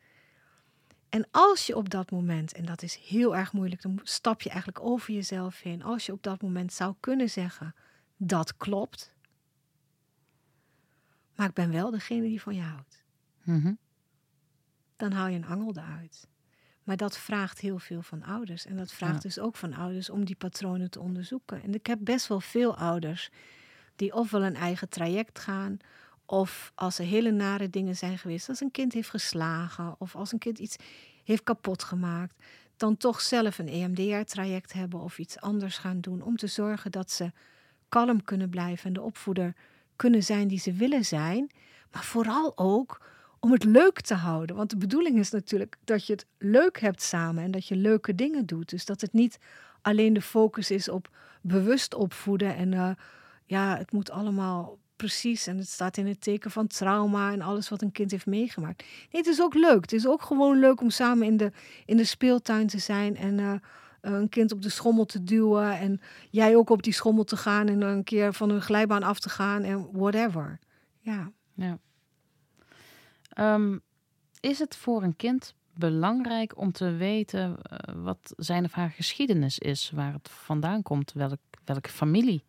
En 1.09 1.27
als 1.31 1.67
je 1.67 1.75
op 1.75 1.89
dat 1.89 2.11
moment, 2.11 2.53
en 2.53 2.65
dat 2.65 2.81
is 2.81 2.95
heel 2.95 3.35
erg 3.35 3.53
moeilijk, 3.53 3.81
dan 3.81 3.99
stap 4.03 4.41
je 4.41 4.49
eigenlijk 4.49 4.79
over 4.85 5.13
jezelf 5.13 5.61
heen. 5.61 5.83
Als 5.83 6.05
je 6.05 6.11
op 6.11 6.23
dat 6.23 6.41
moment 6.41 6.73
zou 6.73 6.95
kunnen 6.99 7.29
zeggen, 7.29 7.75
dat 8.17 8.57
klopt. 8.57 9.13
Maar 11.35 11.47
ik 11.47 11.53
ben 11.53 11.71
wel 11.71 11.91
degene 11.91 12.21
die 12.21 12.41
van 12.41 12.55
je 12.55 12.61
houdt. 12.61 13.03
Mhm. 13.43 13.73
Dan 14.95 15.11
haal 15.11 15.27
je 15.27 15.35
een 15.35 15.45
angel 15.45 15.77
eruit. 15.77 16.27
Maar 16.83 16.97
dat 16.97 17.17
vraagt 17.17 17.59
heel 17.59 17.79
veel 17.79 18.01
van 18.01 18.23
ouders. 18.23 18.65
En 18.65 18.77
dat 18.77 18.91
vraagt 18.91 19.13
Ja. 19.13 19.19
dus 19.19 19.39
ook 19.39 19.55
van 19.55 19.73
ouders 19.73 20.09
om 20.09 20.25
die 20.25 20.35
patronen 20.35 20.89
te 20.89 20.99
onderzoeken. 20.99 21.63
En 21.63 21.73
ik 21.73 21.85
heb 21.87 21.99
best 22.01 22.27
wel 22.27 22.39
veel 22.39 22.77
ouders 22.77 23.29
die 23.95 24.13
ofwel 24.13 24.43
een 24.43 24.55
eigen 24.55 24.89
traject 24.89 25.39
gaan, 25.39 25.77
of 26.25 26.71
als 26.75 26.99
er 26.99 27.05
hele 27.05 27.31
nare 27.31 27.69
dingen 27.69 27.95
zijn 27.95 28.17
geweest, 28.17 28.49
als 28.49 28.61
een 28.61 28.71
kind 28.71 28.93
heeft 28.93 29.09
geslagen, 29.09 29.95
of 29.97 30.15
als 30.15 30.31
een 30.31 30.39
kind 30.39 30.59
iets 30.59 30.75
heeft 31.23 31.43
kapot 31.43 31.83
gemaakt, 31.83 32.35
dan 32.77 32.97
toch 32.97 33.21
zelf 33.21 33.57
een 33.57 33.67
EMDR-traject 33.67 34.73
hebben 34.73 34.99
of 34.99 35.17
iets 35.17 35.39
anders 35.39 35.77
gaan 35.77 36.01
doen 36.01 36.21
om 36.21 36.35
te 36.37 36.47
zorgen 36.47 36.91
dat 36.91 37.11
ze 37.11 37.31
kalm 37.89 38.23
kunnen 38.23 38.49
blijven 38.49 38.85
en 38.85 38.93
de 38.93 39.01
opvoeder 39.01 39.55
kunnen 39.95 40.23
zijn 40.23 40.47
die 40.47 40.59
ze 40.59 40.73
willen 40.73 41.05
zijn, 41.05 41.51
maar 41.91 42.03
vooral 42.03 42.57
ook 42.57 43.05
om 43.43 43.51
het 43.51 43.63
leuk 43.63 44.01
te 44.01 44.13
houden. 44.13 44.55
Want 44.55 44.69
de 44.69 44.77
bedoeling 44.77 45.19
is 45.19 45.31
natuurlijk 45.31 45.77
dat 45.83 46.07
je 46.07 46.13
het 46.13 46.25
leuk 46.37 46.79
hebt 46.79 47.01
samen 47.01 47.43
en 47.43 47.51
dat 47.51 47.67
je 47.67 47.75
leuke 47.75 48.15
dingen 48.15 48.45
doet. 48.45 48.69
Dus 48.69 48.85
dat 48.85 49.01
het 49.01 49.13
niet 49.13 49.39
alleen 49.81 50.13
de 50.13 50.21
focus 50.21 50.71
is 50.71 50.89
op 50.89 51.09
bewust 51.41 51.93
opvoeden 51.93 52.55
en 52.55 52.73
eh, 52.73 52.89
ja, 53.45 53.77
het 53.77 53.91
moet 53.91 54.09
allemaal 54.11 54.77
precies 54.95 55.47
en 55.47 55.57
het 55.57 55.69
staat 55.69 55.97
in 55.97 56.07
het 56.07 56.21
teken 56.21 56.51
van 56.51 56.67
trauma 56.67 57.31
en 57.31 57.41
alles 57.41 57.69
wat 57.69 57.81
een 57.81 57.91
kind 57.91 58.11
heeft 58.11 58.25
meegemaakt. 58.25 58.83
Nee, 59.11 59.21
het 59.21 59.31
is 59.31 59.41
ook 59.41 59.53
leuk. 59.53 59.81
Het 59.81 59.93
is 59.93 60.07
ook 60.07 60.21
gewoon 60.21 60.59
leuk 60.59 60.81
om 60.81 60.89
samen 60.89 61.27
in 61.27 61.37
de, 61.37 61.51
in 61.85 61.97
de 61.97 62.05
speeltuin 62.05 62.67
te 62.67 62.79
zijn 62.79 63.17
en 63.17 63.39
eh, 63.39 63.53
een 64.01 64.29
kind 64.29 64.51
op 64.51 64.61
de 64.61 64.69
schommel 64.69 65.05
te 65.05 65.23
duwen 65.23 65.79
en 65.79 66.01
jij 66.29 66.55
ook 66.55 66.69
op 66.69 66.83
die 66.83 66.93
schommel 66.93 67.23
te 67.23 67.37
gaan 67.37 67.67
en 67.67 67.81
een 67.81 68.03
keer 68.03 68.33
van 68.33 68.49
een 68.49 68.61
glijbaan 68.61 69.03
af 69.03 69.19
te 69.19 69.29
gaan 69.29 69.63
en 69.63 69.87
whatever. 69.91 70.59
Ja. 70.99 71.31
Ja. 71.53 71.77
Ehm, 73.33 73.77
is 74.39 74.59
het 74.59 74.75
voor 74.75 75.03
een 75.03 75.15
kind 75.15 75.55
belangrijk 75.73 76.57
om 76.57 76.71
te 76.71 76.91
weten 76.91 77.57
eh, 77.61 77.93
wat 77.95 78.33
zijn 78.37 78.63
of 78.63 78.71
haar 78.71 78.89
geschiedenis 78.89 79.59
is, 79.59 79.91
waar 79.93 80.13
het 80.13 80.29
vandaan 80.29 80.81
komt, 80.81 81.13
welk, 81.13 81.39
welke 81.65 81.89
familie? 81.89 82.43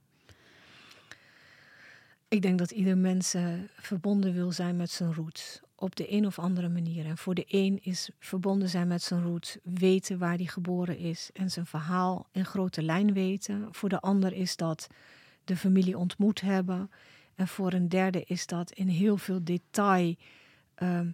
Ik 2.28 2.42
denk 2.42 2.58
dat 2.58 2.70
ieder 2.70 2.98
mens 2.98 3.34
eh, 3.34 3.46
verbonden 3.76 4.32
wil 4.32 4.52
zijn 4.52 4.76
met 4.76 4.90
zijn 4.90 5.14
roots. 5.14 5.60
Op 5.76 5.96
de 5.96 6.12
een 6.12 6.26
of 6.26 6.38
andere 6.38 6.68
manier. 6.68 7.06
En 7.06 7.18
voor 7.18 7.34
de 7.34 7.44
een 7.48 7.78
is 7.82 8.10
verbonden 8.18 8.68
zijn 8.68 8.88
met 8.88 9.02
zijn 9.02 9.22
roots 9.22 9.56
weten 9.62 10.18
waar 10.18 10.36
hij 10.36 10.46
geboren 10.46 10.98
is 10.98 11.30
en 11.32 11.50
zijn 11.50 11.66
verhaal 11.66 12.26
in 12.32 12.44
grote 12.44 12.82
lijn 12.82 13.12
weten. 13.12 13.68
Voor 13.70 13.88
de 13.88 14.00
ander 14.00 14.32
is 14.32 14.56
dat 14.56 14.86
de 15.44 15.56
familie 15.56 15.98
ontmoet 15.98 16.40
hebben. 16.40 16.90
En 17.34 17.48
voor 17.48 17.72
een 17.72 17.88
derde 17.88 18.24
is 18.24 18.46
dat 18.46 18.72
in 18.72 18.88
heel 18.88 19.16
veel 19.16 19.44
detail 19.44 20.14
ehm, 20.74 21.08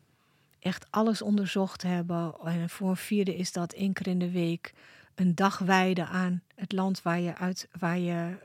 echt 0.58 0.86
alles 0.90 1.22
onderzocht 1.22 1.82
hebben. 1.82 2.34
En 2.44 2.70
voor 2.70 2.90
een 2.90 2.96
vierde 2.96 3.36
is 3.36 3.52
dat 3.52 3.72
één 3.72 3.92
keer 3.92 4.06
in 4.06 4.18
de 4.18 4.30
week 4.30 4.72
een 5.14 5.34
dag 5.34 5.58
wijden 5.58 6.08
aan 6.08 6.42
het 6.54 6.72
land 6.72 7.02
waar 7.02 7.20
je, 7.20 7.36
uit, 7.36 7.68
waar 7.78 7.98
je 7.98 8.36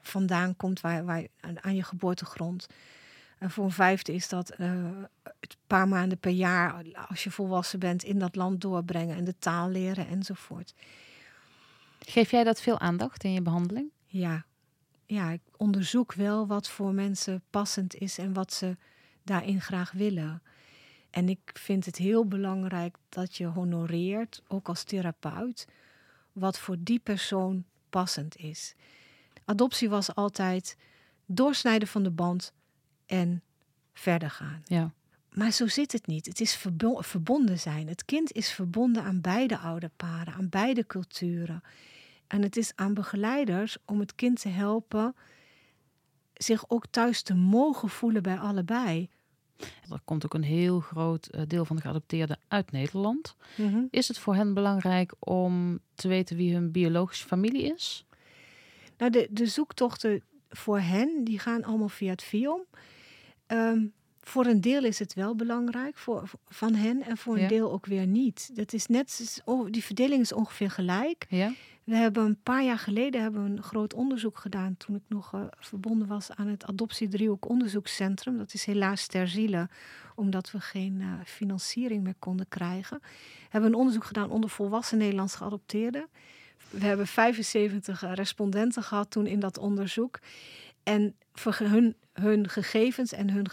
vandaan 0.00 0.56
komt, 0.56 0.80
waar, 0.80 1.04
waar, 1.04 1.26
aan, 1.60 1.74
je 1.74 1.82
geboortegrond. 1.82 2.66
En 3.38 3.50
voor 3.50 3.64
een 3.64 3.70
vijfde 3.70 4.14
is 4.14 4.28
dat 4.28 4.50
eh, 4.50 4.72
het 5.22 5.56
paar 5.66 5.88
maanden 5.88 6.18
per 6.18 6.30
jaar, 6.30 6.84
als 7.08 7.24
je 7.24 7.30
volwassen 7.30 7.78
bent, 7.78 8.02
in 8.02 8.18
dat 8.18 8.36
land 8.36 8.60
doorbrengen 8.60 9.16
en 9.16 9.24
de 9.24 9.38
taal 9.38 9.68
leren 9.68 10.08
enzovoort. 10.08 10.74
Geef 11.98 12.30
jij 12.30 12.44
dat 12.44 12.60
veel 12.60 12.78
aandacht 12.78 13.24
in 13.24 13.32
je 13.32 13.42
behandeling? 13.42 13.90
Ja, 14.06 14.44
ja, 15.06 15.30
ik 15.30 15.40
onderzoek 15.56 16.12
wel 16.12 16.46
wat 16.46 16.68
voor 16.68 16.92
mensen 16.92 17.42
passend 17.50 17.94
is 17.94 18.18
en 18.18 18.32
wat 18.32 18.52
ze 18.52 18.76
daarin 19.22 19.60
graag 19.60 19.92
willen. 19.92 20.42
En 21.10 21.28
ik 21.28 21.50
vind 21.52 21.86
het 21.86 21.96
heel 21.96 22.26
belangrijk 22.26 22.96
dat 23.08 23.36
je 23.36 23.46
honoreert, 23.46 24.42
ook 24.48 24.68
als 24.68 24.82
therapeut, 24.82 25.66
wat 26.32 26.58
voor 26.58 26.76
die 26.78 26.98
persoon 26.98 27.64
passend 27.90 28.36
is. 28.36 28.74
Adoptie 29.44 29.88
was 29.88 30.14
altijd 30.14 30.76
doorsnijden 31.26 31.88
van 31.88 32.02
de 32.02 32.10
band 32.10 32.52
en 33.06 33.42
verder 33.92 34.30
gaan. 34.30 34.62
Ja. 34.64 34.92
Maar 35.32 35.50
zo 35.50 35.66
zit 35.66 35.92
het 35.92 36.06
niet. 36.06 36.26
Het 36.26 36.40
is 36.40 36.54
verbo- 36.54 37.00
verbonden 37.00 37.58
zijn. 37.58 37.88
Het 37.88 38.04
kind 38.04 38.32
is 38.32 38.50
verbonden 38.50 39.02
aan 39.02 39.20
beide 39.20 39.58
ouderparen, 39.58 40.34
aan 40.34 40.48
beide 40.48 40.86
culturen. 40.86 41.62
En 42.26 42.42
het 42.42 42.56
is 42.56 42.72
aan 42.74 42.94
begeleiders 42.94 43.76
om 43.84 44.00
het 44.00 44.14
kind 44.14 44.40
te 44.40 44.48
helpen 44.48 45.14
zich 46.42 46.64
ook 46.68 46.86
thuis 46.90 47.22
te 47.22 47.34
mogen 47.34 47.88
voelen 47.88 48.22
bij 48.22 48.38
allebei. 48.38 49.08
Er 49.90 50.00
komt 50.04 50.24
ook 50.24 50.34
een 50.34 50.42
heel 50.42 50.80
groot 50.80 51.26
eh, 51.26 51.42
deel 51.46 51.64
van 51.64 51.76
de 51.76 51.82
geadopteerden 51.82 52.38
uit 52.48 52.72
Nederland. 52.72 53.36
Is 53.90 54.08
het 54.08 54.18
voor 54.18 54.34
hen 54.34 54.54
belangrijk 54.54 55.12
om 55.18 55.80
te 55.94 56.08
weten 56.08 56.36
wie 56.36 56.52
hun 56.54 56.70
biologische 56.70 57.26
familie 57.26 57.62
is? 57.74 58.04
Nou, 58.98 59.10
de, 59.12 59.28
de 59.30 59.46
zoektochten 59.46 60.22
voor 60.48 60.80
hen, 60.80 61.24
die 61.24 61.38
gaan 61.38 61.64
allemaal 61.64 61.88
via 61.88 62.10
het 62.10 62.22
FIOM. 62.22 62.64
Ehm, 63.46 63.86
voor 64.20 64.46
een 64.46 64.60
deel 64.60 64.84
is 64.84 64.98
het 64.98 65.14
wel 65.14 65.34
belangrijk 65.34 65.96
voor, 65.96 66.30
van 66.48 66.74
hen 66.74 67.02
en 67.02 67.16
voor 67.16 67.34
een 67.34 67.40
Ja. 67.42 67.48
deel 67.48 67.72
ook 67.72 67.86
weer 67.86 68.06
niet. 68.06 68.50
Dat 68.56 68.72
is 68.72 68.86
net, 68.86 69.42
die 69.70 69.84
verdeling 69.84 70.20
is 70.20 70.32
ongeveer 70.32 70.70
gelijk. 70.70 71.26
Ja. 71.28 71.52
We 71.90 71.96
hebben 71.96 72.24
een 72.24 72.42
paar 72.42 72.64
jaar 72.64 72.78
geleden 72.78 73.22
hebben 73.22 73.44
we 73.44 73.50
een 73.50 73.62
groot 73.62 73.94
onderzoek 73.94 74.38
gedaan 74.38 74.76
toen 74.76 74.96
ik 74.96 75.02
nog 75.06 75.34
eh, 75.34 75.40
verbonden 75.58 76.08
was 76.08 76.30
aan 76.30 76.46
het 76.46 76.64
Adoptiedriehoek 76.64 77.48
Onderzoekscentrum. 77.48 78.38
Dat 78.38 78.54
is 78.54 78.64
helaas 78.64 79.06
ter 79.06 79.28
ziele, 79.28 79.68
omdat 80.14 80.50
we 80.50 80.60
geen 80.60 81.00
eh, 81.00 81.12
financiering 81.24 82.02
meer 82.02 82.14
konden 82.18 82.48
krijgen. 82.48 82.98
We 83.00 83.48
hebben 83.48 83.70
een 83.70 83.78
onderzoek 83.78 84.04
gedaan 84.04 84.30
onder 84.30 84.50
volwassen 84.50 84.98
Nederlands 84.98 85.34
geadopteerden. 85.34 86.06
We 86.70 86.84
hebben 86.84 87.06
75 87.06 88.02
eh, 88.02 88.12
respondenten 88.12 88.82
gehad 88.82 89.10
toen 89.10 89.26
in 89.26 89.40
dat 89.40 89.58
onderzoek. 89.58 90.18
En 90.82 91.16
verge- 91.32 91.64
hun, 91.64 91.96
hun 92.12 92.48
gegevens 92.48 93.12
en 93.12 93.30
hun 93.30 93.46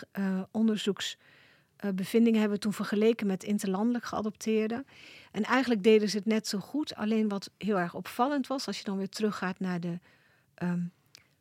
eh, 1.78 1.90
onderzoeksbevindingen 1.90 2.40
hebben 2.40 2.60
toen 2.60 2.74
vergeleken 2.74 3.28
met 3.28 3.44
interlandelijk 3.44 4.06
geadopteerden. 4.06 4.86
En 5.32 5.44
eigenlijk 5.44 5.84
deden 5.84 6.10
ze 6.10 6.18
het 6.18 6.26
net 6.26 6.48
zo 6.48 6.60
goed. 6.60 6.96
Alleen 6.96 7.28
wat 7.28 7.52
heel 7.58 7.80
erg 7.80 7.94
opvallend 7.94 8.48
was, 8.48 8.68
als 8.68 8.78
je 8.78 8.84
dan 8.84 8.98
weer 8.98 9.10
teruggaat 9.10 9.60
naar 9.60 9.80
de 9.80 10.00
ehm, 10.54 10.82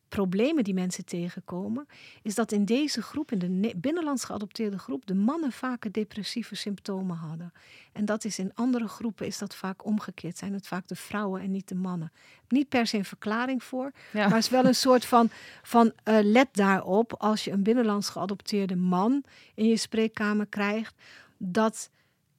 problemen 0.09 0.64
die 0.64 0.75
mensen 0.75 1.05
tegenkomen, 1.05 1.87
is 2.23 2.35
dat 2.35 2.53
in 2.53 2.64
deze 2.64 3.03
groep, 3.03 3.33
in 3.33 3.38
de 3.38 3.49
ne- 3.49 3.73
binnenlands 3.77 4.25
geadopteerde 4.25 4.79
groep, 4.79 5.07
de 5.07 5.14
mannen 5.14 5.53
vaker 5.53 5.92
depressieve 5.92 6.55
symptomen 6.55 7.16
hadden. 7.16 7.53
En 7.92 8.05
dat 8.05 8.25
is 8.25 8.38
in 8.38 8.55
andere 8.55 8.88
groepen 8.88 9.27
is 9.27 9.38
dat 9.38 9.55
vaak 9.55 9.85
omgekeerd. 9.85 10.38
Zijn 10.38 10.53
het 10.53 10.66
vaak 10.66 10.88
de 10.88 10.95
vrouwen 10.97 11.40
en 11.42 11.51
niet 11.51 11.69
de 11.69 11.75
mannen. 11.75 12.12
Niet 12.49 12.69
per 12.69 12.87
se 12.87 12.97
een 12.97 13.05
verklaring 13.05 13.62
voor, 13.64 13.92
Ja. 14.12 14.21
maar 14.27 14.35
het 14.37 14.45
is 14.45 14.51
wel 14.51 14.64
een 14.64 14.75
soort 14.75 15.05
van, 15.05 15.31
van 15.62 15.92
eh, 16.03 16.19
let 16.23 16.49
daarop 16.53 17.12
als 17.19 17.45
je 17.45 17.51
een 17.51 17.62
binnenlands 17.62 18.09
geadopteerde 18.09 18.77
man 18.77 19.25
in 19.55 19.66
je 19.66 19.77
spreekkamer 19.77 20.47
krijgt, 20.47 20.95
dat 21.37 21.90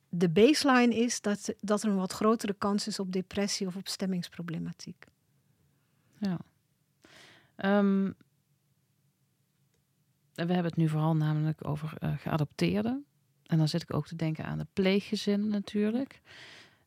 de 0.10 0.30
baseline 0.30 0.96
is 0.96 1.22
dat, 1.22 1.54
dat 1.60 1.84
er 1.84 1.90
een 1.90 1.96
wat 1.96 2.12
grotere 2.14 2.54
kans 2.58 2.88
is 2.88 3.00
op 3.00 3.12
depressie 3.12 3.68
of 3.68 3.76
op 3.76 3.88
stemmingsproblematiek. 3.88 5.06
Ja. 6.20 6.38
Ehm, 7.58 8.06
we 10.34 10.54
hebben 10.54 10.64
het 10.64 10.76
nu 10.76 10.90
vooral 10.90 11.16
namelijk 11.16 11.68
over 11.68 11.94
eh, 12.00 12.14
geadopteerden. 12.18 13.06
En 13.46 13.58
dan 13.58 13.68
zit 13.68 13.82
ik 13.82 13.94
ook 13.94 14.08
te 14.08 14.16
denken 14.16 14.46
aan 14.46 14.58
de 14.58 14.68
pleeggezinnen 14.74 15.50
natuurlijk. 15.50 16.22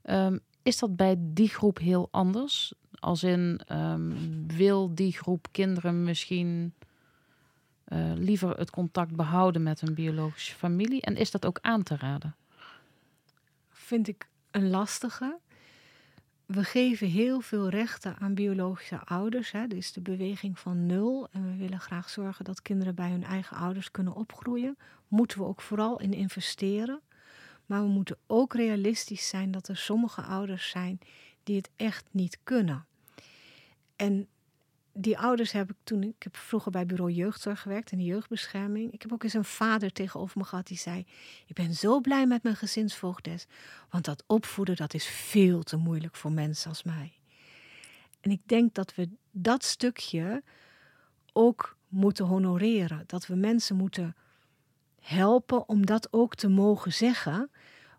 Ehm, 0.02 0.38
is 0.62 0.78
dat 0.78 0.96
bij 0.96 1.16
die 1.18 1.48
groep 1.48 1.78
heel 1.78 2.08
anders? 2.10 2.74
Als 2.90 3.22
in, 3.22 3.60
ehm, 3.66 4.12
wil 4.46 4.94
die 4.94 5.12
groep 5.12 5.46
kinderen 5.50 6.04
misschien 6.04 6.74
eh, 7.84 8.12
liever 8.14 8.58
het 8.58 8.70
contact 8.70 9.16
behouden 9.16 9.62
met 9.62 9.80
hun 9.80 9.94
biologische 9.94 10.54
familie? 10.54 11.00
En 11.00 11.16
is 11.16 11.30
dat 11.30 11.46
ook 11.46 11.58
aan 11.60 11.82
te 11.82 11.96
raden? 11.96 12.34
vind 13.90 14.08
ik 14.08 14.28
een 14.50 14.70
lastige. 14.70 15.38
We 16.50 16.64
geven 16.64 17.08
heel 17.08 17.40
veel 17.40 17.68
rechten 17.68 18.16
aan 18.18 18.34
biologische 18.34 18.98
ouders. 19.04 19.50
Hè. 19.50 19.66
Is 19.66 19.92
de 19.92 20.00
beweging 20.00 20.58
van 20.58 20.86
nul. 20.86 21.28
En 21.32 21.50
we 21.50 21.56
willen 21.56 21.80
graag 21.80 22.10
zorgen 22.10 22.44
dat 22.44 22.62
kinderen 22.62 22.94
bij 22.94 23.10
hun 23.10 23.24
eigen 23.24 23.56
ouders 23.56 23.90
kunnen 23.90 24.14
opgroeien. 24.14 24.78
Moeten 25.08 25.38
we 25.38 25.44
ook 25.44 25.60
vooral 25.60 26.00
in 26.00 26.12
investeren. 26.12 27.00
Maar 27.66 27.82
we 27.82 27.88
moeten 27.88 28.16
ook 28.26 28.54
realistisch 28.54 29.28
zijn 29.28 29.50
dat 29.50 29.68
er 29.68 29.76
sommige 29.76 30.22
ouders 30.22 30.70
zijn 30.70 30.98
die 31.42 31.56
het 31.56 31.70
echt 31.76 32.04
niet 32.10 32.38
kunnen. 32.44 32.86
En 33.96 34.28
die 35.00 35.18
ouders 35.18 35.52
heb 35.52 35.70
ik 35.70 35.76
toen, 35.84 36.02
ik 36.02 36.22
heb 36.22 36.36
vroeger 36.36 36.70
bij 36.70 36.86
bureau 36.86 37.10
jeugdzorg 37.10 37.60
gewerkt 37.60 37.92
in 37.92 37.98
de 37.98 38.04
jeugdbescherming. 38.04 38.92
Ik 38.92 39.02
heb 39.02 39.12
ook 39.12 39.22
eens 39.22 39.34
een 39.34 39.44
vader 39.44 39.92
tegenover 39.92 40.38
me 40.38 40.44
gehad 40.44 40.66
die 40.66 40.78
zei: 40.78 41.06
Ik 41.46 41.54
ben 41.54 41.74
zo 41.74 42.00
blij 42.00 42.26
met 42.26 42.42
mijn 42.42 42.56
gezinsvoogdes, 42.56 43.46
want 43.90 44.04
dat 44.04 44.24
opvoeden 44.26 44.76
dat 44.76 44.94
is 44.94 45.06
veel 45.06 45.62
te 45.62 45.76
moeilijk 45.76 46.16
voor 46.16 46.32
mensen 46.32 46.68
als 46.68 46.82
mij. 46.82 47.12
En 48.20 48.30
ik 48.30 48.40
denk 48.46 48.74
dat 48.74 48.94
we 48.94 49.08
dat 49.30 49.64
stukje 49.64 50.42
ook 51.32 51.76
moeten 51.88 52.24
honoreren. 52.24 53.04
Dat 53.06 53.26
we 53.26 53.34
mensen 53.34 53.76
moeten 53.76 54.16
helpen 55.00 55.68
om 55.68 55.86
dat 55.86 56.08
ook 56.12 56.34
te 56.34 56.48
mogen 56.48 56.92
zeggen. 56.92 57.50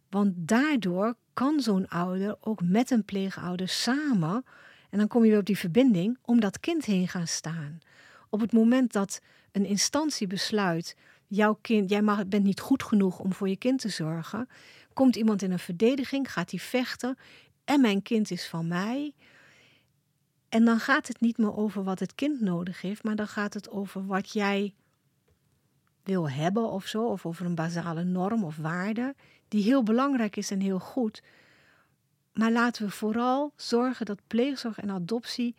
Want 0.10 0.34
daardoor 0.36 1.16
kan 1.34 1.60
zo'n 1.60 1.88
ouder 1.88 2.38
ook 2.40 2.62
met 2.64 2.92
een 2.92 3.06
pleegouder 3.06 3.68
samen 3.68 4.44
en 4.92 4.98
dan 4.98 5.08
kom 5.08 5.24
je 5.24 5.30
weer 5.30 5.40
op 5.40 5.46
die 5.46 5.58
verbinding 5.58 6.18
om 6.22 6.40
dat 6.40 6.60
kind 6.60 6.86
heen 6.86 7.08
gaan 7.08 7.28
staan. 7.28 7.80
Op 8.30 8.40
het 8.40 8.52
moment 8.52 8.94
dat 8.94 9.22
een 9.52 9.66
instantie 9.66 10.28
besluit, 10.28 10.96
jouw 11.28 11.58
kind, 11.62 11.90
jij 11.90 12.02
mag, 12.02 12.28
bent 12.28 12.44
niet 12.44 12.60
goed 12.60 12.84
genoeg 12.84 13.20
om 13.20 13.34
voor 13.34 13.50
je 13.50 13.58
kind 13.58 13.80
te 13.80 13.90
zorgen, 13.90 14.48
komt 14.94 15.16
iemand 15.16 15.42
in 15.42 15.52
een 15.52 15.60
verdediging, 15.60 16.32
gaat 16.32 16.52
hij 16.52 16.60
vechten 16.60 17.18
en 17.66 17.82
mijn 17.82 18.02
kind 18.02 18.32
is 18.32 18.48
van 18.48 18.68
mij. 18.68 19.14
En 20.50 20.66
dan 20.66 20.80
gaat 20.80 21.08
het 21.08 21.20
niet 21.20 21.38
meer 21.38 21.56
over 21.56 21.84
wat 21.84 22.00
het 22.00 22.16
kind 22.16 22.42
nodig 22.42 22.82
heeft, 22.82 23.04
maar 23.04 23.16
dan 23.16 23.28
gaat 23.28 23.54
het 23.54 23.70
over 23.70 24.06
wat 24.06 24.32
jij 24.32 24.74
wil 26.04 26.30
hebben 26.30 26.72
of 26.72 26.86
zo, 26.86 27.06
of 27.06 27.26
over 27.26 27.46
een 27.46 27.56
basale 27.56 28.04
norm 28.04 28.44
of 28.44 28.58
waarde, 28.58 29.16
die 29.48 29.64
heel 29.64 29.84
belangrijk 29.84 30.36
is 30.36 30.52
en 30.52 30.60
heel 30.60 30.80
goed. 30.80 31.22
Maar 32.34 32.52
laten 32.52 32.86
we 32.86 32.92
vooral 32.92 33.54
zorgen 33.56 34.06
dat 34.06 34.20
pleegzorg 34.28 34.80
en 34.80 34.92
adoptie 34.92 35.56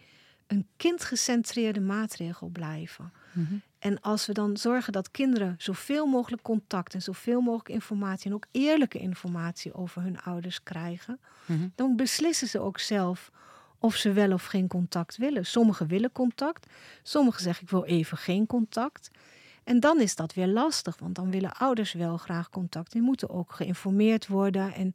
een 0.46 0.66
kindgecentreerde 0.76 1.80
maatregel 1.80 2.48
blijven. 2.48 3.12
Mhm. 3.32 3.54
En 3.78 4.00
als 4.00 4.26
we 4.26 4.32
dan 4.32 4.56
zorgen 4.56 4.92
dat 4.92 5.10
kinderen 5.10 5.54
zoveel 5.58 6.06
mogelijk 6.06 6.42
contact 6.42 6.94
en 6.94 7.02
zoveel 7.02 7.40
mogelijk 7.40 7.68
informatie 7.68 8.30
en 8.30 8.36
ook 8.36 8.46
eerlijke 8.50 8.98
informatie 8.98 9.74
over 9.74 10.02
hun 10.02 10.20
ouders 10.20 10.62
krijgen, 10.62 11.20
mhm. 11.46 11.68
dan 11.74 11.96
beslissen 11.96 12.48
ze 12.48 12.60
ook 12.60 12.78
zelf 12.78 13.30
of 13.78 13.96
ze 13.96 14.12
wel 14.12 14.32
of 14.32 14.44
geen 14.44 14.68
contact 14.68 15.16
willen. 15.16 15.46
Sommigen 15.46 15.86
willen 15.86 16.12
contact, 16.12 16.66
sommigen 17.02 17.42
zeggen 17.42 17.62
ik 17.64 17.70
wil 17.70 17.84
even 17.84 18.16
geen 18.16 18.46
contact. 18.46 19.10
En 19.64 19.80
dan 19.80 20.00
is 20.00 20.14
dat 20.14 20.34
weer 20.34 20.46
lastig, 20.46 20.98
want 20.98 21.14
dan 21.14 21.30
willen 21.30 21.52
ouders 21.52 21.92
wel 21.92 22.16
graag 22.16 22.50
contact. 22.50 22.92
Die 22.92 23.02
moeten 23.02 23.30
ook 23.30 23.52
geïnformeerd 23.52 24.26
worden 24.26 24.74
en 24.74 24.92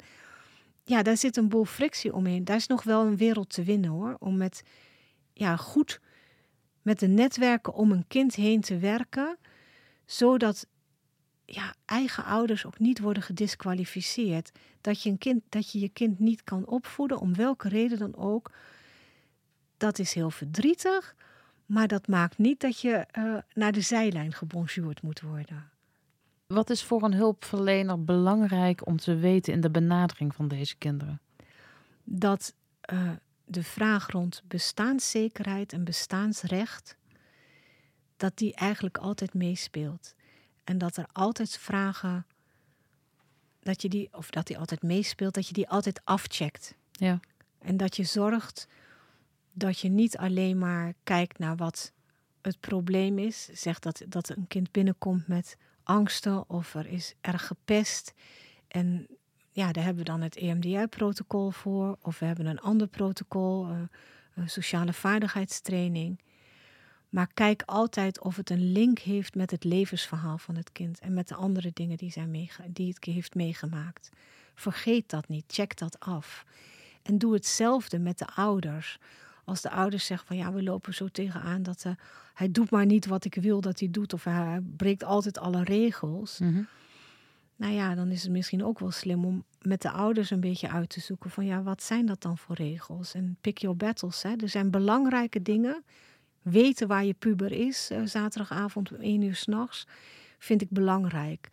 ja, 0.90 1.04
daar 1.04 1.18
zit 1.18 1.38
een 1.38 1.50
boel 1.50 1.66
frictie 1.66 2.14
omheen. 2.14 2.44
Daar 2.44 2.56
is 2.56 2.68
nog 2.68 2.84
wel 2.84 3.06
een 3.06 3.18
wereld 3.18 3.50
te 3.50 3.64
winnen 3.64 3.90
hoor. 3.90 4.16
Om 4.20 4.38
met 4.38 4.64
ja, 5.34 5.56
goed 5.56 6.00
met 6.82 7.00
de 7.00 7.08
netwerken 7.08 7.74
om 7.74 7.92
een 7.92 8.08
kind 8.08 8.36
heen 8.36 8.62
te 8.62 8.78
werken. 8.78 9.38
Zodat 10.06 10.68
ja, 11.46 11.76
eigen 11.86 12.24
ouders 12.24 12.66
ook 12.66 12.80
niet 12.80 13.00
worden 13.00 13.24
gedisqualificeerd. 13.24 14.52
Dat 14.82 15.04
je, 15.04 15.10
een 15.10 15.18
kind, 15.18 15.42
dat 15.50 15.72
je 15.72 15.80
je 15.80 15.90
kind 15.90 16.20
niet 16.20 16.44
kan 16.44 16.66
opvoeden, 16.66 17.20
om 17.20 17.36
welke 17.36 17.70
reden 17.70 17.98
dan 17.98 18.16
ook. 18.16 18.52
Dat 19.78 20.00
is 20.00 20.14
heel 20.14 20.32
verdrietig. 20.32 21.16
Maar 21.66 21.88
dat 21.88 22.08
maakt 22.08 22.38
niet 22.38 22.60
dat 22.60 22.80
je 22.80 23.06
uh, 23.18 23.38
naar 23.54 23.72
de 23.72 23.82
zijlijn 23.82 24.34
gebonjourd 24.34 25.02
moet 25.02 25.22
worden. 25.22 25.70
Wat 26.48 26.70
is 26.70 26.84
voor 26.84 27.04
een 27.04 27.14
hulpverlener 27.14 28.04
belangrijk 28.04 28.86
om 28.86 28.98
te 28.98 29.16
weten 29.16 29.54
in 29.54 29.62
de 29.62 29.72
benadering 29.72 30.36
van 30.36 30.48
deze 30.48 30.76
kinderen? 30.76 31.22
Dat 32.04 32.56
uh, 32.94 33.12
de 33.46 33.64
vraag 33.64 34.08
rond 34.08 34.44
bestaanszekerheid 34.46 35.74
en 35.74 35.84
bestaansrecht, 35.84 36.98
dat 38.18 38.38
die 38.38 38.56
eigenlijk 38.56 38.98
altijd 38.98 39.34
meespeelt. 39.34 40.16
En 40.64 40.78
dat 40.78 40.98
er 40.98 41.08
altijd 41.12 41.58
vragen, 41.58 42.26
dat 43.60 43.82
je 43.82 43.90
die, 43.90 44.10
of 44.12 44.30
dat 44.30 44.48
die 44.48 44.58
altijd 44.58 44.84
meespeelt, 44.84 45.34
dat 45.34 45.48
je 45.48 45.54
die 45.54 45.70
altijd 45.70 46.02
afcheckt. 46.04 46.76
Ja. 46.92 47.20
En 47.60 47.78
dat 47.78 47.96
je 47.96 48.04
zorgt 48.04 48.68
dat 49.54 49.80
je 49.80 49.90
niet 49.90 50.18
alleen 50.18 50.58
maar 50.58 50.94
kijkt 51.04 51.40
naar 51.40 51.56
wat 51.56 51.92
het 52.42 52.60
probleem 52.60 53.20
is. 53.20 53.46
Zegt 53.46 53.84
dat, 53.84 54.02
dat 54.08 54.30
een 54.30 54.48
kind 54.48 54.72
binnenkomt 54.72 55.28
met 55.28 55.58
angsten 55.88 56.50
of 56.50 56.74
er 56.74 56.88
is 56.88 57.14
erg 57.22 57.48
gepest. 57.48 58.14
En 58.68 59.08
ja, 59.52 59.72
daar 59.72 59.84
hebben 59.84 60.04
we 60.04 60.10
dan 60.10 60.22
het 60.22 60.36
EMDR-protocol 60.36 61.52
voor. 61.52 61.98
Of 62.02 62.20
we 62.20 62.26
hebben 62.26 62.46
een 62.46 62.60
ander 62.60 62.88
protocol, 62.88 63.70
uh, 63.70 63.80
een 64.36 64.50
sociale 64.50 64.94
vaardigheidstraining. 64.94 66.22
Maar 67.10 67.28
kijk 67.34 67.64
altijd 67.66 68.22
of 68.22 68.36
het 68.36 68.50
een 68.50 68.72
link 68.72 69.00
heeft 69.00 69.36
met 69.36 69.52
het 69.52 69.64
levensverhaal 69.64 70.38
van 70.38 70.56
het 70.56 70.72
kind 70.72 71.00
en 71.00 71.14
met 71.14 71.28
de 71.28 71.36
andere 71.36 71.72
dingen 71.74 71.98
die, 71.98 72.12
zijn 72.12 72.32
meege 72.32 72.64
die 72.68 72.88
het 72.94 73.06
heeft 73.06 73.36
meegemaakt. 73.36 74.10
Vergeet 74.56 75.10
dat 75.10 75.28
niet, 75.28 75.44
check 75.48 75.78
dat 75.78 76.00
af. 76.00 76.46
En 77.02 77.18
doe 77.18 77.34
hetzelfde 77.34 78.00
met 78.00 78.18
de 78.18 78.28
ouders. 78.28 79.00
Als 79.48 79.62
de 79.62 79.70
ouders 79.70 80.06
zeggen 80.06 80.28
van 80.28 80.38
ja, 80.38 80.54
we 80.54 80.64
lopen 80.64 80.94
zo 80.94 81.08
tegenaan 81.08 81.64
dat 81.64 81.84
uh, 81.88 81.94
hij 82.34 82.52
doet 82.52 82.70
maar 82.70 82.86
niet 82.86 83.06
wat 83.06 83.26
ik 83.26 83.36
wil 83.36 83.62
dat 83.62 83.80
hij 83.80 83.90
doet. 83.92 84.14
Of 84.14 84.24
hij 84.24 84.62
breekt 84.78 85.04
altijd 85.04 85.38
alle 85.38 85.64
regels. 85.64 86.40
Mm 86.40 86.68
Nou 87.56 87.74
ja, 87.74 87.96
dan 87.96 88.12
is 88.12 88.24
het 88.24 88.32
misschien 88.32 88.66
ook 88.66 88.80
wel 88.80 88.92
slim 88.92 89.26
om 89.26 89.44
met 89.62 89.82
de 89.82 89.92
ouders 89.92 90.30
een 90.30 90.40
beetje 90.40 90.70
uit 90.70 90.90
te 90.90 91.00
zoeken 91.00 91.30
van 91.30 91.46
ja, 91.46 91.64
wat 91.64 91.84
zijn 91.84 92.06
dat 92.06 92.22
dan 92.22 92.38
voor 92.38 92.56
regels? 92.56 93.14
En 93.14 93.38
pick 93.42 93.58
your 93.58 93.78
battles. 93.78 94.24
Hè? 94.24 94.36
Er 94.36 94.50
zijn 94.50 94.72
belangrijke 94.72 95.42
dingen. 95.42 95.84
Weten 96.42 96.88
waar 96.88 97.06
je 97.06 97.14
puber 97.14 97.52
is, 97.52 97.92
uh, 97.92 98.02
zaterdagavond 98.06 98.92
om 98.92 98.98
één 98.98 99.22
uur 99.22 99.36
s'nachts, 99.36 99.88
vind 100.38 100.62
ik 100.62 100.70
belangrijk. 100.70 101.50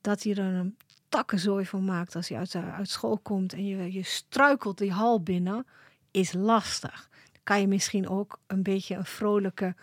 Dat 0.00 0.22
hij 0.22 0.32
er 0.32 0.54
een 0.54 0.76
takkenzooi 1.08 1.66
van 1.66 1.84
maakt 1.84 2.16
als 2.16 2.28
hij 2.28 2.38
uit, 2.38 2.54
uh, 2.54 2.74
uit 2.76 2.88
school 2.88 3.18
komt 3.18 3.52
en 3.52 3.66
je, 3.66 3.92
je 3.92 4.02
struikelt 4.02 4.78
die 4.78 4.92
hal 4.92 5.22
binnen, 5.22 5.66
is 6.10 6.32
lastig 6.32 7.08
kan 7.48 7.60
je 7.60 7.68
misschien 7.68 8.08
ook 8.08 8.40
een 8.46 8.62
beetje 8.62 8.94
een 8.94 9.04
vrolijke 9.04 9.74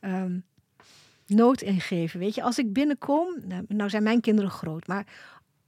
um, 0.00 0.44
noot 1.26 1.62
ingeven. 1.62 2.20
Weet 2.20 2.34
je, 2.34 2.42
als 2.42 2.58
ik 2.58 2.72
binnenkom, 2.72 3.34
nou, 3.44 3.64
nou 3.68 3.90
zijn 3.90 4.02
mijn 4.02 4.20
kinderen 4.20 4.50
groot, 4.50 4.86
maar 4.86 5.06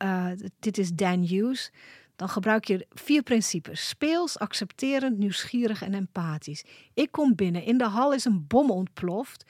uh, 0.02 0.26
dit 0.58 0.78
is 0.78 0.92
Dan 0.92 1.22
Hughes. 1.22 1.72
Dan 2.16 2.28
gebruik 2.28 2.64
je 2.64 2.86
vier 2.90 3.22
principes: 3.22 3.88
speels, 3.88 4.38
accepterend, 4.38 5.18
nieuwsgierig 5.18 5.82
en 5.82 5.94
empathisch. 5.94 6.64
Ik 6.94 7.12
kom 7.12 7.34
binnen, 7.34 7.62
in 7.62 7.78
de 7.78 7.88
hal 7.88 8.12
is 8.12 8.24
een 8.24 8.46
bom 8.46 8.70
ontploft. 8.70 9.44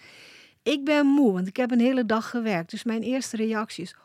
Ik 0.62 0.84
ben 0.84 1.06
moe, 1.06 1.32
want 1.32 1.46
ik 1.46 1.56
heb 1.56 1.70
een 1.70 1.80
hele 1.80 2.06
dag 2.06 2.30
gewerkt. 2.30 2.70
Dus 2.70 2.84
mijn 2.84 3.02
eerste 3.02 3.36
reactie 3.36 3.84
is: 3.84 3.96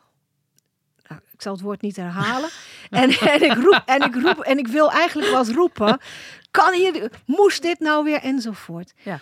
ik 1.32 1.42
zal 1.42 1.52
het 1.52 1.62
woord 1.62 1.80
niet 1.80 1.96
herhalen. 1.96 2.50
en, 2.90 3.10
en, 3.10 3.42
ik 3.42 3.54
roep, 3.54 3.82
en 3.86 4.02
ik 4.02 4.14
roep, 4.14 4.38
en 4.38 4.58
ik 4.58 4.68
wil 4.68 4.90
eigenlijk 4.90 5.30
wat 5.30 5.48
roepen. 5.48 6.00
Kan 6.50 6.72
hier, 6.72 7.10
moest 7.26 7.62
dit 7.62 7.78
nou 7.78 8.04
weer 8.04 8.20
enzovoort. 8.22 8.92
Ja. 9.04 9.20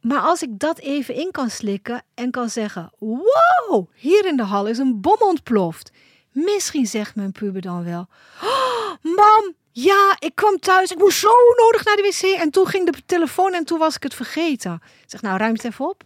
Maar 0.00 0.20
als 0.20 0.42
ik 0.42 0.58
dat 0.58 0.78
even 0.78 1.14
in 1.14 1.30
kan 1.30 1.50
slikken 1.50 2.02
en 2.14 2.30
kan 2.30 2.48
zeggen: 2.48 2.92
Wow, 2.98 3.90
hier 3.94 4.26
in 4.26 4.36
de 4.36 4.42
hal 4.42 4.66
is 4.66 4.78
een 4.78 5.00
bom 5.00 5.16
ontploft. 5.18 5.90
Misschien 6.32 6.86
zegt 6.86 7.14
mijn 7.14 7.32
puber 7.32 7.60
dan 7.60 7.84
wel: 7.84 8.08
oh, 8.42 9.14
Mam, 9.14 9.54
ja, 9.72 10.16
ik 10.18 10.34
kwam 10.34 10.58
thuis. 10.58 10.90
Ik 10.90 10.98
moest 10.98 11.18
zo 11.18 11.32
nodig 11.56 11.84
naar 11.84 11.96
de 11.96 12.02
wc. 12.02 12.40
En 12.40 12.50
toen 12.50 12.66
ging 12.66 12.90
de 12.90 13.02
telefoon 13.06 13.54
en 13.54 13.64
toen 13.64 13.78
was 13.78 13.96
ik 13.96 14.02
het 14.02 14.14
vergeten. 14.14 14.74
Ik 14.82 15.10
zeg: 15.10 15.22
Nou, 15.22 15.38
ruim 15.38 15.52
het 15.52 15.64
even 15.64 15.88
op. 15.88 16.02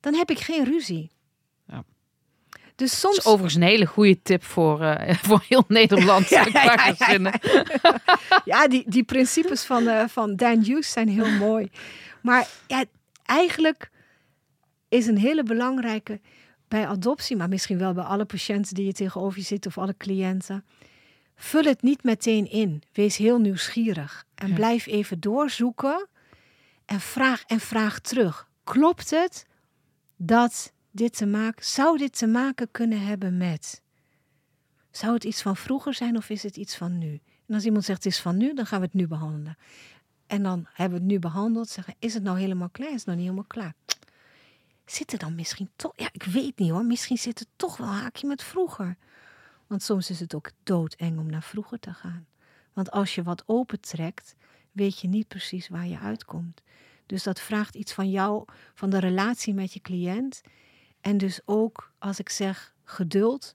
Dan 0.00 0.14
heb 0.14 0.30
ik 0.30 0.38
geen 0.38 0.64
ruzie. 0.64 1.10
Dus 2.78 3.00
soms... 3.00 3.14
Dat 3.16 3.24
is 3.24 3.30
overigens 3.30 3.54
een 3.54 3.68
hele 3.68 3.86
goede 3.86 4.22
tip 4.22 4.44
voor, 4.44 4.80
uh, 4.80 5.14
voor 5.28 5.44
heel 5.48 5.64
Nederland. 5.68 6.28
ja, 6.28 6.46
ja, 6.52 6.94
ja, 6.98 7.32
ja, 8.44 8.68
die, 8.68 8.84
die 8.86 9.04
principes 9.04 9.64
van, 9.64 9.82
uh, 9.82 10.04
van 10.08 10.36
Dan 10.36 10.62
Hughes 10.62 10.92
zijn 10.92 11.08
heel 11.08 11.30
mooi. 11.30 11.70
Maar 12.22 12.48
ja, 12.66 12.84
eigenlijk 13.24 13.90
is 14.88 15.06
een 15.06 15.18
hele 15.18 15.42
belangrijke 15.42 16.20
bij 16.68 16.86
adoptie, 16.86 17.36
maar 17.36 17.48
misschien 17.48 17.78
wel 17.78 17.92
bij 17.92 18.04
alle 18.04 18.24
patiënten 18.24 18.74
die 18.74 18.86
je 18.86 18.92
tegenover 18.92 19.38
je 19.38 19.44
zitten 19.44 19.70
of 19.70 19.78
alle 19.78 19.94
cliënten. 19.96 20.64
Vul 21.36 21.62
het 21.62 21.82
niet 21.82 22.02
meteen 22.02 22.50
in. 22.50 22.82
Wees 22.92 23.16
heel 23.16 23.38
nieuwsgierig 23.38 24.24
en 24.34 24.54
blijf 24.54 24.86
even 24.86 25.20
doorzoeken 25.20 26.08
en 26.84 27.00
vraag 27.00 27.44
en 27.46 27.60
vraag 27.60 28.00
terug. 28.00 28.48
Klopt 28.64 29.10
het 29.10 29.46
dat 30.16 30.72
dit 30.90 31.16
te 31.16 31.26
maken, 31.26 31.64
zou 31.64 31.98
dit 31.98 32.18
te 32.18 32.26
maken 32.26 32.70
kunnen 32.70 33.00
hebben 33.00 33.36
met? 33.36 33.82
Zou 34.90 35.14
het 35.14 35.24
iets 35.24 35.42
van 35.42 35.56
vroeger 35.56 35.94
zijn 35.94 36.16
of 36.16 36.30
is 36.30 36.42
het 36.42 36.56
iets 36.56 36.76
van 36.76 36.98
nu? 36.98 37.20
En 37.46 37.54
als 37.54 37.64
iemand 37.64 37.84
zegt 37.84 38.04
het 38.04 38.12
is 38.12 38.20
van 38.20 38.36
nu, 38.36 38.54
dan 38.54 38.66
gaan 38.66 38.80
we 38.80 38.84
het 38.84 38.94
nu 38.94 39.06
behandelen. 39.06 39.56
En 40.26 40.42
dan 40.42 40.66
hebben 40.72 40.98
we 40.98 41.04
het 41.04 41.12
nu 41.12 41.18
behandeld. 41.18 41.68
Zeggen, 41.68 41.94
is 41.98 42.14
het 42.14 42.22
nou 42.22 42.38
helemaal 42.38 42.68
klaar? 42.68 42.88
Is 42.88 42.94
het 42.94 43.06
nog 43.06 43.14
niet 43.14 43.24
helemaal 43.24 43.44
klaar? 43.48 43.74
Zit 44.84 45.12
er 45.12 45.18
dan 45.18 45.34
misschien 45.34 45.70
toch... 45.76 45.92
Ja, 45.96 46.08
ik 46.12 46.22
weet 46.22 46.58
niet 46.58 46.70
hoor. 46.70 46.84
Misschien 46.84 47.18
zit 47.18 47.40
er 47.40 47.46
toch 47.56 47.76
wel 47.76 47.88
een 47.88 47.94
haakje 47.94 48.26
met 48.26 48.42
vroeger. 48.42 48.96
Want 49.66 49.82
soms 49.82 50.10
is 50.10 50.20
het 50.20 50.34
ook 50.34 50.50
doodeng 50.62 51.18
om 51.18 51.30
naar 51.30 51.42
vroeger 51.42 51.78
te 51.78 51.92
gaan. 51.92 52.26
Want 52.72 52.90
als 52.90 53.14
je 53.14 53.22
wat 53.22 53.42
opentrekt, 53.46 54.36
weet 54.72 55.00
je 55.00 55.08
niet 55.08 55.28
precies 55.28 55.68
waar 55.68 55.86
je 55.86 55.98
uitkomt. 55.98 56.62
Dus 57.06 57.22
dat 57.22 57.40
vraagt 57.40 57.74
iets 57.74 57.92
van 57.92 58.10
jou, 58.10 58.44
van 58.74 58.90
de 58.90 58.98
relatie 58.98 59.54
met 59.54 59.72
je 59.72 59.80
cliënt. 59.80 60.40
En 61.08 61.18
dus 61.18 61.40
ook, 61.44 61.92
als 61.98 62.18
ik 62.18 62.28
zeg 62.28 62.74
geduld, 62.84 63.54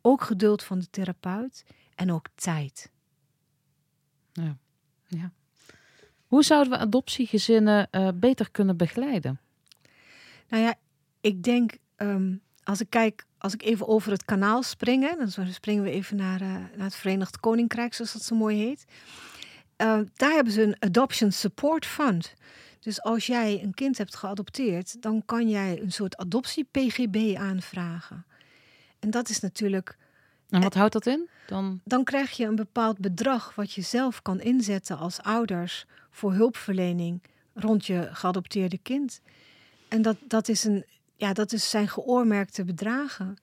ook 0.00 0.22
geduld 0.22 0.62
van 0.62 0.78
de 0.78 0.90
therapeut 0.90 1.64
en 1.94 2.12
ook 2.12 2.26
tijd. 2.34 2.90
Ja. 4.32 4.56
ja. 5.06 5.32
Hoe 6.26 6.44
zouden 6.44 6.72
we 6.72 6.78
adoptiegezinnen 6.78 7.88
uh, 7.90 8.08
beter 8.14 8.50
kunnen 8.50 8.76
begeleiden? 8.76 9.40
Nou 10.48 10.62
ja, 10.62 10.74
ik 11.20 11.42
denk, 11.42 11.76
um, 11.96 12.40
als 12.62 12.80
ik 12.80 12.90
kijk, 12.90 13.26
als 13.38 13.54
ik 13.54 13.62
even 13.62 13.88
over 13.88 14.12
het 14.12 14.24
kanaal 14.24 14.62
springen, 14.62 15.18
dan 15.18 15.46
springen 15.52 15.82
we 15.82 15.90
even 15.90 16.16
naar, 16.16 16.42
uh, 16.42 16.48
naar 16.48 16.86
het 16.86 16.94
Verenigd 16.94 17.40
Koninkrijk, 17.40 17.94
zoals 17.94 18.12
dat 18.12 18.22
zo 18.22 18.36
mooi 18.36 18.56
heet. 18.56 18.84
Uh, 19.76 20.00
daar 20.14 20.32
hebben 20.32 20.52
ze 20.52 20.62
een 20.62 20.76
Adoption 20.78 21.32
Support 21.32 21.86
Fund. 21.86 22.34
Dus 22.80 23.02
als 23.02 23.26
jij 23.26 23.62
een 23.62 23.74
kind 23.74 23.98
hebt 23.98 24.16
geadopteerd, 24.16 25.02
dan 25.02 25.22
kan 25.24 25.48
jij 25.48 25.80
een 25.82 25.92
soort 25.92 26.16
adoptie-PGB 26.16 27.36
aanvragen. 27.36 28.24
En 28.98 29.10
dat 29.10 29.28
is 29.28 29.40
natuurlijk. 29.40 29.96
En 30.48 30.60
wat 30.62 30.74
houdt 30.74 30.92
dat 30.92 31.06
in? 31.06 31.28
Dan... 31.46 31.80
dan 31.84 32.04
krijg 32.04 32.30
je 32.30 32.44
een 32.44 32.56
bepaald 32.56 32.98
bedrag 32.98 33.54
wat 33.54 33.72
je 33.72 33.82
zelf 33.82 34.22
kan 34.22 34.40
inzetten 34.40 34.98
als 34.98 35.22
ouders 35.22 35.86
voor 36.10 36.32
hulpverlening 36.32 37.22
rond 37.54 37.86
je 37.86 38.08
geadopteerde 38.12 38.78
kind. 38.78 39.20
En 39.88 40.02
dat, 40.02 40.16
dat, 40.20 40.48
is 40.48 40.64
een, 40.64 40.84
ja, 41.16 41.32
dat 41.32 41.52
is 41.52 41.70
zijn 41.70 41.88
geoormerkte 41.88 42.64
bedragen. 42.64 43.36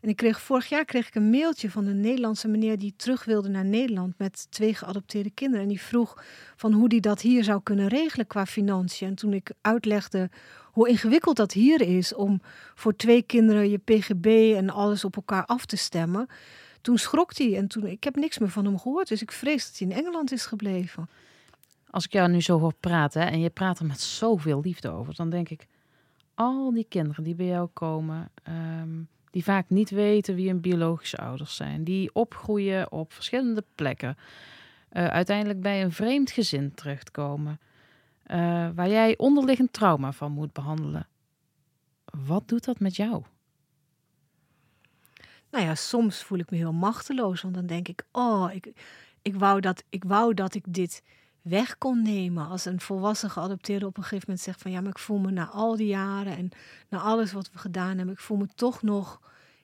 En 0.00 0.08
ik 0.08 0.16
kreeg, 0.16 0.40
vorig 0.40 0.68
jaar 0.68 0.84
kreeg 0.84 1.06
ik 1.06 1.14
een 1.14 1.30
mailtje 1.30 1.70
van 1.70 1.86
een 1.86 2.00
Nederlandse 2.00 2.48
meneer 2.48 2.78
die 2.78 2.94
terug 2.96 3.24
wilde 3.24 3.48
naar 3.48 3.64
Nederland 3.64 4.18
met 4.18 4.46
twee 4.50 4.74
geadopteerde 4.74 5.30
kinderen. 5.30 5.62
En 5.62 5.68
die 5.68 5.80
vroeg 5.80 6.22
van 6.56 6.72
hoe 6.72 6.88
die 6.88 7.00
dat 7.00 7.20
hier 7.20 7.44
zou 7.44 7.60
kunnen 7.62 7.88
regelen 7.88 8.26
qua 8.26 8.46
financiën. 8.46 9.08
En 9.08 9.14
toen 9.14 9.32
ik 9.32 9.52
uitlegde 9.60 10.30
hoe 10.64 10.88
ingewikkeld 10.88 11.36
dat 11.36 11.52
hier 11.52 11.80
is 11.80 12.14
om 12.14 12.40
voor 12.74 12.96
twee 12.96 13.22
kinderen 13.22 13.70
je 13.70 13.78
PGB 13.78 14.54
en 14.56 14.70
alles 14.70 15.04
op 15.04 15.16
elkaar 15.16 15.44
af 15.44 15.66
te 15.66 15.76
stemmen. 15.76 16.26
Toen 16.80 16.98
schrok 16.98 17.36
hij 17.36 17.56
en 17.56 17.68
toen, 17.68 17.86
ik 17.86 18.04
heb 18.04 18.16
niks 18.16 18.38
meer 18.38 18.50
van 18.50 18.64
hem 18.64 18.78
gehoord. 18.78 19.08
Dus 19.08 19.22
ik 19.22 19.32
vrees 19.32 19.66
dat 19.66 19.78
hij 19.78 19.88
in 19.88 20.04
Engeland 20.04 20.32
is 20.32 20.46
gebleven. 20.46 21.08
Als 21.90 22.04
ik 22.04 22.12
jou 22.12 22.30
nu 22.30 22.40
zo 22.40 22.58
hoor 22.58 22.74
praten 22.80 23.30
en 23.30 23.40
je 23.40 23.50
praat 23.50 23.78
er 23.78 23.86
met 23.86 24.00
zoveel 24.00 24.60
liefde 24.60 24.88
over, 24.90 25.14
dan 25.14 25.30
denk 25.30 25.48
ik, 25.48 25.66
al 26.34 26.72
die 26.72 26.86
kinderen 26.88 27.24
die 27.24 27.34
bij 27.34 27.46
jou 27.46 27.68
komen, 27.72 28.30
ehm, 28.42 29.00
die 29.30 29.44
vaak 29.44 29.68
niet 29.68 29.90
weten 29.90 30.34
wie 30.34 30.48
hun 30.48 30.60
biologische 30.60 31.16
ouders 31.16 31.56
zijn, 31.56 31.84
die 31.84 32.14
opgroeien 32.14 32.92
op 32.92 33.12
verschillende 33.12 33.64
plekken, 33.74 34.16
uh, 34.92 35.06
uiteindelijk 35.06 35.60
bij 35.60 35.82
een 35.82 35.92
vreemd 35.92 36.30
gezin 36.30 36.74
terechtkomen, 36.74 37.60
uh, 38.26 38.36
waar 38.74 38.88
jij 38.88 39.16
onderliggend 39.16 39.72
trauma 39.72 40.12
van 40.12 40.32
moet 40.32 40.52
behandelen. 40.52 41.06
Wat 42.04 42.48
doet 42.48 42.64
dat 42.64 42.80
met 42.80 42.96
jou? 42.96 43.22
Nou 45.50 45.64
ja, 45.64 45.74
soms 45.74 46.22
voel 46.22 46.38
ik 46.38 46.50
me 46.50 46.56
heel 46.56 46.72
machteloos, 46.72 47.42
want 47.42 47.54
dan 47.54 47.66
denk 47.66 47.88
ik, 47.88 48.04
oh, 48.12 48.50
ik, 48.52 48.72
ik, 49.22 49.34
wou, 49.34 49.60
dat, 49.60 49.84
ik 49.88 50.04
wou 50.04 50.34
dat 50.34 50.54
ik 50.54 50.64
dit 50.68 51.02
weg 51.48 51.78
kon 51.78 52.02
nemen. 52.02 52.48
Als 52.48 52.64
een 52.64 52.80
volwassen 52.80 53.30
geadopteerde 53.30 53.86
op 53.86 53.96
een 53.96 54.02
gegeven 54.02 54.24
moment 54.26 54.44
zegt 54.44 54.62
van 54.62 54.70
ja, 54.70 54.80
maar 54.80 54.90
ik 54.90 54.98
voel 54.98 55.18
me 55.18 55.30
na 55.30 55.48
al 55.48 55.76
die 55.76 55.86
jaren 55.86 56.36
en 56.36 56.50
na 56.88 56.98
alles 56.98 57.32
wat 57.32 57.50
we 57.52 57.58
gedaan 57.58 57.96
hebben, 57.96 58.14
ik 58.14 58.20
voel 58.20 58.36
me 58.36 58.46
toch 58.54 58.82
nog 58.82 59.20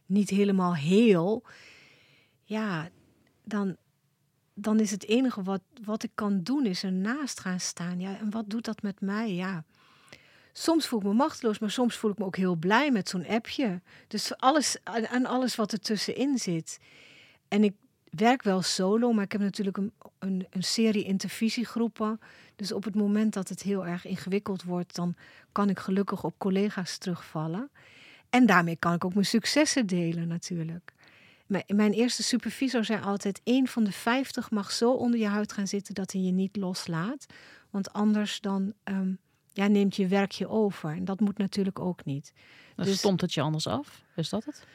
niet 0.07 0.30
helemaal 0.30 0.74
heel. 0.74 1.43
Ja, 2.43 2.89
dan, 3.45 3.76
dan 4.55 4.80
is 4.80 4.91
het 4.91 5.07
enige 5.07 5.43
wat, 5.43 5.62
wat 5.85 6.03
ik 6.03 6.11
kan 6.14 6.43
doen, 6.43 6.66
is 6.66 6.85
ernaast 6.85 7.41
gaan 7.41 7.61
staan. 7.61 8.01
Ja, 8.01 8.18
en 8.18 8.30
wat 8.30 8.51
doet 8.51 8.64
dat 8.64 8.82
met 8.82 9.01
mij? 9.01 9.35
Ja. 9.35 9.64
Soms 10.53 10.87
voel 10.87 11.01
ik 11.01 11.07
me 11.07 11.12
machteloos, 11.12 11.59
maar 11.59 11.70
soms 11.70 11.97
voel 11.97 12.11
ik 12.11 12.18
me 12.18 12.24
ook 12.24 12.37
heel 12.37 12.57
blij 12.57 12.91
met 12.91 13.09
zo'n 13.09 13.26
appje. 13.26 13.80
Dus 14.09 14.37
alles, 14.37 14.82
en 15.11 15.26
alles 15.26 15.57
wat 15.57 15.72
er 15.72 15.80
tussenin 15.80 16.39
zit. 16.39 16.80
En 17.49 17.64
ik 17.64 17.74
werk 18.17 18.43
wel 18.43 18.62
solo, 18.62 19.12
maar 19.12 19.25
ik 19.25 19.33
heb 19.33 19.41
natuurlijk 19.41 19.77
een, 19.77 19.93
een, 20.19 20.47
een, 20.51 20.62
serie 20.62 21.05
intervisiegroepen. 21.05 22.21
Dus 22.57 22.73
op 22.73 22.85
het 22.85 22.95
moment 22.95 23.33
dat 23.35 23.49
het 23.49 23.62
heel 23.62 23.87
erg 23.87 24.05
ingewikkeld 24.05 24.62
wordt, 24.62 24.95
dan 24.95 25.17
kan 25.53 25.69
ik 25.71 25.79
gelukkig 25.79 26.25
op 26.25 26.35
collega's 26.39 26.99
terugvallen. 26.99 27.71
En 28.31 28.47
daarmee 28.47 28.77
kan 28.77 28.95
ik 28.95 29.05
ook 29.05 29.15
mijn 29.15 29.27
successen 29.27 29.87
delen 29.87 30.29
natuurlijk. 30.29 30.93
Mijn 31.67 31.93
eerste 31.93 32.23
supervisor 32.23 32.85
zei 32.85 33.03
altijd: 33.03 33.41
één 33.45 33.67
van 33.67 33.85
de 33.85 33.93
vijftig 33.93 34.51
mag 34.51 34.73
zo 34.73 34.93
onder 34.93 35.21
je 35.21 35.27
huid 35.27 35.53
gaan 35.53 35.67
zitten 35.67 35.95
dat 35.95 36.12
hij 36.12 36.21
je 36.21 36.33
niet 36.33 36.57
loslaat. 36.57 37.27
Want 37.71 37.93
anders 37.93 38.41
dan 38.41 38.73
um, 38.85 39.19
ja, 39.53 39.67
neemt 39.67 39.97
je 39.97 40.07
werk 40.07 40.33
je 40.33 40.49
over. 40.49 40.91
En 40.91 41.05
dat 41.05 41.21
moet 41.21 41.39
natuurlijk 41.39 41.79
ook 41.79 42.05
niet. 42.05 42.33
Dan 42.77 42.85
dus, 42.85 42.99
stond 42.99 43.21
het 43.21 43.35
je 43.35 43.41
anders 43.41 43.67
af? 43.67 44.03
Is 44.17 44.29
dat 44.29 44.45
het? 44.45 44.67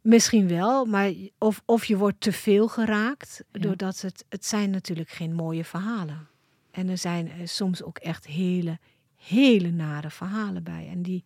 Misschien 0.00 0.48
wel, 0.48 0.84
maar 0.84 1.12
of, 1.38 1.62
of 1.64 1.84
je 1.84 1.96
wordt 1.96 2.20
te 2.20 2.32
veel 2.32 2.68
geraakt, 2.68 3.44
doordat 3.50 4.00
het, 4.00 4.24
het 4.28 4.44
zijn 4.44 4.70
natuurlijk 4.70 5.10
geen 5.10 5.34
mooie 5.34 5.64
verhalen. 5.64 6.28
En 6.70 6.88
er 6.88 6.98
zijn 6.98 7.30
er 7.30 7.48
soms 7.48 7.82
ook 7.82 7.98
echt 7.98 8.26
hele, 8.26 8.78
hele 9.16 9.70
nare 9.70 10.10
verhalen 10.10 10.62
bij. 10.62 10.88
En 10.88 11.02
die, 11.02 11.24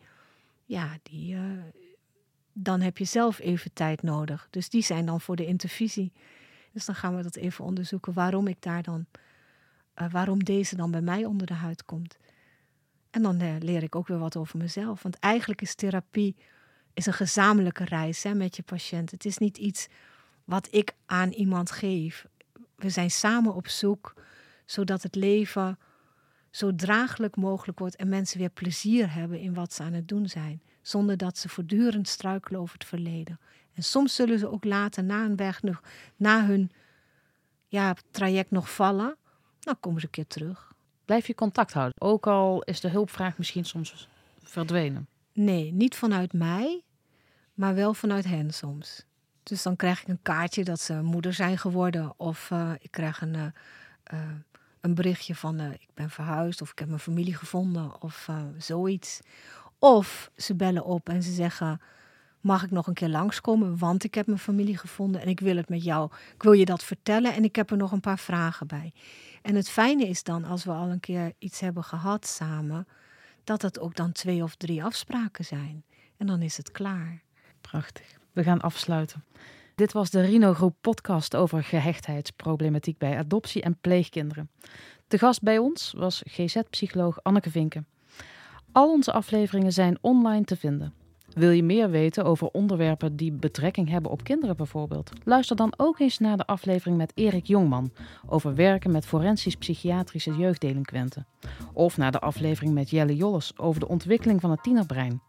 ja, 0.64 0.98
die, 1.02 1.34
uh, 1.34 1.40
dan 2.52 2.80
heb 2.80 2.98
je 2.98 3.04
zelf 3.04 3.38
even 3.38 3.72
tijd 3.72 4.02
nodig. 4.02 4.48
Dus 4.50 4.68
die 4.68 4.82
zijn 4.82 5.06
dan 5.06 5.20
voor 5.20 5.36
de 5.36 5.46
intervisie. 5.46 6.12
Dus 6.72 6.84
dan 6.84 6.94
gaan 6.94 7.16
we 7.16 7.22
dat 7.22 7.36
even 7.36 7.64
onderzoeken 7.64 8.12
waarom 8.12 8.46
ik 8.46 8.62
daar 8.62 8.82
dan, 8.82 9.06
uh, 9.96 10.10
waarom 10.10 10.44
deze 10.44 10.76
dan 10.76 10.90
bij 10.90 11.02
mij 11.02 11.24
onder 11.24 11.46
de 11.46 11.54
huid 11.54 11.84
komt. 11.84 12.16
En 13.10 13.22
dan 13.22 13.42
uh, 13.42 13.54
leer 13.58 13.82
ik 13.82 13.96
ook 13.96 14.08
weer 14.08 14.18
wat 14.18 14.36
over 14.36 14.58
mezelf. 14.58 15.02
Want 15.02 15.18
eigenlijk 15.18 15.62
is 15.62 15.74
therapie 15.74 16.36
is 16.94 17.06
een 17.06 17.12
gezamenlijke 17.12 17.84
reis 17.84 18.22
hè, 18.22 18.34
met 18.34 18.56
je 18.56 18.62
patiënt. 18.62 19.10
Het 19.10 19.24
is 19.24 19.38
niet 19.38 19.58
iets 19.58 19.88
wat 20.44 20.68
ik 20.70 20.92
aan 21.06 21.30
iemand 21.30 21.70
geef. 21.70 22.26
We 22.76 22.90
zijn 22.90 23.10
samen 23.10 23.54
op 23.54 23.68
zoek 23.68 24.14
zodat 24.64 25.02
het 25.02 25.14
leven 25.14 25.78
zo 26.50 26.74
draaglijk 26.74 27.36
mogelijk 27.36 27.78
wordt 27.78 27.96
en 27.96 28.08
mensen 28.08 28.38
weer 28.38 28.50
plezier 28.50 29.14
hebben 29.14 29.40
in 29.40 29.54
wat 29.54 29.72
ze 29.72 29.82
aan 29.82 29.92
het 29.92 30.08
doen 30.08 30.28
zijn, 30.28 30.62
zonder 30.82 31.16
dat 31.16 31.38
ze 31.38 31.48
voortdurend 31.48 32.08
struikelen 32.08 32.60
over 32.60 32.74
het 32.78 32.88
verleden. 32.88 33.40
En 33.74 33.82
soms 33.82 34.14
zullen 34.14 34.38
ze 34.38 34.50
ook 34.50 34.64
later 34.64 35.04
na 35.04 35.24
een 35.24 35.36
weg 35.36 35.62
nog, 35.62 35.82
na 36.16 36.46
hun 36.46 36.70
ja, 37.66 37.96
traject 38.10 38.50
nog 38.50 38.74
vallen, 38.74 39.16
dan 39.60 39.80
komen 39.80 40.00
ze 40.00 40.06
een 40.06 40.12
keer 40.12 40.26
terug. 40.26 40.72
Blijf 41.04 41.26
je 41.26 41.34
contact 41.34 41.72
houden, 41.72 42.00
ook 42.00 42.26
al 42.26 42.62
is 42.62 42.80
de 42.80 42.88
hulpvraag 42.88 43.38
misschien 43.38 43.64
soms 43.64 44.08
verdwenen. 44.42 45.08
Nee, 45.34 45.72
niet 45.72 45.96
vanuit 45.96 46.32
mij, 46.32 46.82
maar 47.54 47.74
wel 47.74 47.94
vanuit 47.94 48.24
hen 48.24 48.50
soms. 48.50 49.04
Dus 49.42 49.62
dan 49.62 49.76
krijg 49.76 50.02
ik 50.02 50.08
een 50.08 50.22
kaartje 50.22 50.64
dat 50.64 50.80
ze 50.80 51.02
moeder 51.02 51.32
zijn 51.32 51.58
geworden. 51.58 52.14
Of 52.16 52.50
uh, 52.52 52.72
ik 52.78 52.90
krijg 52.90 53.20
een, 53.20 53.34
uh, 53.34 54.20
een 54.80 54.94
berichtje 54.94 55.34
van 55.34 55.60
ik 55.60 55.88
ben 55.94 56.10
verhuisd 56.10 56.62
of 56.62 56.70
ik 56.70 56.78
heb 56.78 56.88
mijn 56.88 57.00
familie 57.00 57.34
gevonden 57.34 58.02
of 58.02 58.28
zoiets. 58.58 59.20
Of 59.78 60.30
ze 60.36 60.54
bellen 60.54 60.84
op 60.84 61.08
en 61.08 61.22
ze 61.22 61.32
zeggen: 61.32 61.80
Mag 62.40 62.62
ik 62.62 62.70
nog 62.70 62.86
een 62.86 62.94
keer 62.94 63.08
langskomen? 63.08 63.78
Want 63.78 64.04
ik 64.04 64.14
heb 64.14 64.26
mijn 64.26 64.38
familie 64.38 64.78
gevonden 64.78 65.20
en 65.20 65.28
ik 65.28 65.40
wil 65.40 65.56
het 65.56 65.68
met 65.68 65.84
jou. 65.84 66.10
Ik 66.34 66.42
wil 66.42 66.52
je 66.52 66.64
dat 66.64 66.84
vertellen 66.84 67.34
en 67.34 67.44
ik 67.44 67.56
heb 67.56 67.70
er 67.70 67.76
nog 67.76 67.92
een 67.92 68.00
paar 68.00 68.18
vragen 68.18 68.66
bij. 68.66 68.92
En 69.42 69.54
het 69.54 69.68
fijne 69.68 70.08
is 70.08 70.22
dan, 70.22 70.44
als 70.44 70.64
we 70.64 70.70
al 70.70 70.90
een 70.90 71.00
keer 71.00 71.32
iets 71.38 71.60
hebben 71.60 71.84
gehad 71.84 72.26
samen, 72.26 72.86
dat 73.44 73.62
het 73.62 73.80
ook 73.80 73.96
dan 73.96 74.12
twee 74.12 74.42
of 74.42 74.54
drie 74.54 74.84
afspraken 74.84 75.44
zijn. 75.44 75.84
En 76.16 76.26
dan 76.26 76.42
is 76.42 76.56
het 76.56 76.70
klaar. 76.70 77.22
Prachtig. 77.60 78.18
We 78.32 78.42
gaan 78.42 78.60
afsluiten. 78.60 79.24
Dit 79.74 79.92
was 79.92 80.10
de 80.10 80.20
Rino 80.20 80.54
Groep 80.54 80.76
podcast 80.80 81.36
over 81.36 81.64
gehechtheidsproblematiek 81.64 82.98
bij 82.98 83.18
adoptie 83.18 83.62
en 83.62 83.76
pleegkinderen. 83.80 84.50
De 85.08 85.18
gast 85.18 85.42
bij 85.42 85.58
ons 85.58 85.92
was 85.96 86.22
GZ-psycholoog 86.24 87.22
Anneke 87.22 87.50
Vinken. 87.50 87.86
Al 88.72 88.90
onze 88.90 89.12
afleveringen 89.12 89.72
zijn 89.72 89.98
online 90.00 90.44
te 90.44 90.56
vinden. 90.56 90.94
Wil 91.34 91.50
je 91.50 91.62
meer 91.62 91.90
weten 91.90 92.24
over 92.24 92.48
onderwerpen 92.48 93.16
die 93.16 93.32
betrekking 93.32 93.88
hebben 93.88 94.10
op 94.10 94.24
kinderen 94.24 94.56
bijvoorbeeld? 94.56 95.10
Luister 95.24 95.56
dan 95.56 95.72
ook 95.76 95.98
eens 95.98 96.18
naar 96.18 96.36
de 96.36 96.46
aflevering 96.46 96.96
met 96.96 97.12
Erik 97.14 97.46
Jongman 97.46 97.92
over 98.26 98.54
werken 98.54 98.90
met 98.90 99.06
forensisch-psychiatrische 99.06 100.36
jeugddelinquenten. 100.36 101.26
Of 101.72 101.96
naar 101.96 102.12
de 102.12 102.20
aflevering 102.20 102.74
met 102.74 102.90
Jelle 102.90 103.16
Jolles 103.16 103.58
over 103.58 103.80
de 103.80 103.88
ontwikkeling 103.88 104.40
van 104.40 104.50
het 104.50 104.62
tienerbrein. 104.62 105.20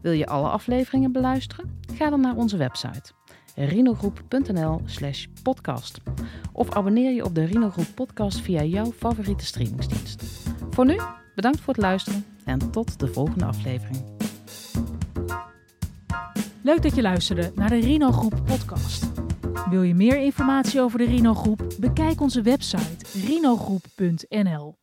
Wil 0.00 0.12
je 0.12 0.26
alle 0.26 0.48
afleveringen 0.48 1.12
beluisteren? 1.12 1.80
Ga 1.94 2.10
dan 2.10 2.20
naar 2.20 2.36
onze 2.36 2.56
website 2.56 3.12
rinogroep.nl 3.54 4.80
slash 4.84 5.26
podcast. 5.42 6.00
Of 6.52 6.70
abonneer 6.70 7.12
je 7.12 7.24
op 7.24 7.34
de 7.34 7.44
Rino 7.44 7.70
Groep 7.70 7.88
podcast 7.94 8.40
via 8.40 8.62
jouw 8.62 8.92
favoriete 8.92 9.44
streamingsdienst. 9.44 10.24
Voor 10.70 10.86
nu, 10.86 11.00
bedankt 11.34 11.60
voor 11.60 11.74
het 11.74 11.82
luisteren 11.82 12.24
en 12.44 12.70
tot 12.70 12.98
de 12.98 13.06
volgende 13.06 13.44
aflevering. 13.44 14.19
Leuk 16.62 16.82
dat 16.82 16.94
je 16.94 17.02
luisterde 17.02 17.52
naar 17.54 17.68
de 17.68 17.80
Rino 17.80 18.12
Groep 18.12 18.42
podcast. 18.44 19.06
Wil 19.70 19.82
je 19.82 19.94
meer 19.94 20.18
informatie 20.18 20.80
over 20.80 20.98
de 20.98 21.04
Rino 21.04 21.34
Groep? 21.34 21.62
Bekijk 21.78 22.20
onze 22.20 22.42
website 22.42 23.26
rinogroep.nl. 23.26 24.78